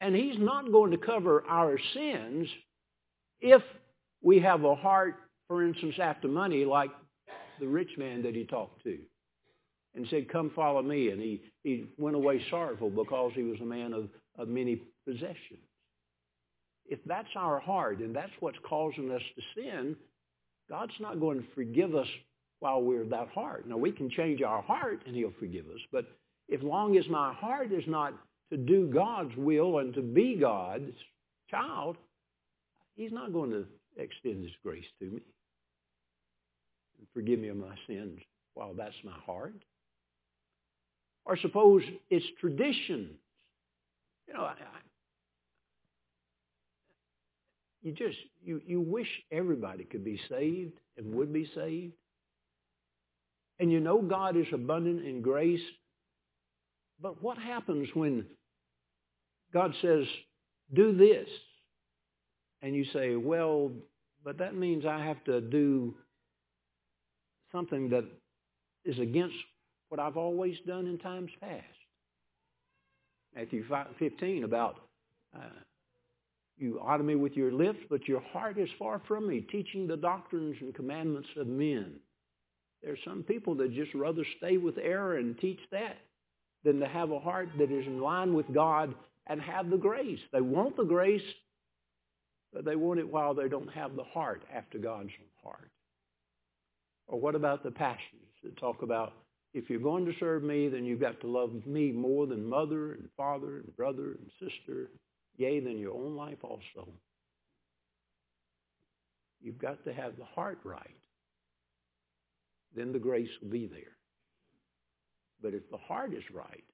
And 0.00 0.16
he's 0.16 0.38
not 0.38 0.72
going 0.72 0.92
to 0.92 0.96
cover 0.96 1.44
our 1.46 1.76
sins 1.92 2.48
if 3.42 3.60
we 4.22 4.40
have 4.40 4.64
a 4.64 4.74
heart, 4.74 5.16
for 5.48 5.62
instance, 5.62 5.96
after 6.00 6.28
money 6.28 6.64
like 6.64 6.92
the 7.60 7.68
rich 7.68 7.90
man 7.98 8.22
that 8.22 8.34
he 8.34 8.46
talked 8.46 8.82
to 8.84 8.96
and 9.94 10.06
said, 10.08 10.28
come 10.28 10.50
follow 10.54 10.82
me. 10.82 11.10
And 11.10 11.20
he, 11.20 11.42
he 11.62 11.86
went 11.98 12.16
away 12.16 12.42
sorrowful 12.50 12.90
because 12.90 13.32
he 13.34 13.42
was 13.42 13.60
a 13.60 13.64
man 13.64 13.92
of, 13.92 14.08
of 14.38 14.48
many 14.48 14.82
possessions. 15.06 15.60
If 16.86 16.98
that's 17.06 17.28
our 17.36 17.60
heart 17.60 17.98
and 17.98 18.14
that's 18.14 18.32
what's 18.40 18.58
causing 18.68 19.10
us 19.10 19.22
to 19.36 19.42
sin, 19.60 19.96
God's 20.68 20.92
not 21.00 21.20
going 21.20 21.38
to 21.38 21.46
forgive 21.54 21.94
us 21.94 22.06
while 22.60 22.82
we're 22.82 23.06
that 23.06 23.28
heart. 23.28 23.66
Now, 23.66 23.76
we 23.76 23.92
can 23.92 24.10
change 24.10 24.42
our 24.42 24.62
heart 24.62 25.02
and 25.06 25.14
he'll 25.14 25.32
forgive 25.38 25.66
us, 25.66 25.80
but 25.92 26.06
as 26.52 26.60
long 26.62 26.96
as 26.96 27.08
my 27.08 27.32
heart 27.32 27.72
is 27.72 27.84
not 27.86 28.12
to 28.50 28.56
do 28.56 28.90
God's 28.92 29.34
will 29.36 29.78
and 29.78 29.94
to 29.94 30.02
be 30.02 30.36
God's 30.36 30.92
child, 31.50 31.96
he's 32.96 33.12
not 33.12 33.32
going 33.32 33.50
to 33.50 33.64
extend 33.96 34.42
his 34.42 34.52
grace 34.64 34.84
to 35.00 35.06
me 35.06 35.20
and 36.98 37.06
forgive 37.14 37.38
me 37.38 37.48
of 37.48 37.56
my 37.56 37.74
sins 37.86 38.20
while 38.54 38.74
that's 38.74 38.94
my 39.04 39.16
heart. 39.24 39.54
Or 41.24 41.36
suppose 41.36 41.82
it's 42.08 42.26
tradition. 42.40 43.10
You 44.26 44.34
know, 44.34 44.42
I, 44.42 44.54
you 47.82 47.92
just, 47.92 48.18
you, 48.42 48.60
you 48.66 48.80
wish 48.80 49.08
everybody 49.32 49.84
could 49.84 50.04
be 50.04 50.20
saved 50.28 50.72
and 50.96 51.14
would 51.14 51.32
be 51.32 51.50
saved. 51.54 51.94
And 53.58 53.70
you 53.70 53.80
know 53.80 54.00
God 54.00 54.36
is 54.36 54.46
abundant 54.52 55.06
in 55.06 55.22
grace. 55.22 55.60
But 57.00 57.22
what 57.22 57.38
happens 57.38 57.88
when 57.94 58.26
God 59.52 59.74
says, 59.80 60.04
do 60.72 60.96
this? 60.96 61.28
And 62.62 62.74
you 62.74 62.84
say, 62.92 63.16
well, 63.16 63.70
but 64.24 64.38
that 64.38 64.54
means 64.54 64.84
I 64.84 65.02
have 65.02 65.22
to 65.24 65.40
do 65.40 65.94
something 67.52 67.90
that 67.90 68.04
is 68.84 68.98
against 68.98 69.34
what 69.90 70.00
I've 70.00 70.16
always 70.16 70.56
done 70.66 70.86
in 70.86 70.98
times 70.98 71.30
past. 71.40 71.64
Matthew 73.34 73.64
15 73.98 74.44
about 74.44 74.76
uh, 75.36 75.40
you 76.56 76.80
honor 76.82 77.02
me 77.02 77.14
with 77.14 77.34
your 77.34 77.52
lips, 77.52 77.78
but 77.88 78.06
your 78.06 78.20
heart 78.20 78.58
is 78.58 78.68
far 78.78 79.00
from 79.06 79.28
me, 79.28 79.40
teaching 79.40 79.86
the 79.86 79.96
doctrines 79.96 80.56
and 80.60 80.74
commandments 80.74 81.28
of 81.36 81.46
men. 81.46 81.94
There 82.82 82.92
are 82.92 82.98
some 83.04 83.22
people 83.22 83.54
that 83.56 83.74
just 83.74 83.94
rather 83.94 84.24
stay 84.38 84.56
with 84.56 84.78
error 84.78 85.16
and 85.16 85.38
teach 85.38 85.60
that 85.72 85.96
than 86.64 86.80
to 86.80 86.86
have 86.86 87.10
a 87.10 87.18
heart 87.18 87.48
that 87.58 87.70
is 87.70 87.86
in 87.86 88.00
line 88.00 88.34
with 88.34 88.52
God 88.52 88.94
and 89.26 89.40
have 89.40 89.70
the 89.70 89.76
grace. 89.76 90.18
They 90.32 90.40
want 90.40 90.76
the 90.76 90.84
grace, 90.84 91.22
but 92.52 92.64
they 92.64 92.76
want 92.76 93.00
it 93.00 93.08
while 93.08 93.34
they 93.34 93.48
don't 93.48 93.72
have 93.72 93.96
the 93.96 94.04
heart 94.04 94.42
after 94.54 94.78
God's 94.78 95.10
heart. 95.42 95.70
Or 97.06 97.18
what 97.18 97.34
about 97.34 97.62
the 97.62 97.70
passions 97.70 98.22
that 98.44 98.56
talk 98.58 98.82
about 98.82 99.14
if 99.52 99.68
you're 99.68 99.80
going 99.80 100.06
to 100.06 100.12
serve 100.20 100.42
me, 100.42 100.68
then 100.68 100.84
you've 100.84 101.00
got 101.00 101.20
to 101.20 101.26
love 101.26 101.66
me 101.66 101.90
more 101.92 102.26
than 102.26 102.44
mother 102.48 102.92
and 102.92 103.08
father 103.16 103.58
and 103.58 103.76
brother 103.76 104.16
and 104.18 104.30
sister, 104.38 104.90
yea, 105.36 105.60
than 105.60 105.78
your 105.78 105.94
own 105.94 106.14
life 106.14 106.38
also. 106.42 106.88
You've 109.40 109.58
got 109.58 109.84
to 109.84 109.92
have 109.92 110.16
the 110.16 110.24
heart 110.24 110.60
right 110.64 110.96
then 112.74 112.92
the 112.92 112.98
grace 112.98 113.28
will 113.42 113.50
be 113.50 113.66
there. 113.66 113.96
But 115.42 115.54
if 115.54 115.68
the 115.70 115.76
heart 115.76 116.12
is 116.14 116.22
right, 116.32 116.64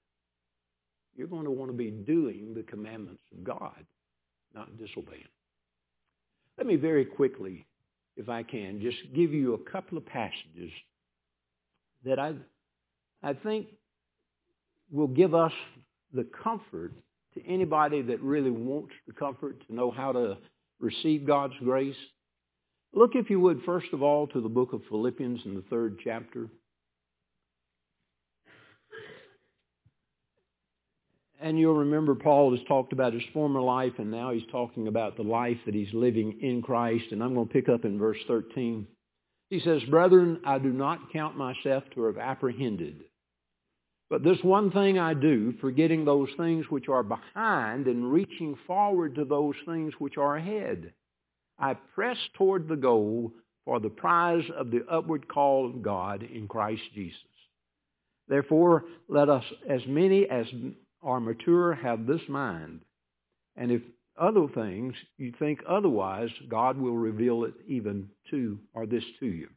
you're 1.15 1.29
going 1.29 1.45
to 1.45 1.51
want 1.51 1.71
to 1.71 1.77
be 1.77 1.91
doing 1.91 2.53
the 2.55 2.63
commandments 2.63 3.23
of 3.33 3.45
God, 3.45 3.85
not 4.55 4.77
disobeying. 4.77 5.23
Let 6.59 6.67
me 6.67 6.77
very 6.77 7.05
quickly, 7.05 7.67
if 8.17 8.29
I 8.29 8.43
can, 8.43 8.81
just 8.81 8.99
give 9.15 9.33
you 9.33 9.55
a 9.55 9.71
couple 9.71 9.97
of 9.97 10.07
passages 10.07 10.71
that 12.05 12.19
I, 12.19 12.35
I 13.23 13.33
think 13.33 13.67
will 14.91 15.09
give 15.09 15.35
us 15.35 15.53
the 16.13 16.27
comfort 16.43 16.93
to 17.35 17.47
anybody 17.47 18.03
that 18.03 18.21
really 18.23 18.51
wants 18.51 18.93
the 19.07 19.13
comfort 19.13 19.67
to 19.67 19.75
know 19.75 19.91
how 19.91 20.13
to 20.13 20.39
receive 20.81 21.27
God's 21.27 21.55
grace 21.63 21.97
Look, 22.97 23.15
if 23.15 23.29
you 23.29 23.39
would, 23.41 23.63
first 23.67 23.93
of 23.93 24.03
all, 24.03 24.27
to 24.29 24.41
the 24.41 24.49
book 24.49 24.73
of 24.73 24.81
Philippians 24.89 25.41
in 25.45 25.55
the 25.55 25.63
third 25.69 25.99
chapter. 26.03 26.49
And 31.39 31.59
you'll 31.59 31.75
remember 31.75 32.15
Paul 32.15 32.57
has 32.57 32.67
talked 32.67 32.95
about 32.95 33.13
his 33.13 33.23
former 33.35 33.61
life, 33.61 33.93
and 33.99 34.11
now 34.11 34.33
he's 34.33 34.47
talking 34.51 34.89
about 34.89 35.17
the 35.17 35.23
life 35.23 35.59
that 35.67 35.75
he's 35.75 35.93
living 35.93 36.39
in 36.41 36.63
Christ. 36.63 37.13
And 37.13 37.23
I'm 37.23 37.35
going 37.35 37.47
to 37.47 37.53
pick 37.53 37.69
up 37.69 37.85
in 37.85 37.99
verse 37.99 38.17
13. 38.27 38.87
He 39.51 39.61
says, 39.61 39.83
Brethren, 39.85 40.41
I 40.45 40.59
do 40.59 40.73
not 40.73 41.13
count 41.13 41.37
myself 41.37 41.85
to 41.95 42.05
have 42.05 42.19
apprehended. 42.19 43.05
But 44.09 44.23
this 44.23 44.39
one 44.43 44.71
thing 44.71 44.99
I 44.99 45.15
do, 45.15 45.55
forgetting 45.61 46.05
those 46.05 46.29
things 46.37 46.67
which 46.69 46.89
are 46.89 47.03
behind 47.03 47.87
and 47.87 48.13
reaching 48.13 48.57
forward 48.67 49.17
to 49.17 49.25
those 49.25 49.55
things 49.67 49.95
which 49.99 50.17
are 50.17 50.37
ahead. 50.37 50.93
I 51.59 51.75
press 51.75 52.17
toward 52.35 52.69
the 52.69 52.77
goal 52.77 53.33
for 53.65 53.81
the 53.81 53.89
prize 53.89 54.45
of 54.57 54.71
the 54.71 54.85
upward 54.91 55.27
call 55.27 55.67
of 55.67 55.83
God 55.83 56.23
in 56.23 56.47
Christ 56.47 56.83
Jesus. 56.95 57.19
Therefore, 58.29 58.85
let 59.09 59.29
us, 59.29 59.45
as 59.69 59.81
many 59.87 60.29
as 60.29 60.47
are 61.03 61.21
mature, 61.21 61.75
have 61.75 62.07
this 62.07 62.21
mind. 62.29 62.81
And 63.57 63.73
if 63.73 63.83
other 64.19 64.47
things 64.55 64.95
you 65.19 65.33
think 65.39 65.61
otherwise, 65.69 66.31
God 66.49 66.79
will 66.79 66.97
reveal 66.97 67.45
it 67.45 67.55
even 67.67 68.09
to, 68.31 68.59
or 68.75 68.87
this 68.87 69.05
to 69.21 69.27
you. 69.27 69.49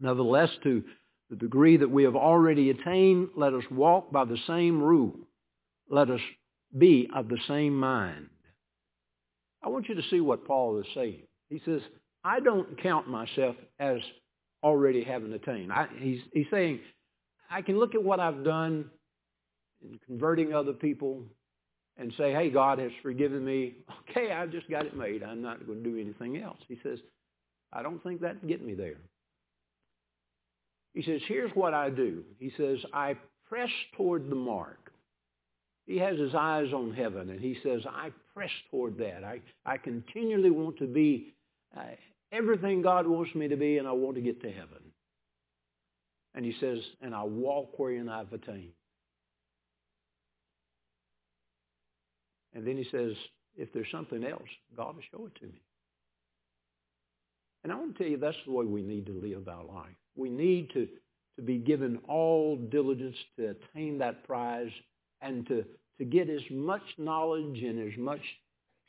Nevertheless, 0.00 0.50
to 0.64 0.82
the 1.30 1.36
degree 1.36 1.76
that 1.76 1.90
we 1.90 2.04
have 2.04 2.16
already 2.16 2.70
attained, 2.70 3.30
let 3.36 3.54
us 3.54 3.64
walk 3.70 4.12
by 4.12 4.24
the 4.24 4.38
same 4.46 4.82
rule. 4.82 5.16
Let 5.88 6.10
us 6.10 6.20
be 6.76 7.08
of 7.14 7.28
the 7.28 7.38
same 7.48 7.74
mind. 7.74 8.28
I 9.62 9.68
want 9.68 9.88
you 9.88 9.94
to 9.94 10.02
see 10.10 10.20
what 10.20 10.46
Paul 10.46 10.78
is 10.80 10.86
saying. 10.94 11.22
He 11.48 11.60
says, 11.64 11.80
I 12.24 12.40
don't 12.40 12.80
count 12.82 13.08
myself 13.08 13.56
as 13.78 13.98
already 14.62 15.04
having 15.04 15.32
attained. 15.32 15.72
I, 15.72 15.86
he's, 15.98 16.20
he's 16.32 16.46
saying, 16.50 16.80
I 17.50 17.62
can 17.62 17.78
look 17.78 17.94
at 17.94 18.02
what 18.02 18.20
I've 18.20 18.44
done 18.44 18.90
in 19.82 19.98
converting 20.06 20.52
other 20.54 20.72
people 20.72 21.24
and 21.98 22.12
say, 22.16 22.32
hey, 22.32 22.50
God 22.50 22.78
has 22.78 22.92
forgiven 23.02 23.44
me. 23.44 23.74
Okay, 24.10 24.30
I've 24.30 24.52
just 24.52 24.68
got 24.68 24.84
it 24.84 24.94
made. 24.94 25.22
I'm 25.22 25.40
not 25.40 25.66
going 25.66 25.82
to 25.82 25.90
do 25.90 25.98
anything 25.98 26.36
else. 26.36 26.58
He 26.68 26.78
says, 26.82 26.98
I 27.72 27.82
don't 27.82 28.02
think 28.02 28.20
that 28.20 28.38
can 28.40 28.48
get 28.48 28.62
me 28.62 28.74
there. 28.74 28.98
He 30.92 31.02
says, 31.02 31.22
here's 31.26 31.50
what 31.54 31.72
I 31.72 31.88
do. 31.88 32.22
He 32.38 32.52
says, 32.58 32.78
I 32.92 33.16
press 33.48 33.70
toward 33.96 34.28
the 34.28 34.34
mark. 34.34 34.92
He 35.86 35.96
has 35.98 36.18
his 36.18 36.34
eyes 36.34 36.72
on 36.74 36.92
heaven, 36.92 37.30
and 37.30 37.40
he 37.40 37.56
says, 37.62 37.82
I 37.88 38.10
press 38.34 38.50
toward 38.70 38.98
that. 38.98 39.24
I, 39.24 39.40
I 39.64 39.78
continually 39.78 40.50
want 40.50 40.76
to 40.78 40.86
be 40.86 41.32
uh, 41.76 41.82
everything 42.32 42.82
God 42.82 43.06
wants 43.06 43.34
me 43.34 43.48
to 43.48 43.56
be, 43.56 43.78
and 43.78 43.88
I 43.88 43.92
want 43.92 44.16
to 44.16 44.22
get 44.22 44.42
to 44.42 44.50
heaven. 44.50 44.78
And 46.34 46.44
he 46.44 46.54
says, 46.60 46.78
and 47.00 47.14
I 47.14 47.22
walk 47.24 47.78
wherein 47.78 48.08
I've 48.08 48.32
attained. 48.32 48.72
And 52.54 52.66
then 52.66 52.76
he 52.76 52.86
says, 52.90 53.12
if 53.56 53.72
there's 53.72 53.90
something 53.90 54.24
else, 54.24 54.48
God 54.76 54.96
will 54.96 55.02
show 55.10 55.26
it 55.26 55.34
to 55.40 55.46
me. 55.46 55.60
And 57.64 57.72
I 57.72 57.76
want 57.76 57.96
to 57.96 58.02
tell 58.02 58.10
you, 58.10 58.18
that's 58.18 58.36
the 58.44 58.52
way 58.52 58.64
we 58.64 58.82
need 58.82 59.06
to 59.06 59.12
live 59.12 59.48
our 59.48 59.64
life. 59.64 59.94
We 60.16 60.28
need 60.28 60.70
to, 60.72 60.88
to 61.36 61.42
be 61.42 61.58
given 61.58 61.98
all 62.08 62.56
diligence 62.56 63.16
to 63.38 63.50
attain 63.50 63.98
that 63.98 64.26
prize 64.26 64.70
and 65.20 65.46
to, 65.46 65.64
to 65.98 66.04
get 66.04 66.28
as 66.28 66.42
much 66.50 66.82
knowledge 66.98 67.62
and 67.62 67.78
as 67.92 67.96
much 67.98 68.20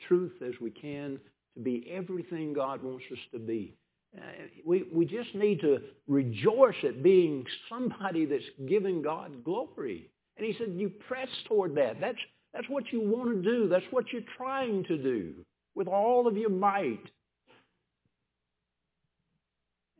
truth 0.08 0.32
as 0.46 0.54
we 0.60 0.70
can 0.70 1.20
to 1.54 1.60
be 1.62 1.88
everything 1.90 2.52
God 2.52 2.82
wants 2.82 3.04
us 3.12 3.18
to 3.32 3.38
be. 3.38 3.76
Uh, 4.16 4.20
we, 4.64 4.84
we 4.92 5.04
just 5.04 5.34
need 5.34 5.60
to 5.60 5.78
rejoice 6.08 6.74
at 6.82 7.02
being 7.02 7.44
somebody 7.68 8.26
that's 8.26 8.42
giving 8.68 9.02
God 9.02 9.44
glory. 9.44 10.10
And 10.36 10.46
he 10.46 10.54
said, 10.58 10.74
you 10.74 10.90
press 11.08 11.28
toward 11.48 11.76
that. 11.76 12.00
That's, 12.00 12.18
that's 12.54 12.68
what 12.68 12.84
you 12.92 13.00
want 13.00 13.30
to 13.30 13.42
do. 13.42 13.68
That's 13.68 13.84
what 13.90 14.12
you're 14.12 14.22
trying 14.36 14.84
to 14.84 14.96
do 14.96 15.34
with 15.74 15.88
all 15.88 16.28
of 16.28 16.36
your 16.36 16.50
might. 16.50 17.02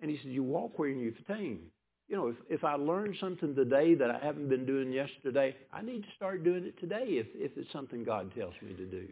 And 0.01 0.11
he 0.11 0.19
said, 0.23 0.31
you 0.31 0.45
walk 0.45 0.79
where 0.79 0.89
you've 0.89 1.17
attained. 1.29 1.67
You 2.09 2.17
know, 2.17 2.29
if, 2.29 2.37
if 2.49 2.65
I 2.65 2.75
learn 2.75 3.17
something 3.19 3.55
today 3.55 3.95
that 3.95 4.11
I 4.11 4.25
haven't 4.25 4.49
been 4.49 4.67
doing 4.67 4.93
yesterday, 4.93 5.57
I 5.73 5.83
need 5.83 6.03
to 6.03 6.09
start 6.15 6.45
doing 6.45 6.65
it 6.65 6.79
today 6.79 7.05
if, 7.07 7.27
if 7.35 7.57
it's 7.57 7.73
something 7.73 8.05
God 8.05 8.31
tells 8.37 8.55
me 8.63 8.75
to 8.75 8.85
do. 8.85 9.09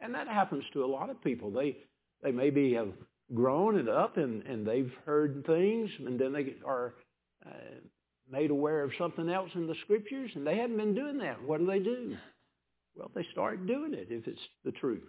And 0.00 0.14
that 0.14 0.28
happens 0.28 0.64
to 0.72 0.84
a 0.84 0.86
lot 0.86 1.10
of 1.10 1.22
people. 1.22 1.50
They, 1.50 1.76
they 2.22 2.30
maybe 2.30 2.72
have 2.74 2.92
grown 3.34 3.78
and 3.78 3.88
up 3.88 4.16
and, 4.16 4.42
and 4.46 4.66
they've 4.66 4.92
heard 5.04 5.44
things 5.44 5.90
and 5.98 6.18
then 6.18 6.32
they 6.32 6.54
are 6.64 6.94
uh, 7.44 7.50
made 8.30 8.50
aware 8.50 8.84
of 8.84 8.92
something 8.96 9.28
else 9.28 9.50
in 9.54 9.66
the 9.66 9.74
scriptures 9.82 10.30
and 10.34 10.46
they 10.46 10.56
haven't 10.56 10.76
been 10.76 10.94
doing 10.94 11.18
that. 11.18 11.42
What 11.42 11.58
do 11.58 11.66
they 11.66 11.80
do? 11.80 12.16
Well, 12.98 13.10
they 13.14 13.26
start 13.30 13.66
doing 13.66 13.94
it 13.94 14.08
if 14.10 14.26
it's 14.26 14.40
the 14.64 14.72
truth. 14.72 15.08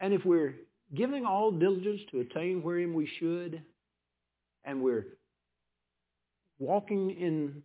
And 0.00 0.14
if 0.14 0.24
we're 0.24 0.54
giving 0.94 1.26
all 1.26 1.50
diligence 1.50 2.00
to 2.10 2.20
attain 2.20 2.62
wherein 2.62 2.94
we 2.94 3.06
should, 3.18 3.62
and 4.64 4.80
we're 4.80 5.04
walking 6.58 7.10
in 7.10 7.62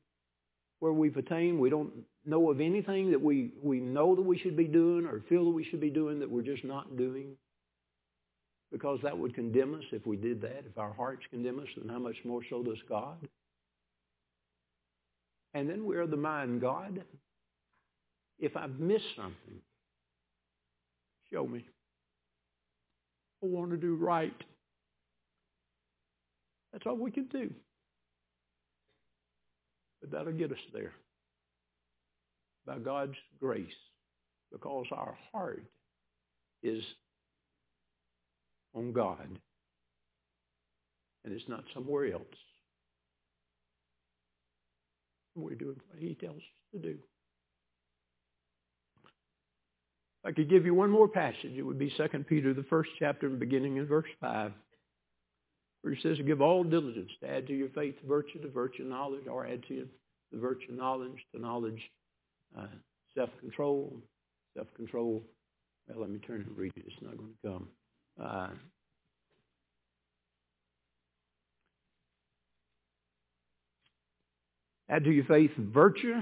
where 0.79 0.91
we've 0.91 1.15
attained, 1.15 1.59
we 1.59 1.69
don't 1.69 1.91
know 2.25 2.51
of 2.51 2.59
anything 2.59 3.11
that 3.11 3.21
we, 3.21 3.53
we 3.63 3.79
know 3.79 4.15
that 4.15 4.21
we 4.21 4.37
should 4.37 4.57
be 4.57 4.65
doing 4.65 5.05
or 5.05 5.21
feel 5.29 5.45
that 5.45 5.51
we 5.51 5.63
should 5.63 5.81
be 5.81 5.89
doing 5.89 6.19
that 6.19 6.29
we're 6.29 6.41
just 6.41 6.65
not 6.65 6.97
doing, 6.97 7.37
because 8.69 8.99
that 9.03 9.17
would 9.17 9.33
condemn 9.33 9.75
us 9.75 9.83
if 9.93 10.05
we 10.05 10.17
did 10.17 10.41
that. 10.41 10.65
If 10.69 10.77
our 10.77 10.93
hearts 10.93 11.23
condemn 11.29 11.59
us, 11.59 11.67
then 11.77 11.87
how 11.87 11.99
much 11.99 12.17
more 12.25 12.41
so 12.49 12.63
does 12.63 12.77
God? 12.89 13.17
And 15.53 15.69
then 15.69 15.85
we're 15.85 16.05
the 16.05 16.17
mind, 16.17 16.61
God, 16.61 17.03
if 18.39 18.55
I've 18.55 18.79
missed 18.79 19.15
something, 19.15 19.61
show 21.31 21.45
me. 21.45 21.65
I 23.43 23.47
want 23.47 23.71
to 23.71 23.77
do 23.77 23.95
right. 23.95 24.33
That's 26.71 26.85
all 26.85 26.97
we 26.97 27.11
can 27.11 27.25
do. 27.25 27.49
But 30.01 30.11
that'll 30.11 30.33
get 30.33 30.51
us 30.51 30.57
there. 30.73 30.93
By 32.65 32.79
God's 32.79 33.15
grace. 33.39 33.67
Because 34.51 34.85
our 34.91 35.17
heart 35.31 35.63
is 36.63 36.83
on 38.73 38.93
God. 38.93 39.27
And 41.23 41.33
it's 41.33 41.47
not 41.47 41.63
somewhere 41.73 42.13
else. 42.13 42.23
We're 45.35 45.55
doing 45.55 45.79
what 45.89 45.99
he 46.01 46.15
tells 46.15 46.37
us 46.37 46.43
to 46.73 46.79
do. 46.79 46.97
I 50.25 50.31
could 50.31 50.49
give 50.49 50.65
you 50.65 50.73
one 50.73 50.89
more 50.89 51.07
passage. 51.07 51.53
It 51.55 51.61
would 51.61 51.79
be 51.79 51.93
2 51.95 52.19
Peter, 52.27 52.53
the 52.53 52.63
first 52.63 52.89
chapter, 52.99 53.29
beginning 53.29 53.77
in 53.77 53.87
verse 53.87 54.09
5, 54.19 54.51
where 55.81 55.93
he 55.93 56.01
says, 56.01 56.17
give 56.25 56.41
all 56.41 56.63
diligence 56.63 57.11
to 57.21 57.29
add 57.29 57.47
to 57.47 57.53
your 57.53 57.69
faith 57.69 57.95
virtue, 58.05 58.41
to 58.41 58.49
virtue 58.49 58.83
knowledge, 58.83 59.27
or 59.27 59.47
add 59.47 59.63
to 59.69 59.87
the 60.31 60.37
virtue 60.37 60.71
knowledge, 60.71 61.25
to 61.33 61.41
knowledge 61.41 61.81
uh, 62.57 62.67
self-control, 63.15 63.93
self-control. 64.57 65.23
Well, 65.87 66.01
let 66.01 66.09
me 66.09 66.19
turn 66.19 66.45
and 66.47 66.57
read 66.57 66.73
it. 66.75 66.83
It's 66.85 67.01
not 67.01 67.17
going 67.17 67.33
to 67.41 67.49
come. 67.49 67.67
Uh, 68.21 68.49
add 74.89 75.05
to 75.05 75.11
your 75.11 75.25
faith 75.25 75.51
virtue, 75.57 76.21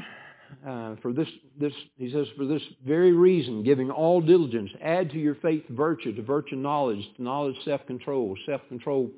uh, 0.68 0.96
for 1.02 1.14
this, 1.14 1.28
this, 1.60 1.74
he 1.98 2.12
says, 2.12 2.28
for 2.38 2.46
this 2.46 2.62
very 2.86 3.12
reason, 3.12 3.64
giving 3.64 3.92
all 3.92 4.22
diligence, 4.22 4.72
add 4.82 5.10
to 5.12 5.20
your 5.20 5.36
faith 5.36 5.64
virtue, 5.70 6.16
to 6.16 6.22
virtue 6.22 6.56
knowledge, 6.56 7.04
to 7.16 7.24
knowledge 7.24 7.56
self-control, 7.66 8.38
self-control 8.46 9.12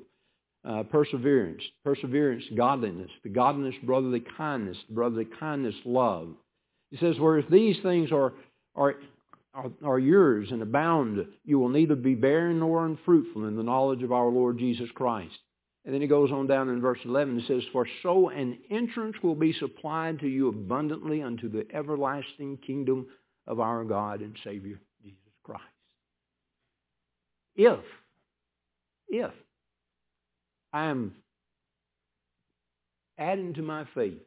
uh, 0.64 0.82
perseverance, 0.84 1.62
perseverance 1.84 2.44
godliness, 2.56 3.10
godliness 3.32 3.74
brotherly 3.82 4.22
kindness, 4.36 4.76
brotherly 4.90 5.26
kindness 5.38 5.74
love. 5.84 6.28
He 6.90 6.98
says, 6.98 7.18
where 7.18 7.38
if 7.38 7.48
these 7.48 7.76
things 7.82 8.12
are, 8.12 8.34
are, 8.74 8.96
are, 9.54 9.70
are 9.84 9.98
yours 9.98 10.48
and 10.50 10.62
abound, 10.62 11.24
you 11.44 11.58
will 11.58 11.68
neither 11.68 11.94
be 11.94 12.14
barren 12.14 12.58
nor 12.58 12.84
unfruitful 12.86 13.46
in 13.46 13.56
the 13.56 13.62
knowledge 13.62 14.02
of 14.02 14.12
our 14.12 14.28
Lord 14.28 14.58
Jesus 14.58 14.90
Christ. 14.94 15.38
And 15.84 15.94
then 15.94 16.02
he 16.02 16.06
goes 16.06 16.30
on 16.30 16.46
down 16.46 16.68
in 16.68 16.80
verse 16.80 16.98
11 17.04 17.38
and 17.38 17.46
says, 17.46 17.62
For 17.72 17.86
so 18.02 18.28
an 18.28 18.58
entrance 18.70 19.16
will 19.22 19.34
be 19.34 19.52
supplied 19.54 20.20
to 20.20 20.28
you 20.28 20.48
abundantly 20.48 21.22
unto 21.22 21.48
the 21.48 21.66
everlasting 21.74 22.58
kingdom 22.58 23.06
of 23.46 23.60
our 23.60 23.84
God 23.84 24.20
and 24.20 24.36
Savior, 24.44 24.78
Jesus 25.02 25.18
Christ. 25.42 25.62
If, 27.56 27.80
if 29.08 29.32
I 30.72 30.86
am 30.86 31.14
adding 33.18 33.54
to 33.54 33.62
my 33.62 33.86
faith 33.94 34.20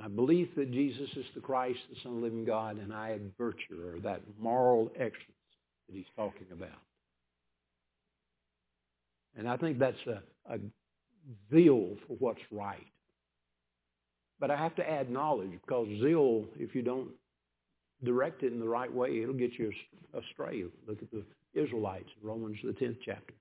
my 0.00 0.08
belief 0.08 0.48
that 0.56 0.72
Jesus 0.72 1.10
is 1.14 1.26
the 1.34 1.42
Christ, 1.42 1.78
the 1.90 1.96
Son 2.02 2.12
of 2.12 2.18
the 2.18 2.24
living 2.24 2.46
God, 2.46 2.78
and 2.78 2.90
I 2.90 3.10
add 3.10 3.32
virtue 3.36 3.84
or 3.84 4.00
that 4.00 4.22
moral 4.38 4.90
excellence 4.94 5.18
that 5.88 5.94
he's 5.94 6.06
talking 6.16 6.46
about. 6.52 6.70
And 9.36 9.46
I 9.46 9.58
think 9.58 9.78
that's 9.78 9.98
a, 10.06 10.22
a 10.54 10.58
zeal 11.52 11.96
for 12.06 12.14
what's 12.18 12.40
right. 12.50 12.86
But 14.38 14.50
I 14.50 14.56
have 14.56 14.74
to 14.76 14.88
add 14.88 15.10
knowledge 15.10 15.52
because 15.52 15.86
zeal, 16.00 16.46
if 16.58 16.74
you 16.74 16.82
don't 16.82 17.10
direct 18.02 18.42
it 18.42 18.52
in 18.52 18.60
the 18.60 18.68
right 18.68 18.92
way, 18.92 19.22
it'll 19.22 19.34
get 19.34 19.58
you 19.58 19.70
astray. 20.14 20.64
Look 20.86 21.02
at 21.02 21.10
the 21.10 21.24
Israelites, 21.54 22.08
Romans 22.22 22.58
the 22.62 22.72
10th 22.72 22.98
chapter. 23.04 23.34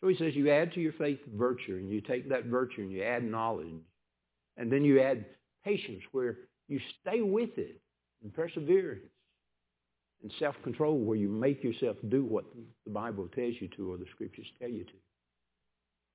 So 0.00 0.08
he 0.08 0.16
says 0.16 0.34
you 0.34 0.50
add 0.50 0.72
to 0.72 0.80
your 0.80 0.94
faith 0.94 1.18
virtue, 1.34 1.76
and 1.76 1.90
you 1.90 2.00
take 2.00 2.28
that 2.30 2.46
virtue 2.46 2.82
and 2.82 2.90
you 2.90 3.02
add 3.02 3.22
knowledge. 3.22 3.68
And 4.56 4.72
then 4.72 4.84
you 4.84 5.00
add 5.00 5.24
patience 5.64 6.02
where 6.12 6.38
you 6.68 6.80
stay 7.00 7.20
with 7.20 7.56
it 7.56 7.80
and 8.22 8.34
perseverance 8.34 9.06
and 10.22 10.32
self-control 10.38 10.98
where 10.98 11.16
you 11.16 11.28
make 11.28 11.62
yourself 11.62 11.96
do 12.08 12.24
what 12.24 12.44
the 12.84 12.92
Bible 12.92 13.28
tells 13.34 13.54
you 13.60 13.68
to 13.76 13.92
or 13.92 13.96
the 13.96 14.06
scriptures 14.14 14.46
tell 14.58 14.68
you 14.68 14.84
to 14.84 14.92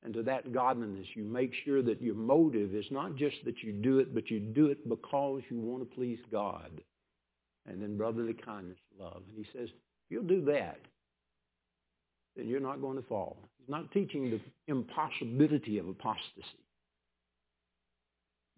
and 0.05 0.13
to 0.13 0.21
that 0.21 0.53
godliness, 0.53 1.07
you 1.15 1.23
make 1.23 1.51
sure 1.65 1.81
that 1.81 1.99
your 1.99 2.13
motive 2.13 2.75
is 2.75 2.85
not 2.91 3.15
just 3.15 3.37
that 3.43 3.63
you 3.63 3.71
do 3.71 3.97
it, 3.97 4.13
but 4.13 4.29
you 4.29 4.39
do 4.39 4.67
it 4.67 4.87
because 4.87 5.41
you 5.49 5.59
want 5.59 5.81
to 5.81 5.95
please 5.95 6.19
God. 6.31 6.69
And 7.65 7.81
then 7.81 7.97
brotherly 7.97 8.35
kindness, 8.35 8.77
love. 8.99 9.23
And 9.27 9.43
he 9.43 9.51
says, 9.51 9.67
if 9.67 10.11
you'll 10.11 10.21
do 10.21 10.45
that, 10.45 10.77
then 12.37 12.47
you're 12.47 12.59
not 12.59 12.81
going 12.81 12.97
to 12.97 13.07
fall. 13.07 13.37
He's 13.57 13.67
not 13.67 13.91
teaching 13.91 14.29
the 14.29 14.39
impossibility 14.67 15.79
of 15.79 15.87
apostasy. 15.89 16.45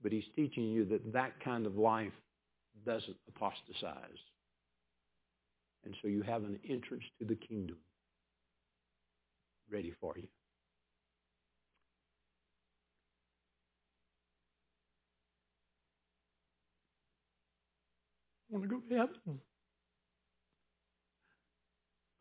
But 0.03 0.11
he's 0.11 0.25
teaching 0.35 0.65
you 0.65 0.83
that 0.87 1.13
that 1.13 1.39
kind 1.39 1.65
of 1.65 1.77
life 1.77 2.11
doesn't 2.85 3.15
apostatize. 3.29 4.19
And 5.85 5.95
so 6.01 6.09
you 6.09 6.23
have 6.23 6.43
an 6.43 6.59
entrance 6.69 7.05
to 7.19 7.25
the 7.25 7.35
kingdom 7.35 7.77
ready 9.71 9.93
for 10.01 10.13
you. 10.17 10.27
Want 18.49 18.63
to 18.63 18.69
go 18.69 18.79
to 18.79 18.95
heaven. 18.95 19.39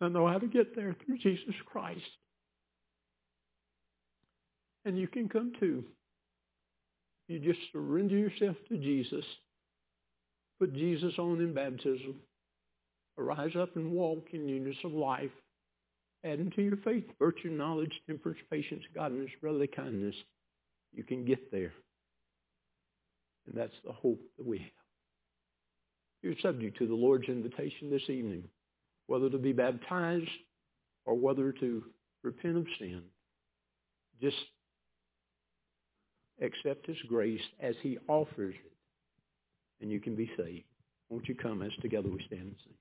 I 0.01 0.09
know 0.09 0.29
how 0.29 0.39
to 0.39 0.47
get 0.47 0.77
there 0.77 0.95
through 1.05 1.18
Jesus 1.18 1.55
Christ. 1.64 2.01
And 4.85 4.99
you 4.99 5.09
can 5.09 5.29
come 5.29 5.53
too. 5.59 5.85
You 7.29 7.41
just 7.41 7.59
surrender 7.72 8.16
yourself 8.16 8.57
to 8.68 8.77
Jesus. 8.77 9.24
Put 10.61 10.74
Jesus 10.74 11.14
on 11.18 11.41
in 11.41 11.55
baptism. 11.55 12.16
Arise 13.18 13.57
up 13.59 13.77
and 13.77 13.93
walk 13.93 14.27
in 14.33 14.47
newness 14.47 14.77
of 14.85 14.93
life. 14.93 15.31
Adding 16.24 16.53
to 16.57 16.62
your 16.62 16.77
faith 16.79 17.05
virtue, 17.18 17.51
knowledge, 17.51 17.93
temperance, 18.07 18.39
patience, 18.51 18.83
godliness, 18.95 19.31
brotherly 19.41 19.66
kindness. 19.66 20.14
You 20.93 21.05
can 21.05 21.24
get 21.24 21.51
there. 21.51 21.72
And 23.47 23.57
that's 23.57 23.77
the 23.85 23.93
hope 23.93 24.20
that 24.39 24.47
we 24.47 24.59
have. 24.59 24.86
You're 26.27 26.35
subject 26.43 26.77
to 26.79 26.89
the 26.89 26.95
Lord's 26.95 27.29
invitation 27.29 27.89
this 27.89 28.11
evening, 28.11 28.43
whether 29.07 29.31
to 29.31 29.39
be 29.39 29.53
baptized 29.53 30.29
or 31.05 31.14
whether 31.14 31.53
to 31.53 31.85
repent 32.24 32.57
of 32.57 32.66
sin. 32.81 33.03
Just 34.20 34.35
accept 36.43 36.85
his 36.85 36.97
grace 37.09 37.41
as 37.61 37.77
he 37.81 37.97
offers 38.09 38.57
it, 38.57 38.72
and 39.81 39.89
you 39.89 40.01
can 40.01 40.16
be 40.16 40.29
saved. 40.37 40.64
Won't 41.11 41.29
you 41.29 41.37
come 41.37 41.62
as 41.62 41.70
together 41.81 42.09
we 42.09 42.20
stand 42.27 42.43
and 42.43 42.57
sing? 42.64 42.74